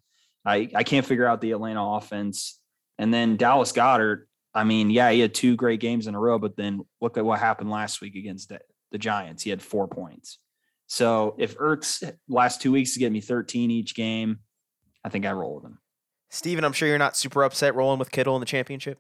I 0.45 0.69
I 0.75 0.83
can't 0.83 1.07
figure 1.07 1.27
out 1.27 1.41
the 1.41 1.53
Atlanta 1.53 1.85
offense, 1.85 2.61
and 2.99 3.15
then 3.15 3.37
Dallas 3.37 3.73
Goedert. 3.73 4.27
I 4.53 4.65
mean, 4.65 4.91
yeah, 4.91 5.11
he 5.11 5.21
had 5.21 5.35
two 5.35 5.55
great 5.55 5.81
games 5.81 6.07
in 6.07 6.15
a 6.15 6.21
row, 6.21 6.39
but 6.39 6.57
then 6.57 6.81
look 7.01 7.19
at 7.19 7.25
what 7.25 7.39
happened 7.39 7.71
last 7.71 8.01
week 8.01 8.17
against 8.17 8.49
the, 8.49 8.61
the 8.91 8.97
Giants. 8.97 9.43
He 9.43 9.51
had 9.51 9.61
four 9.61 9.87
points. 9.87 10.39
So 10.87 11.35
if 11.39 11.59
Ertz 11.59 12.11
last 12.27 12.63
two 12.63 12.73
weeks 12.73 12.95
to 12.95 13.01
get 13.01 13.13
me 13.13 13.21
13 13.21 13.71
each 13.71 13.95
game, 13.95 14.39
I 15.05 15.11
think 15.11 15.27
I 15.27 15.33
roll 15.33 15.57
with 15.57 15.65
him. 15.65 15.79
Steven, 16.31 16.65
I'm 16.65 16.73
sure 16.73 16.89
you're 16.89 16.97
not 16.97 17.19
super 17.19 17.45
upset 17.45 17.75
rolling 17.75 17.99
with 17.99 18.11
Kittle 18.11 18.35
in 18.35 18.41
the 18.41 18.47
championship. 18.47 18.99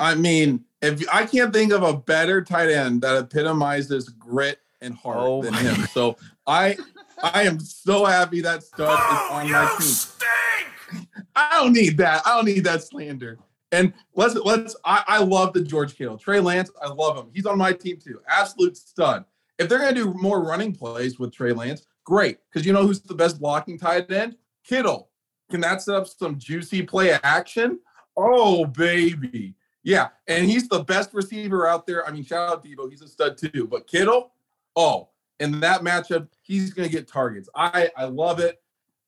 I 0.00 0.14
mean, 0.14 0.64
if 0.80 1.02
I 1.12 1.26
can't 1.26 1.52
think 1.52 1.72
of 1.72 1.82
a 1.82 1.92
better 1.92 2.42
tight 2.42 2.70
end 2.70 3.02
that 3.02 3.16
epitomizes 3.16 4.08
grit 4.08 4.60
and 4.80 4.94
heart 4.94 5.18
Oh 5.18 5.42
than 5.42 5.54
him. 5.54 5.86
So 5.86 6.16
I 6.46 6.76
I 7.22 7.42
am 7.44 7.58
so 7.60 8.04
happy 8.04 8.40
that 8.42 8.62
stud 8.62 8.88
is 8.88 9.30
on 9.30 9.50
my 9.50 9.68
oh, 9.70 9.78
team. 9.80 11.06
I 11.34 11.58
don't 11.60 11.72
need 11.72 11.96
that. 11.98 12.22
I 12.26 12.36
don't 12.36 12.46
need 12.46 12.64
that 12.64 12.82
slander. 12.82 13.38
And 13.72 13.92
let's 14.14 14.34
let's 14.34 14.76
I, 14.84 15.04
I 15.06 15.18
love 15.18 15.52
the 15.52 15.60
George 15.60 15.96
Kittle. 15.96 16.16
Trey 16.16 16.40
Lance, 16.40 16.70
I 16.80 16.88
love 16.88 17.16
him. 17.16 17.30
He's 17.34 17.46
on 17.46 17.58
my 17.58 17.72
team 17.72 17.98
too. 18.02 18.20
Absolute 18.28 18.76
stud. 18.76 19.24
If 19.58 19.68
they're 19.68 19.78
gonna 19.78 19.94
do 19.94 20.14
more 20.14 20.42
running 20.42 20.74
plays 20.74 21.18
with 21.18 21.32
Trey 21.32 21.52
Lance, 21.52 21.86
great. 22.04 22.38
Because 22.50 22.66
you 22.66 22.72
know 22.72 22.86
who's 22.86 23.00
the 23.00 23.14
best 23.14 23.40
blocking 23.40 23.78
tight 23.78 24.10
end? 24.10 24.36
Kittle. 24.64 25.10
Can 25.50 25.60
that 25.60 25.82
set 25.82 25.96
up 25.96 26.06
some 26.06 26.38
juicy 26.38 26.82
play 26.82 27.12
action? 27.22 27.80
Oh 28.16 28.64
baby. 28.64 29.54
Yeah, 29.82 30.08
and 30.26 30.44
he's 30.46 30.68
the 30.68 30.82
best 30.84 31.14
receiver 31.14 31.66
out 31.66 31.86
there. 31.86 32.06
I 32.06 32.10
mean, 32.10 32.24
shout 32.24 32.48
out 32.48 32.64
Deebo, 32.64 32.90
he's 32.90 33.02
a 33.02 33.08
stud 33.08 33.38
too. 33.38 33.66
But 33.70 33.86
Kittle, 33.86 34.32
oh, 34.76 35.08
in 35.40 35.60
that 35.60 35.82
matchup, 35.82 36.28
he's 36.42 36.72
gonna 36.72 36.88
get 36.88 37.08
targets. 37.08 37.48
I 37.54 37.90
I 37.96 38.04
love 38.04 38.40
it, 38.40 38.60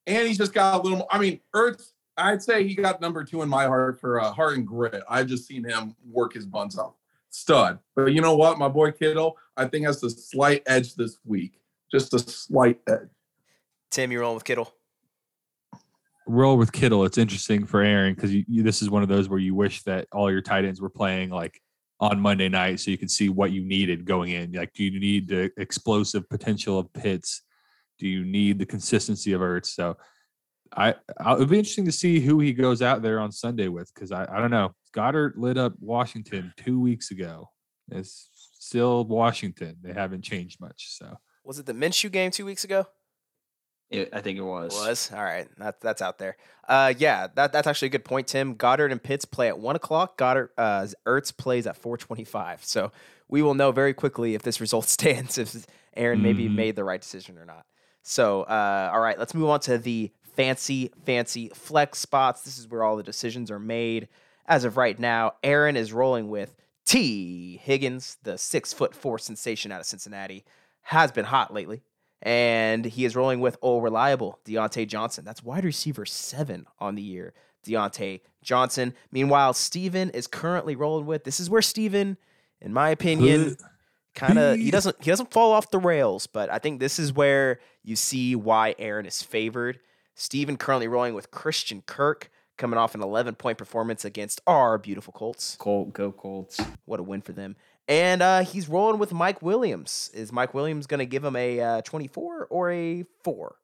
and 0.06 0.26
he's 0.26 0.38
just 0.38 0.52
got 0.52 0.80
a 0.80 0.82
little. 0.82 0.98
More. 0.98 1.08
I 1.10 1.18
mean, 1.18 1.40
Ertz, 1.54 1.92
I'd 2.16 2.42
say 2.42 2.66
he 2.66 2.74
got 2.74 3.00
number 3.00 3.24
two 3.24 3.42
in 3.42 3.48
my 3.48 3.64
heart 3.64 4.00
for 4.00 4.20
uh, 4.20 4.30
heart 4.32 4.56
and 4.56 4.66
grit. 4.66 5.02
I've 5.08 5.26
just 5.26 5.46
seen 5.46 5.64
him 5.64 5.96
work 6.08 6.34
his 6.34 6.46
buns 6.46 6.78
off, 6.78 6.94
stud. 7.30 7.78
But 7.96 8.12
you 8.12 8.20
know 8.20 8.36
what, 8.36 8.58
my 8.58 8.68
boy 8.68 8.92
Kittle, 8.92 9.36
I 9.56 9.66
think 9.66 9.86
has 9.86 10.00
the 10.00 10.10
slight 10.10 10.62
edge 10.66 10.94
this 10.94 11.18
week, 11.24 11.60
just 11.90 12.14
a 12.14 12.18
slight 12.18 12.80
edge. 12.88 13.08
Tim, 13.90 14.12
you 14.12 14.20
rolling 14.20 14.36
with 14.36 14.44
Kittle? 14.44 14.72
Roll 16.30 16.56
with 16.56 16.72
Kittle. 16.72 17.04
It's 17.04 17.18
interesting 17.18 17.66
for 17.66 17.82
Aaron 17.82 18.14
because 18.14 18.32
this 18.48 18.82
is 18.82 18.90
one 18.90 19.02
of 19.02 19.08
those 19.08 19.28
where 19.28 19.38
you 19.38 19.54
wish 19.54 19.82
that 19.82 20.06
all 20.12 20.30
your 20.30 20.40
tight 20.40 20.64
ends 20.64 20.80
were 20.80 20.90
playing 20.90 21.30
like 21.30 21.60
on 21.98 22.20
Monday 22.20 22.48
night 22.48 22.80
so 22.80 22.90
you 22.90 22.98
could 22.98 23.10
see 23.10 23.28
what 23.28 23.52
you 23.52 23.62
needed 23.62 24.04
going 24.04 24.30
in. 24.30 24.52
Like, 24.52 24.72
do 24.72 24.84
you 24.84 24.98
need 24.98 25.28
the 25.28 25.50
explosive 25.56 26.28
potential 26.28 26.78
of 26.78 26.92
Pitts? 26.92 27.42
Do 27.98 28.08
you 28.08 28.24
need 28.24 28.58
the 28.58 28.66
consistency 28.66 29.32
of 29.32 29.40
Ertz? 29.40 29.66
So, 29.66 29.96
I 30.74 30.94
it'll 31.20 31.46
be 31.46 31.58
interesting 31.58 31.84
to 31.86 31.92
see 31.92 32.20
who 32.20 32.38
he 32.38 32.52
goes 32.52 32.80
out 32.80 33.02
there 33.02 33.18
on 33.18 33.32
Sunday 33.32 33.68
with 33.68 33.92
because 33.92 34.12
I, 34.12 34.24
I 34.30 34.40
don't 34.40 34.52
know. 34.52 34.72
Goedert 34.94 35.36
lit 35.36 35.58
up 35.58 35.74
Washington 35.80 36.52
two 36.56 36.80
weeks 36.80 37.10
ago. 37.10 37.50
It's 37.90 38.28
still 38.58 39.04
Washington. 39.04 39.76
They 39.82 39.92
haven't 39.92 40.22
changed 40.22 40.60
much. 40.60 40.96
So 40.96 41.16
Was 41.44 41.58
it 41.58 41.66
the 41.66 41.72
Minshew 41.72 42.10
game 42.10 42.30
two 42.30 42.46
weeks 42.46 42.62
ago? 42.62 42.86
It, 43.91 44.11
I 44.12 44.20
think 44.20 44.38
it 44.38 44.43
was. 44.43 44.72
Was 44.72 45.11
all 45.12 45.22
right. 45.22 45.49
That, 45.59 45.80
that's 45.80 46.01
out 46.01 46.18
there. 46.18 46.36
Uh, 46.68 46.95
yeah, 46.97 47.26
that, 47.34 47.53
that's 47.53 47.66
actually 47.66 47.86
a 47.86 47.91
good 47.91 48.05
point, 48.05 48.28
Tim. 48.28 48.55
Goedert 48.55 48.93
and 48.93 49.03
Pitts 49.03 49.24
play 49.24 49.49
at 49.49 49.59
one 49.59 49.74
o'clock. 49.74 50.16
Goedert 50.16 50.51
uh, 50.57 50.86
Ertz 51.07 51.36
plays 51.36 51.66
at 51.66 51.76
four 51.76 51.97
twenty-five. 51.97 52.64
So 52.64 52.93
we 53.28 53.43
will 53.43 53.55
know 53.55 53.72
very 53.72 53.93
quickly 53.93 54.34
if 54.34 54.43
this 54.43 54.61
result 54.61 54.84
stands, 54.88 55.38
if 55.38 55.66
Aaron 55.97 56.22
maybe 56.22 56.49
Mhm. 56.49 56.55
made 56.55 56.76
the 56.76 56.84
right 56.84 57.01
decision 57.01 57.36
or 57.38 57.45
not. 57.45 57.66
So, 58.03 58.43
uh, 58.43 58.91
all 58.93 59.01
right, 59.01 59.18
let's 59.18 59.34
move 59.34 59.51
on 59.51 59.61
to 59.61 59.76
the 59.76 60.12
fancy, 60.22 60.91
fancy 61.05 61.51
flex 61.53 61.99
spots. 61.99 62.43
This 62.43 62.59
is 62.59 62.68
where 62.68 62.84
all 62.84 62.97
the 62.97 63.03
decisions 63.03 63.51
are 63.51 63.59
made. 63.59 64.09
As 64.47 64.64
of 64.64 64.76
right 64.76 64.99
now, 64.99 65.32
Aaron 65.43 65.76
is 65.76 65.93
rolling 65.93 66.28
with 66.28 66.55
Tee 66.86 67.61
Higgins, 67.62 68.16
the 68.22 68.38
six 68.38 68.72
foot 68.72 68.95
four 68.95 69.18
sensation 69.18 69.70
out 69.70 69.80
of 69.80 69.86
Cincinnati, 69.86 70.45
has 70.82 71.12
been 71.12 71.24
hot 71.26 71.53
lately. 71.53 71.82
And 72.22 72.84
he 72.84 73.04
is 73.04 73.16
rolling 73.16 73.40
with 73.40 73.56
all 73.60 73.80
reliable 73.80 74.38
Diontae 74.44 74.86
Johnson. 74.86 75.24
That's 75.24 75.42
wide 75.42 75.64
receiver 75.64 76.04
seven 76.04 76.66
on 76.78 76.94
the 76.94 77.02
year. 77.02 77.32
Diontae 77.66 78.20
Johnson. 78.42 78.94
Meanwhile, 79.10 79.54
Steven 79.54 80.10
is 80.10 80.26
currently 80.26 80.76
rolling 80.76 81.06
with 81.06 81.24
this 81.24 81.40
is 81.40 81.48
where 81.50 81.62
Steven, 81.62 82.16
in 82.60 82.72
my 82.72 82.90
opinion, 82.90 83.56
kind 84.14 84.38
of 84.38 84.56
he 84.56 84.64
He- 84.64 84.70
doesn't 84.70 84.96
he 85.02 85.10
doesn't 85.10 85.30
fall 85.30 85.52
off 85.52 85.70
the 85.70 85.78
rails, 85.78 86.26
but 86.26 86.50
I 86.50 86.58
think 86.58 86.80
this 86.80 86.98
is 86.98 87.12
where 87.12 87.60
you 87.82 87.96
see 87.96 88.34
why 88.34 88.74
Aaron 88.78 89.06
is 89.06 89.22
favored. 89.22 89.80
Steven 90.14 90.56
currently 90.58 90.88
rolling 90.88 91.14
with 91.14 91.30
Christian 91.30 91.82
Kirk, 91.86 92.30
coming 92.58 92.78
off 92.78 92.94
an 92.94 93.02
11 93.02 93.36
point 93.36 93.56
performance 93.56 94.04
against 94.04 94.40
our 94.46 94.76
beautiful 94.76 95.12
Colts. 95.14 95.56
Colt, 95.58 95.94
go 95.94 96.12
Colts. 96.12 96.60
What 96.84 97.00
a 97.00 97.02
win 97.02 97.22
for 97.22 97.32
them. 97.32 97.56
And 97.88 98.22
uh, 98.22 98.44
he's 98.44 98.68
rolling 98.68 98.98
with 98.98 99.12
Mike 99.12 99.42
Williams. 99.42 100.10
Is 100.14 100.32
Mike 100.32 100.54
Williams 100.54 100.86
going 100.86 100.98
to 100.98 101.06
give 101.06 101.24
him 101.24 101.34
a 101.34 101.60
uh, 101.60 101.82
24 101.82 102.46
or 102.48 102.70
a 102.70 103.04
4? 103.24 103.56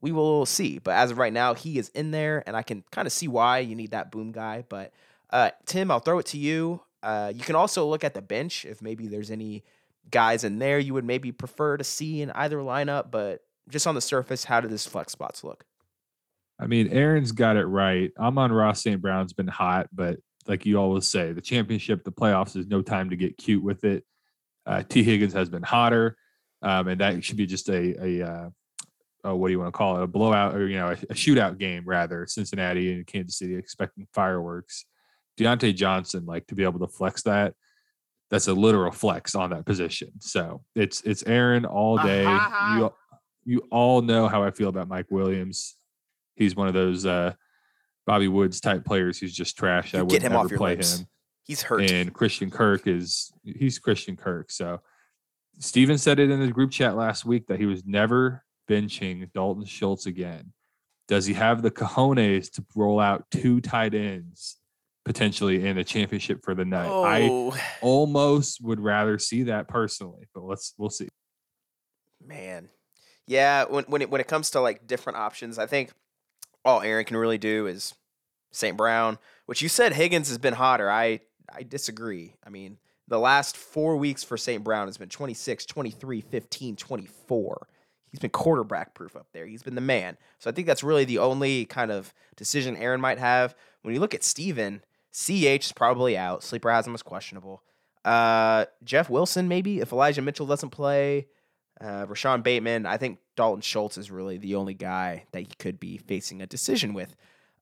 We 0.00 0.12
will 0.12 0.46
see. 0.46 0.78
But 0.78 0.92
as 0.92 1.10
of 1.10 1.18
right 1.18 1.32
now, 1.32 1.54
he 1.54 1.78
is 1.78 1.88
in 1.88 2.12
there, 2.12 2.44
and 2.46 2.56
I 2.56 2.62
can 2.62 2.84
kind 2.92 3.06
of 3.06 3.12
see 3.12 3.28
why 3.28 3.58
you 3.58 3.74
need 3.74 3.90
that 3.90 4.12
boom 4.12 4.30
guy. 4.30 4.64
But 4.68 4.92
uh, 5.30 5.50
Tim, 5.64 5.90
I'll 5.90 6.00
throw 6.00 6.18
it 6.18 6.26
to 6.26 6.38
you. 6.38 6.80
Uh, 7.02 7.32
you 7.34 7.42
can 7.42 7.56
also 7.56 7.86
look 7.86 8.04
at 8.04 8.14
the 8.14 8.22
bench 8.22 8.64
if 8.64 8.80
maybe 8.82 9.08
there's 9.08 9.30
any 9.30 9.64
guys 10.10 10.44
in 10.44 10.58
there 10.58 10.78
you 10.78 10.94
would 10.94 11.04
maybe 11.04 11.32
prefer 11.32 11.76
to 11.76 11.84
see 11.84 12.22
in 12.22 12.30
either 12.32 12.58
lineup. 12.58 13.10
But 13.10 13.42
just 13.68 13.86
on 13.86 13.94
the 13.94 14.00
surface, 14.00 14.44
how 14.44 14.60
do 14.60 14.68
these 14.68 14.86
flex 14.86 15.12
spots 15.12 15.42
look? 15.42 15.64
I 16.58 16.66
mean, 16.66 16.88
Aaron's 16.88 17.32
got 17.32 17.56
it 17.56 17.66
right. 17.66 18.10
Amon-Ra 18.18 18.72
St. 18.72 19.00
Brown's 19.00 19.34
been 19.34 19.46
hot, 19.48 19.88
but 19.92 20.18
like 20.48 20.66
you 20.66 20.78
always 20.78 21.06
say, 21.06 21.32
the 21.32 21.40
championship, 21.40 22.04
the 22.04 22.12
playoffs 22.12 22.56
is 22.56 22.66
no 22.66 22.82
time 22.82 23.10
to 23.10 23.16
get 23.16 23.38
cute 23.38 23.62
with 23.62 23.84
it. 23.84 24.04
Uh, 24.64 24.82
Tee 24.82 25.02
Higgins 25.02 25.32
has 25.32 25.48
been 25.48 25.62
hotter, 25.62 26.16
um, 26.62 26.88
and 26.88 27.00
that 27.00 27.22
should 27.24 27.36
be 27.36 27.46
just 27.46 27.68
a 27.68 27.94
a 28.04 28.26
uh, 28.26 28.48
uh, 29.26 29.34
what 29.34 29.48
do 29.48 29.52
you 29.52 29.58
want 29.58 29.72
to 29.72 29.76
call 29.76 29.96
it? 29.96 30.02
A 30.02 30.06
blowout 30.06 30.54
or 30.54 30.68
you 30.68 30.76
know 30.76 30.88
a, 30.88 30.92
a 30.92 31.14
shootout 31.14 31.58
game 31.58 31.84
rather. 31.86 32.26
Cincinnati 32.26 32.92
and 32.92 33.06
Kansas 33.06 33.38
City 33.38 33.54
expecting 33.56 34.06
fireworks. 34.12 34.86
Diontae 35.38 35.74
Johnson, 35.74 36.24
like 36.26 36.46
to 36.46 36.54
be 36.54 36.64
able 36.64 36.80
to 36.80 36.88
flex 36.88 37.22
that. 37.22 37.54
That's 38.30 38.48
a 38.48 38.54
literal 38.54 38.90
flex 38.90 39.34
on 39.34 39.50
that 39.50 39.66
position. 39.66 40.10
So 40.20 40.62
it's 40.74 41.00
it's 41.02 41.22
Aaron 41.24 41.64
all 41.64 41.98
day. 41.98 42.24
You 42.24 42.92
you 43.44 43.62
all 43.70 44.02
know 44.02 44.26
how 44.26 44.42
I 44.42 44.50
feel 44.50 44.68
about 44.68 44.88
Mike 44.88 45.10
Williams. 45.10 45.76
He's 46.34 46.56
one 46.56 46.68
of 46.68 46.74
those 46.74 47.06
uh, 47.06 47.34
Bobby 48.06 48.28
Woods 48.28 48.60
type 48.60 48.84
players 48.84 49.18
who's 49.18 49.34
just 49.34 49.56
trash. 49.56 49.94
I 49.94 50.02
would 50.02 50.22
him 50.22 50.32
never 50.32 50.56
play 50.56 50.76
lips. 50.76 51.00
him. 51.00 51.06
He's 51.44 51.62
hurt. 51.62 51.90
And 51.90 52.12
Christian 52.12 52.50
Kirk 52.50 52.86
is 52.86 53.32
he's 53.44 53.78
Christian 53.78 54.16
Kirk. 54.16 54.50
So 54.50 54.80
Steven 55.58 55.98
said 55.98 56.18
it 56.18 56.30
in 56.30 56.40
the 56.40 56.52
group 56.52 56.70
chat 56.70 56.96
last 56.96 57.24
week 57.24 57.46
that 57.48 57.58
he 57.58 57.66
was 57.66 57.84
never 57.84 58.44
benching 58.68 59.30
Dalton 59.32 59.64
Schultz 59.64 60.06
again. 60.06 60.52
Does 61.08 61.26
he 61.26 61.34
have 61.34 61.62
the 61.62 61.70
cojones 61.70 62.50
to 62.52 62.64
roll 62.74 62.98
out 62.98 63.26
two 63.30 63.60
tight 63.60 63.94
ends 63.94 64.56
potentially 65.04 65.66
in 65.66 65.78
a 65.78 65.84
championship 65.84 66.44
for 66.44 66.54
the 66.54 66.64
night? 66.64 66.88
I 66.88 67.28
oh, 67.30 67.56
almost 67.80 68.60
would 68.60 68.80
rather 68.80 69.18
see 69.18 69.44
that 69.44 69.68
personally, 69.68 70.28
but 70.34 70.42
let's 70.42 70.74
we'll 70.78 70.90
see. 70.90 71.08
Man, 72.24 72.68
yeah. 73.26 73.64
When 73.64 73.84
when 73.84 74.02
it 74.02 74.10
when 74.10 74.20
it 74.20 74.26
comes 74.26 74.50
to 74.50 74.60
like 74.60 74.86
different 74.86 75.18
options, 75.18 75.58
I 75.58 75.66
think 75.66 75.92
all 76.66 76.82
Aaron 76.82 77.04
can 77.04 77.16
really 77.16 77.38
do 77.38 77.66
is 77.66 77.94
St. 78.52 78.76
Brown. 78.76 79.18
Which 79.46 79.62
you 79.62 79.68
said 79.68 79.92
Higgins 79.92 80.28
has 80.28 80.38
been 80.38 80.54
hotter. 80.54 80.90
I 80.90 81.20
I 81.54 81.62
disagree. 81.62 82.34
I 82.44 82.50
mean, 82.50 82.78
the 83.08 83.18
last 83.18 83.56
four 83.56 83.96
weeks 83.96 84.24
for 84.24 84.36
St. 84.36 84.64
Brown 84.64 84.88
has 84.88 84.98
been 84.98 85.08
26, 85.08 85.64
23, 85.64 86.20
15, 86.20 86.76
24. 86.76 87.68
He's 88.10 88.20
been 88.20 88.30
quarterback 88.30 88.94
proof 88.94 89.14
up 89.14 89.28
there. 89.32 89.46
He's 89.46 89.62
been 89.62 89.76
the 89.76 89.80
man. 89.80 90.16
So 90.38 90.50
I 90.50 90.52
think 90.52 90.66
that's 90.66 90.82
really 90.82 91.04
the 91.04 91.18
only 91.18 91.64
kind 91.66 91.92
of 91.92 92.12
decision 92.36 92.76
Aaron 92.76 93.00
might 93.00 93.18
have. 93.18 93.54
When 93.82 93.94
you 93.94 94.00
look 94.00 94.14
at 94.14 94.24
Steven, 94.24 94.82
CH 95.12 95.66
is 95.66 95.72
probably 95.72 96.16
out. 96.16 96.42
Sleeper 96.42 96.70
has 96.70 96.86
him 96.86 96.94
as 96.94 97.02
questionable. 97.02 97.62
Uh, 98.04 98.66
Jeff 98.84 99.08
Wilson, 99.08 99.48
maybe, 99.48 99.80
if 99.80 99.92
Elijah 99.92 100.22
Mitchell 100.22 100.46
doesn't 100.46 100.70
play. 100.70 101.26
Uh, 101.80 102.06
Rashod 102.08 102.42
Bateman, 102.42 102.86
I 102.86 102.96
think 102.96 103.18
Dalton 103.36 103.60
Schultz 103.60 103.98
is 103.98 104.10
really 104.10 104.38
the 104.38 104.54
only 104.54 104.74
guy 104.74 105.24
that 105.32 105.40
he 105.40 105.48
could 105.58 105.78
be 105.78 105.98
facing 105.98 106.40
a 106.42 106.46
decision 106.46 106.94
with. 106.94 107.14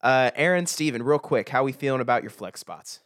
Uh, 0.03 0.31
Aaron, 0.37 0.67
Steven, 0.67 1.03
real 1.03 1.19
quick, 1.19 1.49
how 1.49 1.61
are 1.62 1.65
we 1.65 1.73
feeling 1.73 2.01
about 2.01 2.23
your 2.23 2.31
flex 2.31 2.61
spots? 2.61 3.01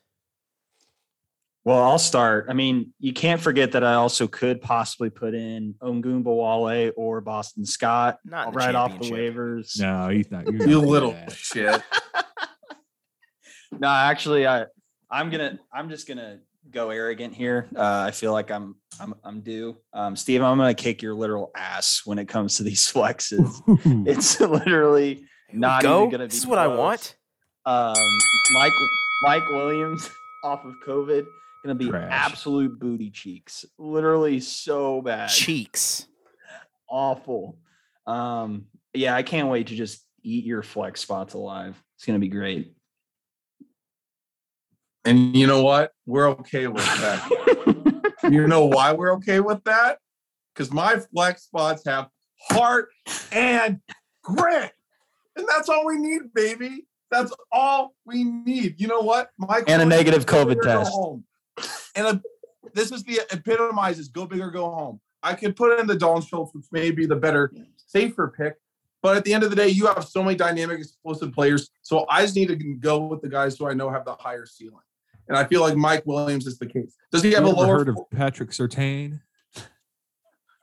Well, 1.65 1.83
I'll 1.83 1.99
start. 1.99 2.47
I 2.49 2.55
mean, 2.55 2.93
you 2.99 3.13
can't 3.13 3.41
forget 3.41 3.73
that 3.73 3.85
I 3.85 3.95
also 3.95 4.27
could 4.27 4.61
possibly 4.63 5.11
put 5.11 5.35
in 5.35 5.75
Ogunbowale 5.83 6.93
or 6.97 7.21
Boston 7.21 7.65
Scott 7.67 8.19
Not 8.25 8.55
right 8.55 8.75
off 8.75 8.99
the 8.99 9.11
waivers. 9.11 9.79
No, 9.79 10.09
he's 10.09 10.31
not. 10.31 10.45
you're 10.45 10.55
not 10.55 10.69
You 10.69 10.75
doing 10.81 10.87
little 10.89 11.13
that. 11.13 11.33
shit. 11.33 11.83
No, 13.71 13.87
actually, 13.89 14.47
I 14.47 14.65
I'm 15.11 15.29
gonna 15.31 15.59
I'm 15.73 15.91
just 15.91 16.09
gonna 16.09 16.39
go 16.71 16.91
arrogant 16.91 17.35
here. 17.35 17.69
Uh, 17.75 18.05
I 18.07 18.11
feel 18.11 18.33
like 18.33 18.51
I'm 18.51 18.77
I'm 19.01 19.15
I'm 19.25 19.41
due. 19.41 19.77
Um, 19.93 20.17
Steve, 20.17 20.43
I'm 20.43 20.59
gonna 20.59 20.75
kick 20.75 21.03
your 21.03 21.15
literal 21.15 21.51
ass 21.57 22.03
when 22.05 22.19
it 22.19 22.27
comes 22.29 22.57
to 22.57 22.63
these 22.63 22.81
flexes. 22.93 23.63
it's 24.07 24.41
literally 24.41 25.25
not 25.53 25.83
Go. 25.83 26.01
even 26.01 26.11
gonna 26.11 26.25
be. 26.25 26.29
This 26.29 26.39
is 26.39 26.47
what 26.47 26.59
I 26.59 26.67
want. 26.67 27.17
Um, 27.67 27.95
Mike 28.55 28.73
Mike 29.23 29.49
Williams 29.49 30.09
off 30.45 30.65
of 30.65 30.75
COVID 30.87 31.25
gonna 31.65 31.75
be 31.75 31.89
Trash. 31.89 32.09
absolute 32.11 32.79
booty 32.79 33.11
cheeks. 33.11 33.65
Literally 33.79 34.41
so 34.41 35.03
bad, 35.03 35.29
Cheeks. 35.29 36.07
awful. 36.89 37.59
Um, 38.07 38.67
yeah, 38.95 39.15
I 39.15 39.23
can't 39.23 39.49
wait 39.49 39.67
to 39.69 39.75
just 39.75 40.05
eat 40.23 40.45
your 40.45 40.63
flex 40.63 41.01
spots 41.01 41.35
alive. 41.35 41.81
It's 41.97 42.07
gonna 42.07 42.19
be 42.19 42.29
great. 42.29 42.75
And 45.09 45.35
you 45.35 45.47
know 45.47 45.63
what? 45.63 45.93
We're 46.05 46.29
okay 46.33 46.67
with 46.67 46.85
that. 46.85 48.13
you 48.31 48.47
know 48.47 48.67
why 48.67 48.93
we're 48.93 49.15
okay 49.15 49.41
with 49.41 49.65
that? 49.65 50.01
Because 50.53 50.71
my 50.71 50.99
flex 50.99 51.45
spots 51.45 51.83
have 51.87 52.11
heart 52.51 52.91
and 53.33 53.81
grit. 54.23 54.73
And 55.35 55.47
that's 55.49 55.71
all 55.71 55.87
we 55.87 55.97
need, 55.97 56.35
baby. 56.35 56.85
That's 57.11 57.33
all 57.51 57.95
we 58.05 58.23
need. 58.23 58.79
You 58.79 58.87
know 58.87 59.01
what? 59.01 59.31
My 59.39 59.63
And 59.67 59.81
a 59.81 59.87
negative 59.87 60.27
COVID 60.27 60.49
big 60.49 60.59
or 60.59 60.63
go 60.63 61.23
test. 61.57 61.81
And 61.97 62.07
a, 62.07 62.23
this 62.75 62.93
is 62.93 63.03
the 63.05 63.21
epitomizes 63.33 64.09
go 64.09 64.27
big 64.27 64.41
or 64.41 64.51
go 64.51 64.71
home. 64.71 65.01
I 65.23 65.33
could 65.33 65.57
put 65.57 65.81
in 65.81 65.87
the 65.87 65.97
Dalton 65.97 66.23
Schultz, 66.23 66.55
which 66.55 66.67
may 66.71 66.91
be 66.91 67.07
the 67.07 67.17
better, 67.17 67.51
safer 67.77 68.29
pick. 68.37 68.57
But 69.01 69.17
at 69.17 69.25
the 69.25 69.33
end 69.33 69.43
of 69.43 69.49
the 69.49 69.57
day, 69.57 69.69
you 69.69 69.87
have 69.87 70.05
so 70.05 70.23
many 70.23 70.37
dynamic, 70.37 70.81
explosive 70.81 71.33
players. 71.33 71.71
So 71.81 72.05
I 72.11 72.21
just 72.23 72.37
need 72.37 72.49
to 72.49 72.57
go 72.57 72.99
with 73.07 73.23
the 73.23 73.29
guys 73.29 73.57
who 73.57 73.67
I 73.67 73.73
know 73.73 73.89
have 73.89 74.05
the 74.05 74.15
higher 74.15 74.45
ceiling. 74.45 74.83
And 75.29 75.37
I 75.37 75.45
feel 75.45 75.61
like 75.61 75.77
Mike 75.77 76.05
Williams 76.07 76.47
is 76.47 76.59
the 76.59 76.67
case. 76.67 76.95
Does 77.13 77.23
he 77.23 77.33
have 77.33 77.45
You 77.45 77.51
a 77.51 77.53
lower? 77.53 77.79
heard 77.79 77.89
of 77.89 77.99
Patrick 78.11 78.51
Surtain? 78.51 79.21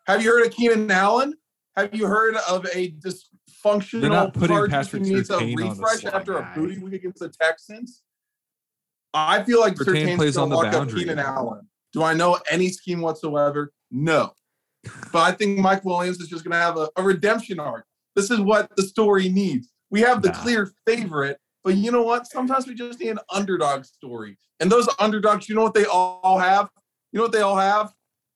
have 0.07 0.21
you 0.23 0.31
heard 0.31 0.45
of 0.45 0.53
Keenan 0.53 0.89
Allen? 0.91 1.33
Have 1.75 1.93
you 1.93 2.07
heard 2.07 2.35
of 2.49 2.65
a 2.73 2.91
dysfunctional 2.93 4.01
They're 4.01 4.09
not 4.09 4.33
putting 4.33 4.67
Patrick 4.67 5.03
who 5.03 5.09
needs 5.13 5.29
a 5.29 5.35
on 5.35 5.45
the 5.45 5.55
refresh 5.55 6.05
after 6.05 6.33
guy. 6.39 6.51
a 6.53 6.55
booty 6.55 6.77
week 6.79 6.93
against 6.93 7.19
the 7.19 7.29
Texans? 7.29 8.01
I 9.13 9.43
feel 9.43 9.59
like 9.59 9.75
Surtain 9.75 9.85
Surtain's 10.07 10.17
plays 10.17 10.37
on 10.37 10.49
the 10.49 10.55
boundary. 10.57 11.01
Keenan 11.01 11.19
Allen. 11.19 11.67
Do 11.93 12.03
I 12.03 12.13
know 12.13 12.39
any 12.49 12.69
scheme 12.69 13.01
whatsoever? 13.01 13.71
No. 13.91 14.33
But 15.11 15.19
I 15.19 15.31
think 15.31 15.57
Mike 15.59 15.83
Williams 15.85 16.19
is 16.19 16.27
just 16.27 16.43
going 16.43 16.51
to 16.53 16.57
have 16.59 16.77
a, 16.77 16.89
a 16.97 17.03
redemption 17.03 17.59
arc. 17.59 17.85
This 18.15 18.29
is 18.31 18.39
what 18.39 18.69
the 18.75 18.83
story 18.83 19.29
needs. 19.29 19.69
We 19.89 20.01
have 20.01 20.21
the 20.21 20.29
Nah. 20.29 20.41
clear 20.41 20.71
favorite, 20.85 21.37
but 21.65 21.75
you 21.75 21.91
know 21.91 22.03
what? 22.03 22.27
Sometimes 22.27 22.65
we 22.67 22.75
just 22.75 22.99
need 23.01 23.09
an 23.09 23.19
underdog 23.29 23.83
story. 23.83 24.37
And 24.61 24.71
those 24.71 24.87
underdogs, 24.99 25.49
you 25.49 25.55
know 25.55 25.63
what 25.63 25.73
they 25.73 25.83
all 25.85 26.37
have? 26.39 26.69
You 27.11 27.17
know 27.17 27.23
what 27.23 27.33
they 27.33 27.41
all 27.41 27.57
have? 27.57 27.91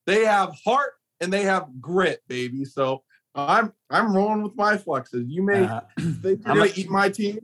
They 0.06 0.24
have 0.26 0.52
heart 0.64 0.92
and 1.20 1.32
they 1.32 1.42
have 1.44 1.66
grit, 1.80 2.20
baby. 2.28 2.64
So 2.66 3.02
I'm 3.34 3.72
I'm 3.88 4.14
rolling 4.14 4.42
with 4.42 4.54
my 4.56 4.76
flexes. 4.76 5.24
You 5.28 5.42
may 5.42 5.64
Uh, 5.64 5.80
think 6.22 6.22
you're 6.22 6.38
I'm 6.46 6.56
gonna 6.58 6.64
a- 6.64 6.74
eat 6.80 6.90
my 6.90 7.08
team, 7.08 7.38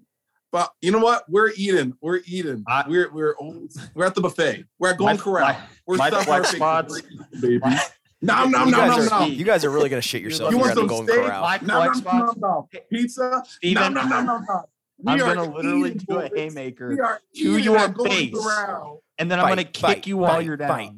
but 0.51 0.73
you 0.83 0.91
know 0.91 0.99
what? 0.99 1.25
We're 1.29 1.53
eating. 1.57 1.95
We're 2.03 2.21
eating. 2.27 2.65
I- 2.67 2.85
we're 2.89 3.11
we're 3.13 3.37
always, 3.37 3.79
we're 3.95 4.05
at 4.07 4.15
the 4.17 4.21
buffet. 4.21 4.65
We're 4.79 4.91
at 4.91 4.99
Golden 4.99 5.17
My- 5.17 5.23
Corral. 5.23 5.47
my- 5.53 5.59
We're 5.87 5.97
my 5.97 6.09
stuffing 6.09 6.33
our 6.33 6.43
flex 6.45 6.47
faces. 6.49 6.57
spots- 6.59 7.01
baby. 7.41 7.59
my, 7.61 7.81
Nom 8.23 8.51
nom 8.51 8.67
you, 8.69 8.73
nom 8.75 8.89
guys 8.89 8.97
nom 9.11 9.21
are, 9.21 9.21
nom. 9.21 9.31
you 9.33 9.45
guys 9.45 9.65
are 9.65 9.71
really 9.71 9.89
gonna 9.91 10.03
shit 10.03 10.23
yourself 10.23 10.51
You 10.51 10.57
here 10.57 10.67
want 10.67 10.79
at 10.79 10.89
the 10.89 10.97
some 10.97 11.07
steak? 11.07 11.17
Corral. 11.27 11.43
My 11.43 11.59
Nom 11.63 11.83
flex 11.93 12.03
nom 12.05 12.19
nom 12.27 12.35
nom. 12.41 12.69
Pizza. 12.91 13.43
Steven, 13.47 13.83
Nom 13.83 13.95
nom 13.95 14.09
nom 14.09 14.27
nom 14.27 14.45
nom. 14.49 14.63
We 14.99 15.13
I'm 15.13 15.19
gonna 15.19 15.45
literally 15.55 15.91
eating 15.91 16.07
do 16.09 16.19
a 16.19 16.29
haymaker 16.35 17.19
to 17.35 17.59
your 17.59 17.93
face. 18.05 18.35
Corral. 18.35 19.03
and 19.19 19.31
then 19.31 19.39
I'm 19.39 19.49
gonna 19.49 19.65
kick 19.65 19.83
bite, 19.83 20.07
you 20.07 20.17
while 20.17 20.37
bite, 20.37 20.47
you're 20.47 20.57
down. 20.57 20.69
bite. 20.69 20.93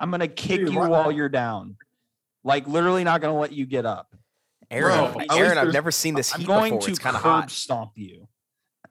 I'm 0.00 0.10
gonna 0.10 0.28
kick 0.28 0.60
Dude, 0.60 0.72
you 0.72 0.78
what- 0.78 0.90
while 0.90 1.10
you're 1.12 1.28
down. 1.30 1.76
Like 2.44 2.66
literally 2.68 3.04
not 3.04 3.20
gonna 3.22 3.38
let 3.38 3.52
you 3.52 3.64
get 3.66 3.86
up. 3.86 4.14
Aaron, 4.70 5.12
Bro, 5.12 5.20
I've- 5.30 5.38
Aaron, 5.40 5.58
I've 5.58 5.72
never 5.72 5.90
seen 5.90 6.14
this 6.14 6.34
I'm 6.34 6.40
heat 6.40 6.46
going 6.46 6.72
before. 6.74 6.86
to 6.86 6.90
It's 6.90 6.98
kind 6.98 7.16
of 7.16 7.22
curb 7.22 7.32
hot. 7.42 7.50
stomp 7.50 7.92
you. 7.96 8.28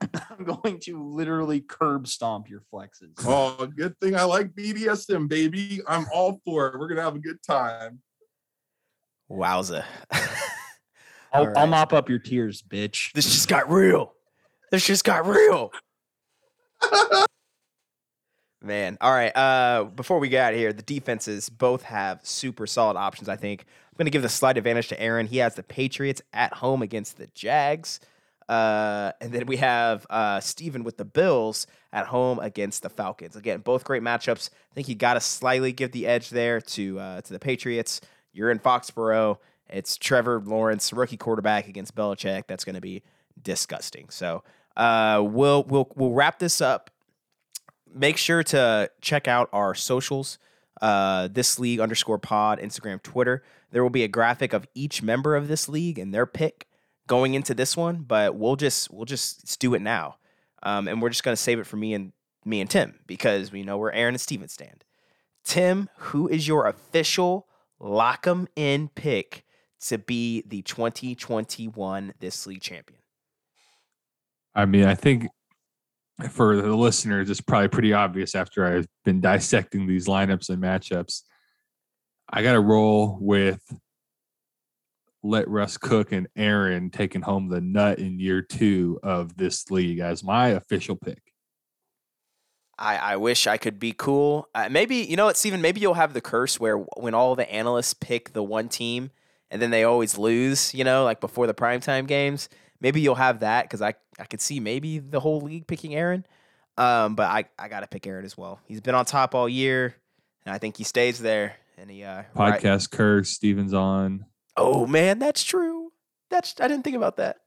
I'm 0.30 0.44
going 0.44 0.80
to 0.80 1.02
literally 1.02 1.60
curb 1.60 2.06
stomp 2.08 2.50
your 2.50 2.62
flexes. 2.72 3.12
Oh, 3.24 3.66
good 3.66 3.98
thing 4.00 4.14
I 4.16 4.24
like 4.24 4.54
BDSM, 4.54 5.28
baby. 5.28 5.80
I'm 5.86 6.06
all 6.12 6.40
for 6.44 6.66
it. 6.68 6.78
We're 6.78 6.88
gonna 6.88 7.02
have 7.02 7.14
a 7.14 7.18
good 7.20 7.42
time. 7.42 8.00
Wowza. 9.30 9.84
I'll, 11.32 11.46
all 11.48 11.58
I'll 11.58 11.66
mop 11.66 11.92
up 11.92 12.08
your 12.08 12.18
tears, 12.18 12.62
bitch. 12.62 13.12
this 13.12 13.24
just 13.26 13.48
got 13.48 13.70
real. 13.70 14.12
This 14.70 14.86
just 14.86 15.04
got 15.04 15.26
real. 15.26 15.72
Man, 18.62 18.98
all 19.00 19.12
right. 19.12 19.36
Uh, 19.36 19.84
before 19.84 20.18
we 20.18 20.28
get 20.28 20.44
out 20.44 20.52
of 20.54 20.58
here, 20.58 20.72
the 20.72 20.82
defenses 20.82 21.48
both 21.48 21.82
have 21.82 22.20
super 22.24 22.66
solid 22.66 22.96
options. 22.96 23.28
I 23.28 23.36
think 23.36 23.62
I'm 23.62 23.96
going 23.96 24.06
to 24.06 24.10
give 24.10 24.22
the 24.22 24.28
slight 24.28 24.58
advantage 24.58 24.88
to 24.88 25.00
Aaron. 25.00 25.26
He 25.26 25.36
has 25.38 25.54
the 25.54 25.62
Patriots 25.62 26.20
at 26.32 26.54
home 26.54 26.82
against 26.82 27.16
the 27.16 27.28
Jags, 27.28 28.00
uh, 28.48 29.12
and 29.20 29.32
then 29.32 29.46
we 29.46 29.58
have 29.58 30.04
uh, 30.10 30.40
Steven 30.40 30.82
with 30.82 30.96
the 30.96 31.04
Bills 31.04 31.68
at 31.92 32.06
home 32.06 32.40
against 32.40 32.82
the 32.82 32.90
Falcons. 32.90 33.36
Again, 33.36 33.60
both 33.60 33.84
great 33.84 34.02
matchups. 34.02 34.50
I 34.72 34.74
think 34.74 34.88
you 34.88 34.96
got 34.96 35.14
to 35.14 35.20
slightly 35.20 35.72
give 35.72 35.92
the 35.92 36.06
edge 36.06 36.30
there 36.30 36.60
to 36.60 36.98
uh, 36.98 37.20
to 37.20 37.32
the 37.32 37.38
Patriots. 37.38 38.00
You're 38.32 38.50
in 38.50 38.58
Foxborough. 38.58 39.38
It's 39.68 39.96
Trevor 39.96 40.42
Lawrence, 40.44 40.92
rookie 40.92 41.16
quarterback 41.16 41.68
against 41.68 41.94
Belichick. 41.94 42.44
That's 42.48 42.64
going 42.64 42.74
to 42.74 42.80
be 42.80 43.02
disgusting. 43.40 44.08
So 44.10 44.42
uh, 44.76 45.22
we'll 45.24 45.64
we'll 45.64 45.90
we'll 45.96 46.12
wrap 46.12 46.38
this 46.38 46.60
up. 46.60 46.90
Make 47.92 48.16
sure 48.18 48.42
to 48.44 48.90
check 49.00 49.26
out 49.26 49.48
our 49.52 49.74
socials 49.74 50.38
uh, 50.80 51.28
this 51.28 51.58
league 51.58 51.80
underscore 51.80 52.18
pod 52.18 52.60
instagram 52.60 53.02
twitter. 53.02 53.42
There 53.70 53.82
will 53.82 53.90
be 53.90 54.04
a 54.04 54.08
graphic 54.08 54.52
of 54.52 54.66
each 54.74 55.02
member 55.02 55.34
of 55.34 55.48
this 55.48 55.68
league 55.68 55.98
and 55.98 56.12
their 56.12 56.26
pick 56.26 56.66
going 57.06 57.34
into 57.34 57.54
this 57.54 57.76
one 57.76 58.04
but 58.06 58.34
we'll 58.34 58.56
just 58.56 58.90
we'll 58.90 59.04
just 59.04 59.58
do 59.60 59.74
it 59.74 59.82
now. 59.82 60.16
Um, 60.62 60.88
and 60.88 61.00
we're 61.00 61.10
just 61.10 61.22
to 61.24 61.36
save 61.36 61.58
it 61.58 61.66
for 61.66 61.76
me 61.76 61.94
and 61.94 62.12
me 62.44 62.60
and 62.60 62.70
tim 62.70 63.00
because 63.06 63.50
we 63.50 63.62
know 63.62 63.78
where 63.78 63.92
aaron 63.92 64.14
and 64.14 64.20
steven 64.20 64.48
stand. 64.48 64.84
Tim 65.44 65.88
who 65.98 66.28
is 66.28 66.46
your 66.46 66.66
official 66.66 67.48
lock 67.78 68.26
'em 68.26 68.48
in 68.56 68.88
pick 68.88 69.44
to 69.88 69.98
be 69.98 70.42
the 70.46 70.62
2021 70.62 72.14
this 72.20 72.46
league 72.46 72.62
champion 72.62 73.00
I 74.56 74.64
mean, 74.64 74.84
I 74.84 74.94
think 74.94 75.28
for 76.30 76.56
the 76.56 76.74
listeners, 76.74 77.28
it's 77.28 77.42
probably 77.42 77.68
pretty 77.68 77.92
obvious 77.92 78.34
after 78.34 78.64
I've 78.64 78.86
been 79.04 79.20
dissecting 79.20 79.86
these 79.86 80.06
lineups 80.06 80.48
and 80.48 80.62
matchups. 80.62 81.22
I 82.28 82.42
got 82.42 82.54
to 82.54 82.60
roll 82.60 83.18
with 83.20 83.60
let 85.22 85.48
Russ 85.48 85.76
cook 85.76 86.12
and 86.12 86.26
Aaron 86.36 86.90
taking 86.90 87.20
home 87.20 87.48
the 87.48 87.60
nut 87.60 87.98
in 87.98 88.18
year 88.18 88.42
two 88.42 88.98
of 89.02 89.36
this 89.36 89.70
league 89.70 89.98
as 89.98 90.24
my 90.24 90.48
official 90.48 90.96
pick. 90.96 91.20
I, 92.78 92.96
I 92.96 93.16
wish 93.16 93.46
I 93.46 93.56
could 93.56 93.78
be 93.78 93.92
cool. 93.92 94.48
Uh, 94.54 94.68
maybe 94.70 94.96
you 94.96 95.16
know 95.16 95.26
what, 95.26 95.36
Steven? 95.36 95.60
Maybe 95.60 95.80
you'll 95.80 95.94
have 95.94 96.14
the 96.14 96.20
curse 96.20 96.60
where 96.60 96.76
when 96.76 97.14
all 97.14 97.34
the 97.34 97.50
analysts 97.50 97.94
pick 97.94 98.32
the 98.32 98.42
one 98.42 98.68
team 98.68 99.10
and 99.50 99.62
then 99.62 99.70
they 99.70 99.84
always 99.84 100.18
lose. 100.18 100.74
You 100.74 100.84
know, 100.84 101.04
like 101.04 101.20
before 101.20 101.46
the 101.46 101.54
primetime 101.54 102.06
games. 102.06 102.48
Maybe 102.80 103.00
you'll 103.00 103.14
have 103.14 103.40
that 103.40 103.64
because 103.64 103.82
I 103.82 103.94
I 104.18 104.24
could 104.24 104.40
see 104.40 104.60
maybe 104.60 104.98
the 104.98 105.20
whole 105.20 105.40
league 105.40 105.66
picking 105.66 105.94
Aaron. 105.94 106.26
Um, 106.76 107.14
but 107.14 107.28
I 107.28 107.44
I 107.58 107.68
gotta 107.68 107.86
pick 107.86 108.06
Aaron 108.06 108.24
as 108.24 108.36
well. 108.36 108.60
He's 108.66 108.80
been 108.80 108.94
on 108.94 109.04
top 109.04 109.34
all 109.34 109.48
year, 109.48 109.94
and 110.44 110.54
I 110.54 110.58
think 110.58 110.76
he 110.76 110.84
stays 110.84 111.18
there. 111.18 111.56
And 111.78 111.90
he 111.90 112.04
uh, 112.04 112.22
right- 112.34 112.60
Podcast 112.60 112.90
curse, 112.90 113.30
Stevens 113.30 113.74
on. 113.74 114.26
Oh 114.56 114.86
man, 114.86 115.18
that's 115.18 115.42
true. 115.42 115.92
That's 116.30 116.54
I 116.60 116.68
didn't 116.68 116.84
think 116.84 116.96
about 116.96 117.16
that. 117.18 117.38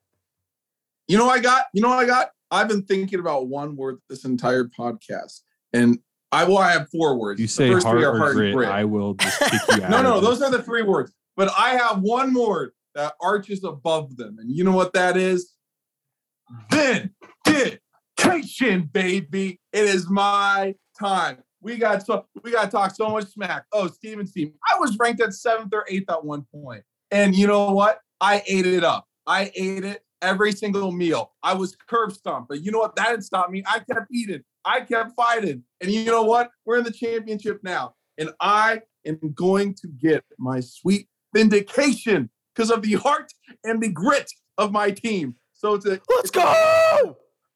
You 1.07 1.17
know 1.17 1.25
what 1.25 1.39
I 1.39 1.41
got? 1.41 1.65
You 1.73 1.81
know 1.81 1.89
what 1.89 1.99
I 1.99 2.05
got? 2.05 2.29
I've 2.51 2.67
been 2.67 2.83
thinking 2.83 3.19
about 3.19 3.47
one 3.47 3.75
word 3.75 3.97
this 4.09 4.25
entire 4.25 4.65
podcast. 4.65 5.41
And 5.73 5.99
I 6.31 6.43
will 6.43 6.57
I 6.57 6.71
have 6.71 6.89
four 6.89 7.17
words. 7.17 7.39
You 7.39 7.47
The 7.47 7.51
say 7.51 7.71
first 7.71 7.85
heart 7.85 7.97
three 7.97 8.05
or 8.05 8.21
are 8.21 8.31
and 8.31 8.53
grit, 8.55 8.69
I 8.69 8.85
will 8.85 9.15
just 9.15 9.39
kick 9.39 9.61
you 9.77 9.83
out. 9.83 9.89
No, 9.89 10.01
no, 10.01 10.19
those 10.19 10.41
are 10.41 10.51
the 10.51 10.61
three 10.61 10.83
words. 10.83 11.11
But 11.35 11.51
I 11.57 11.71
have 11.71 12.01
one 12.01 12.33
word 12.33 12.71
that 12.95 13.13
arches 13.21 13.63
above 13.63 14.17
them. 14.17 14.37
And 14.39 14.55
you 14.55 14.63
know 14.63 14.71
what 14.71 14.93
that 14.93 15.17
is? 15.17 15.53
Vindication, 16.71 18.89
baby. 18.91 19.59
It 19.71 19.83
is 19.83 20.09
my 20.09 20.75
time. 20.99 21.37
We 21.61 21.77
got 21.77 22.05
so 22.05 22.25
we 22.43 22.51
got 22.51 22.65
to 22.65 22.71
talk 22.71 22.95
so 22.95 23.09
much 23.09 23.25
smack. 23.25 23.65
Oh, 23.73 23.87
Steven's 23.87 24.31
team. 24.31 24.53
I 24.69 24.79
was 24.79 24.97
ranked 24.97 25.21
at 25.21 25.33
seventh 25.33 25.73
or 25.73 25.85
eighth 25.89 26.09
at 26.09 26.23
one 26.23 26.45
point, 26.53 26.83
and 27.11 27.35
you 27.35 27.47
know 27.47 27.71
what? 27.71 27.99
I 28.21 28.43
ate 28.47 28.65
it 28.65 28.83
up. 28.83 29.05
I 29.27 29.51
ate 29.55 29.83
it 29.83 30.03
every 30.21 30.51
single 30.51 30.91
meal. 30.91 31.33
I 31.43 31.53
was 31.53 31.75
curb 31.87 32.13
stomped, 32.13 32.49
but 32.49 32.63
you 32.63 32.71
know 32.71 32.79
what? 32.79 32.95
That 32.95 33.09
didn't 33.09 33.23
stop 33.23 33.49
me. 33.49 33.63
I 33.67 33.79
kept 33.79 34.07
eating. 34.11 34.41
I 34.65 34.81
kept 34.81 35.15
fighting, 35.15 35.63
and 35.81 35.91
you 35.91 36.05
know 36.05 36.23
what? 36.23 36.49
We're 36.65 36.77
in 36.77 36.85
the 36.85 36.91
championship 36.91 37.59
now, 37.63 37.95
and 38.17 38.31
I 38.39 38.81
am 39.05 39.19
going 39.33 39.73
to 39.75 39.87
get 39.87 40.23
my 40.37 40.61
sweet 40.61 41.07
vindication 41.33 42.29
because 42.59 42.71
of 42.71 42.81
the 42.81 42.93
heart 42.95 43.31
and 43.63 43.81
the 43.81 43.87
grit 43.87 44.29
of 44.57 44.73
my 44.73 44.91
team. 44.91 45.35
So 45.53 45.75
it's 45.75 45.85
a 45.85 45.99
Let's 46.09 46.29
go. 46.29 47.15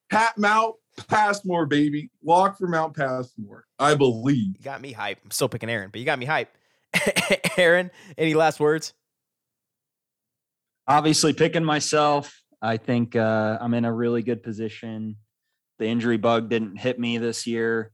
Pat 0.09 0.37
Mount 0.37 0.75
Passmore, 1.09 1.65
baby. 1.65 2.09
Lock 2.23 2.57
for 2.57 2.67
Mount 2.67 2.95
Passmore. 2.95 3.65
I 3.77 3.95
believe. 3.95 4.55
You 4.57 4.63
got 4.63 4.79
me 4.79 4.93
hype. 4.93 5.19
I'm 5.23 5.31
still 5.31 5.49
picking 5.49 5.69
Aaron, 5.69 5.89
but 5.91 5.99
you 5.99 6.05
got 6.05 6.19
me 6.19 6.25
hype. 6.25 6.55
Aaron, 7.57 7.91
any 8.17 8.33
last 8.33 8.61
words? 8.61 8.93
Obviously, 10.87 11.33
picking 11.33 11.65
myself. 11.65 12.41
I 12.61 12.77
think 12.77 13.17
uh, 13.17 13.57
I'm 13.59 13.73
in 13.73 13.83
a 13.83 13.91
really 13.91 14.23
good 14.23 14.41
position. 14.41 15.17
The 15.79 15.85
injury 15.85 16.17
bug 16.17 16.49
didn't 16.49 16.77
hit 16.77 16.97
me 16.97 17.17
this 17.17 17.45
year. 17.45 17.91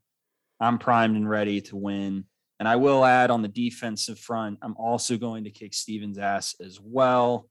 I'm 0.60 0.78
primed 0.78 1.16
and 1.16 1.28
ready 1.28 1.62
to 1.62 1.76
win. 1.76 2.26
And 2.60 2.68
I 2.68 2.76
will 2.76 3.06
add 3.06 3.32
on 3.32 3.42
the 3.42 3.48
defensive 3.48 4.20
front, 4.20 4.60
I'm 4.62 4.76
also 4.78 5.18
going 5.18 5.46
to 5.46 5.50
kick 5.50 5.74
Steven's 5.74 6.18
ass 6.18 6.56
as 6.64 6.80
well. 6.82 7.48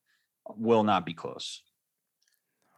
Will 0.57 0.85
not 0.85 1.07
be 1.07 1.15
close. 1.15 1.63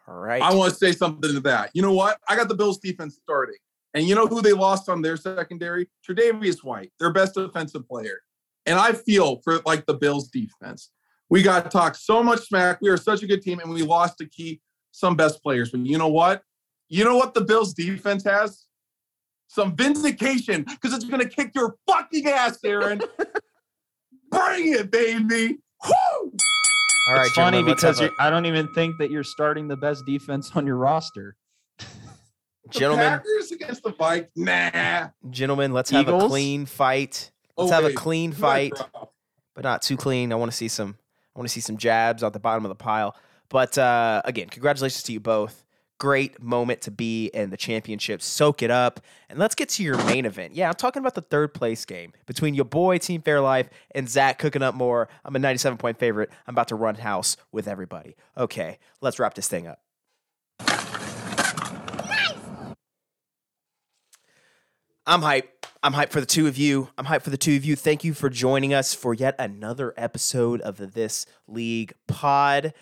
All 0.07 0.14
right. 0.14 0.41
I 0.41 0.55
want 0.55 0.72
to 0.72 0.78
say 0.78 0.93
something 0.93 1.33
to 1.33 1.41
that. 1.41 1.70
You 1.74 1.83
know 1.83 1.93
what? 1.93 2.18
I 2.28 2.37
got 2.37 2.49
the 2.49 2.55
Bills 2.55 2.78
defense 2.78 3.18
starting. 3.22 3.57
And 3.95 4.07
you 4.07 4.14
know 4.14 4.26
who 4.26 4.41
they 4.41 4.53
lost 4.53 4.89
on 4.89 5.03
their 5.03 5.16
secondary? 5.16 5.89
Tre'Davious 6.09 6.62
White, 6.62 6.93
their 7.01 7.12
best 7.12 7.35
defensive 7.35 7.89
player. 7.89 8.20
And 8.66 8.78
I 8.78 8.93
feel 8.93 9.41
for 9.43 9.61
like 9.66 9.87
the 9.87 9.95
Bills 9.95 10.28
defense. 10.28 10.91
We 11.28 11.43
got 11.43 11.64
to 11.64 11.70
talk 11.70 11.95
so 11.97 12.22
much 12.22 12.41
smack. 12.41 12.81
We 12.81 12.91
are 12.91 12.97
such 12.97 13.22
a 13.22 13.26
good 13.26 13.43
team, 13.43 13.61
and 13.61 13.70
we 13.70 13.83
lost 13.83 14.18
to 14.18 14.26
key 14.26 14.61
some 14.93 15.16
best 15.16 15.43
players. 15.43 15.70
But 15.70 15.87
you 15.87 15.99
know 15.99 16.09
what? 16.09 16.43
You 16.89 17.05
know 17.05 17.16
what 17.16 17.35
the 17.35 17.41
Bills 17.41 17.72
defense 17.72 18.24
has? 18.24 18.66
Some 19.53 19.74
vindication 19.74 20.62
because 20.62 20.94
it's 20.94 21.05
going 21.05 21.20
to 21.20 21.28
kick 21.28 21.51
your 21.57 21.74
fucking 21.88 22.24
ass, 22.28 22.61
Aaron. 22.64 23.01
Bring 24.30 24.74
it, 24.74 24.92
baby. 24.92 25.59
Woo! 25.85 25.93
All 25.93 26.31
right, 27.16 27.27
it's 27.27 27.35
funny 27.35 27.56
gentlemen, 27.56 27.64
let's 27.66 27.81
because 27.82 27.98
have 27.98 28.12
I 28.20 28.31
don't 28.31 28.47
even 28.47 28.72
think 28.74 28.98
that 28.98 29.10
you're 29.10 29.24
starting 29.24 29.66
the 29.66 29.77
best 29.77 30.06
defense 30.06 30.52
on 30.55 30.68
your 30.68 30.77
roster. 30.77 31.35
Gentlemen, 32.68 33.05
Packers 33.09 33.51
against 33.51 33.82
the 33.82 33.90
Vikes. 33.90 34.28
Nah. 34.36 35.09
gentlemen, 35.31 35.72
let's 35.72 35.90
have 35.90 36.06
a 36.06 36.28
clean 36.28 36.64
fight. 36.64 37.32
Let's 37.56 37.72
Oh, 37.72 37.74
have 37.74 37.85
a 37.85 37.93
clean 37.93 38.31
fight, 38.31 38.74
but 39.56 39.64
not 39.64 39.82
too 39.82 39.97
clean. 39.97 40.32
I 40.32 40.36
want 40.36 40.52
to 40.52 40.56
see 40.56 40.68
some. 40.68 40.97
I 41.35 41.40
want 41.40 41.48
to 41.48 41.52
see 41.52 41.60
some 41.60 41.77
jabs 41.77 42.22
at 42.22 42.32
the 42.32 42.39
bottom 42.39 42.64
of 42.64 42.68
the 42.68 42.77
pile. 42.77 43.16
But 43.48 43.77
uh, 43.77 44.22
again, 44.24 44.48
congratulations 44.48 45.02
to 45.02 45.12
you 45.12 45.18
both. 45.18 45.64
Great 46.01 46.43
moment 46.43 46.81
to 46.81 46.90
be 46.90 47.27
in 47.27 47.51
the 47.51 47.59
championship. 47.59 48.22
Soak 48.22 48.62
it 48.62 48.70
up, 48.70 49.01
and 49.28 49.39
let's 49.39 49.55
get 49.55 49.68
to 49.68 49.82
your 49.82 50.02
main 50.06 50.24
event. 50.24 50.55
Yeah, 50.55 50.68
I'm 50.68 50.74
talking 50.74 51.01
about 51.01 51.14
the 51.14 51.20
third 51.20 51.52
place 51.52 51.85
game 51.85 52.14
between 52.24 52.55
your 52.55 52.64
boy 52.64 52.97
Team 52.97 53.20
Fairlife 53.20 53.68
and 53.94 54.09
Zach 54.09 54.39
cooking 54.39 54.62
up 54.62 54.74
more. 54.74 55.10
I'm 55.27 55.36
a 55.36 55.39
97 55.39 55.77
point 55.77 55.98
favorite. 55.98 56.31
I'm 56.47 56.55
about 56.55 56.68
to 56.68 56.74
run 56.74 56.94
house 56.94 57.36
with 57.52 57.68
everybody. 57.68 58.16
Okay, 58.35 58.78
let's 59.02 59.18
wrap 59.18 59.35
this 59.35 59.47
thing 59.47 59.66
up. 59.66 59.81
I'm 65.06 65.20
hyped. 65.20 65.48
I'm 65.82 65.93
hyped 65.93 66.10
for 66.10 66.20
the 66.20 66.27
two 66.27 66.47
of 66.47 66.56
you. 66.56 66.89
I'm 66.97 67.06
hyped 67.06 67.22
for 67.22 67.31
the 67.31 67.36
two 67.36 67.56
of 67.56 67.64
you. 67.64 67.77
Thank 67.77 68.05
you 68.05 68.14
for 68.14 68.31
joining 68.31 68.72
us 68.72 68.94
for 68.94 69.12
yet 69.12 69.35
another 69.39 69.93
episode 69.98 70.62
of 70.62 70.78
the 70.78 70.86
This 70.86 71.27
League 71.47 71.93
Pod. 72.06 72.72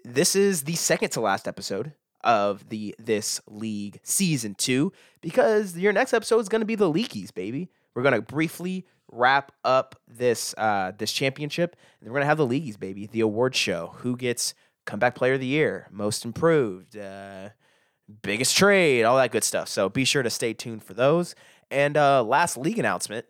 this 0.04 0.36
is 0.36 0.62
the 0.62 0.76
second 0.76 1.10
to 1.10 1.20
last 1.20 1.48
episode 1.48 1.94
of 2.22 2.68
the 2.68 2.94
this 2.98 3.40
league 3.48 3.98
season 4.02 4.54
two 4.54 4.92
because 5.22 5.76
your 5.76 5.92
next 5.92 6.12
episode 6.12 6.38
is 6.38 6.50
going 6.50 6.60
to 6.60 6.66
be 6.66 6.74
the 6.74 6.92
leakies 6.92 7.32
baby 7.32 7.70
we're 7.94 8.02
going 8.02 8.14
to 8.14 8.20
briefly 8.20 8.84
wrap 9.12 9.52
up 9.64 9.96
this 10.08 10.54
uh 10.58 10.92
this 10.98 11.12
championship 11.12 11.76
and 12.00 12.08
we're 12.08 12.14
going 12.14 12.22
to 12.22 12.26
have 12.28 12.38
the 12.38 12.46
leagues 12.46 12.76
baby. 12.76 13.06
The 13.06 13.20
award 13.20 13.54
show. 13.54 13.94
Who 13.98 14.16
gets 14.16 14.54
comeback 14.86 15.14
player 15.14 15.34
of 15.34 15.40
the 15.40 15.46
year 15.46 15.86
most 15.90 16.24
improved 16.24 16.96
uh 16.96 17.50
biggest 18.22 18.56
trade 18.56 19.04
all 19.04 19.16
that 19.16 19.30
good 19.30 19.44
stuff. 19.44 19.68
So 19.68 19.88
be 19.88 20.04
sure 20.04 20.22
to 20.22 20.30
stay 20.30 20.52
tuned 20.52 20.82
for 20.82 20.94
those. 20.94 21.34
And 21.70 21.96
uh 21.96 22.22
last 22.22 22.56
league 22.56 22.78
announcement 22.78 23.26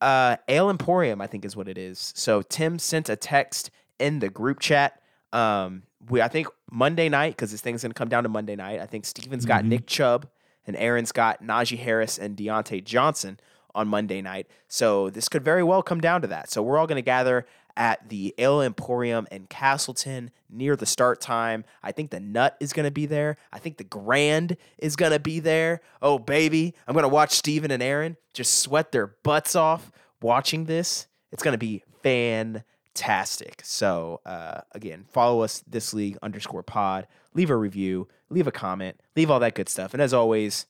uh 0.00 0.36
ale 0.48 0.68
emporium 0.70 1.20
i 1.20 1.26
think 1.26 1.44
is 1.44 1.56
what 1.56 1.68
it 1.68 1.78
is. 1.78 2.12
So 2.16 2.42
tim 2.42 2.78
sent 2.78 3.08
a 3.08 3.16
text 3.16 3.70
in 3.98 4.18
the 4.18 4.28
group 4.28 4.60
chat. 4.60 5.00
Um 5.32 5.84
we 6.08 6.20
I 6.20 6.28
think 6.28 6.48
Monday 6.70 7.08
night 7.08 7.30
because 7.36 7.50
this 7.52 7.60
thing's 7.60 7.82
gonna 7.82 7.94
come 7.94 8.08
down 8.08 8.24
to 8.24 8.28
Monday 8.28 8.56
night. 8.56 8.80
I 8.80 8.86
think 8.86 9.04
Steven's 9.04 9.44
got 9.46 9.62
Mhm. 9.62 9.68
Nick 9.68 9.86
Chubb 9.86 10.26
and 10.66 10.76
Aaron's 10.76 11.12
got 11.12 11.42
Najee 11.42 11.78
Harris 11.78 12.18
and 12.18 12.36
Diontae 12.36 12.82
Johnson 12.84 13.38
on 13.74 13.88
Monday 13.88 14.22
night. 14.22 14.46
So 14.68 15.10
this 15.10 15.28
could 15.28 15.44
very 15.44 15.62
well 15.62 15.82
come 15.82 16.00
down 16.00 16.22
to 16.22 16.28
that. 16.28 16.50
So 16.50 16.62
we're 16.62 16.78
all 16.78 16.86
gonna 16.86 17.02
gather 17.02 17.46
at 17.76 18.08
the 18.08 18.34
Ale 18.38 18.62
Emporium 18.62 19.26
in 19.32 19.46
Castleton 19.46 20.30
near 20.48 20.76
the 20.76 20.86
start 20.86 21.20
time. 21.20 21.64
I 21.82 21.92
think 21.92 22.10
the 22.10 22.20
Nut 22.20 22.56
is 22.60 22.72
gonna 22.72 22.90
be 22.90 23.06
there. 23.06 23.36
I 23.52 23.58
think 23.58 23.76
the 23.76 23.84
Grand 23.84 24.56
is 24.78 24.96
gonna 24.96 25.18
be 25.18 25.40
there. 25.40 25.80
Oh 26.00 26.18
baby, 26.18 26.74
I'm 26.86 26.94
gonna 26.94 27.08
watch 27.08 27.32
Steven 27.32 27.70
and 27.70 27.82
Aaron 27.82 28.16
just 28.32 28.60
sweat 28.60 28.92
their 28.92 29.08
butts 29.22 29.56
off 29.56 29.90
watching 30.22 30.66
this. 30.66 31.06
It's 31.32 31.42
gonna 31.42 31.58
be 31.58 31.82
fantastic. 32.02 33.62
So 33.64 34.20
uh, 34.24 34.60
again, 34.72 35.04
follow 35.10 35.42
us 35.42 35.64
this 35.66 35.92
league 35.92 36.18
underscore 36.22 36.62
pod. 36.62 37.08
Leave 37.34 37.50
a 37.50 37.56
review, 37.56 38.06
leave 38.30 38.46
a 38.46 38.52
comment, 38.52 39.00
leave 39.16 39.30
all 39.30 39.40
that 39.40 39.54
good 39.56 39.68
stuff. 39.68 39.92
And 39.92 40.00
as 40.00 40.14
always, 40.14 40.66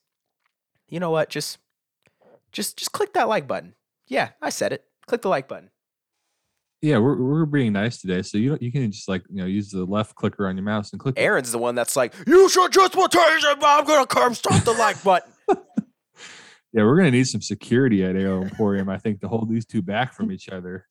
you 0.89 0.99
know 0.99 1.11
what? 1.11 1.29
Just 1.29 1.59
just 2.55 2.79
just 2.79 2.93
click 2.93 3.13
that 3.13 3.29
like 3.29 3.47
button. 3.47 3.75
Yeah, 4.07 4.31
I 4.41 4.49
said 4.51 4.73
it. 4.73 4.85
Click 5.07 5.21
the 5.23 5.29
like 5.29 5.49
button. 5.49 5.71
Yeah, 6.81 6.99
we're 6.99 7.17
we're 7.17 7.47
being 7.47 7.73
nice 7.73 8.01
today, 8.01 8.23
so 8.23 8.39
you 8.39 8.51
don't 8.51 8.63
you 8.63 8.73
can 8.73 8.91
just 8.91 9.09
like 9.09 9.23
you 9.29 9.37
know 9.37 9.47
use 9.47 9.71
the 9.71 9.85
left 9.85 10.15
clicker 10.15 10.47
on 10.47 10.57
your 10.57 10.65
mouse 10.65 10.93
and 10.93 11.01
click. 11.01 11.19
it. 11.19 11.21
Aaron's 11.21 11.53
the 11.53 11.59
one 11.59 11.75
that's 11.75 11.97
like, 11.97 12.15
you 12.27 12.49
should 12.49 12.73
just 12.73 12.95
rotation, 12.95 13.55
I'm 13.63 13.85
gonna 13.85 14.07
come 14.07 14.35
stop 14.35 14.65
the 14.65 14.73
like 14.73 15.03
button. 15.03 15.33
Yeah, 16.75 16.83
we're 16.83 16.97
gonna 16.97 17.13
need 17.13 17.29
some 17.29 17.41
security 17.41 18.03
at 18.03 18.17
Ale 18.17 18.43
Emporium, 18.43 18.89
I 18.89 18.99
think, 18.99 19.21
to 19.21 19.29
hold 19.29 19.49
these 19.49 19.65
two 19.65 19.81
back 19.81 20.13
from 20.13 20.33
each 20.33 20.49
other. 20.49 20.89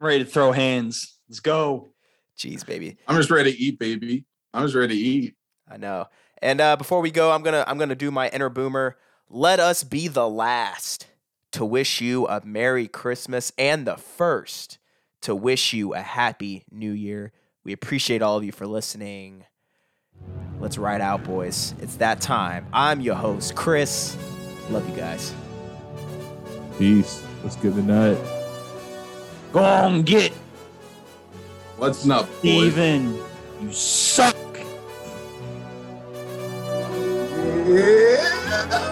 Ready 0.00 0.24
to 0.24 0.30
throw 0.30 0.52
hands. 0.52 1.18
Let's 1.28 1.40
go. 1.40 1.92
Jeez, 2.38 2.64
baby. 2.64 2.96
I'm 3.06 3.16
just 3.16 3.30
ready 3.30 3.52
to 3.52 3.58
eat, 3.58 3.78
baby. 3.78 4.24
I'm 4.54 4.62
just 4.62 4.74
ready 4.74 4.94
to 4.94 5.00
eat. 5.00 5.34
I 5.70 5.76
know. 5.76 6.06
And 6.40 6.62
uh, 6.62 6.76
before 6.76 7.02
we 7.02 7.10
go, 7.10 7.30
I'm 7.30 7.42
gonna 7.42 7.62
I'm 7.66 7.76
gonna 7.76 7.94
do 7.94 8.10
my 8.10 8.30
inner 8.30 8.48
boomer. 8.48 8.96
Let 9.32 9.60
us 9.60 9.84
be 9.84 10.08
the 10.08 10.28
last 10.28 11.06
to 11.52 11.64
wish 11.64 12.00
you 12.00 12.26
a 12.26 12.44
Merry 12.44 12.88
Christmas 12.88 13.52
and 13.56 13.86
the 13.86 13.94
first 13.96 14.78
to 15.20 15.36
wish 15.36 15.72
you 15.72 15.94
a 15.94 16.00
Happy 16.00 16.64
New 16.68 16.90
Year. 16.90 17.30
We 17.62 17.72
appreciate 17.72 18.22
all 18.22 18.36
of 18.36 18.42
you 18.42 18.50
for 18.50 18.66
listening. 18.66 19.44
Let's 20.58 20.78
ride 20.78 21.00
out, 21.00 21.22
boys. 21.22 21.76
It's 21.80 21.94
that 21.98 22.20
time. 22.20 22.66
I'm 22.72 23.00
your 23.00 23.14
host, 23.14 23.54
Chris. 23.54 24.16
Love 24.68 24.88
you 24.90 24.96
guys. 24.96 25.32
Peace. 26.76 27.22
Let's 27.44 27.54
get 27.54 27.76
the 27.76 27.82
nut. 27.82 28.18
Go 29.52 29.62
on, 29.62 30.02
get 30.02 30.32
What's 31.76 32.08
up, 32.10 32.26
boys? 32.26 32.72
Steven. 32.72 33.16
You 33.62 33.70
suck. 33.70 34.34
Yeah. 37.68 38.89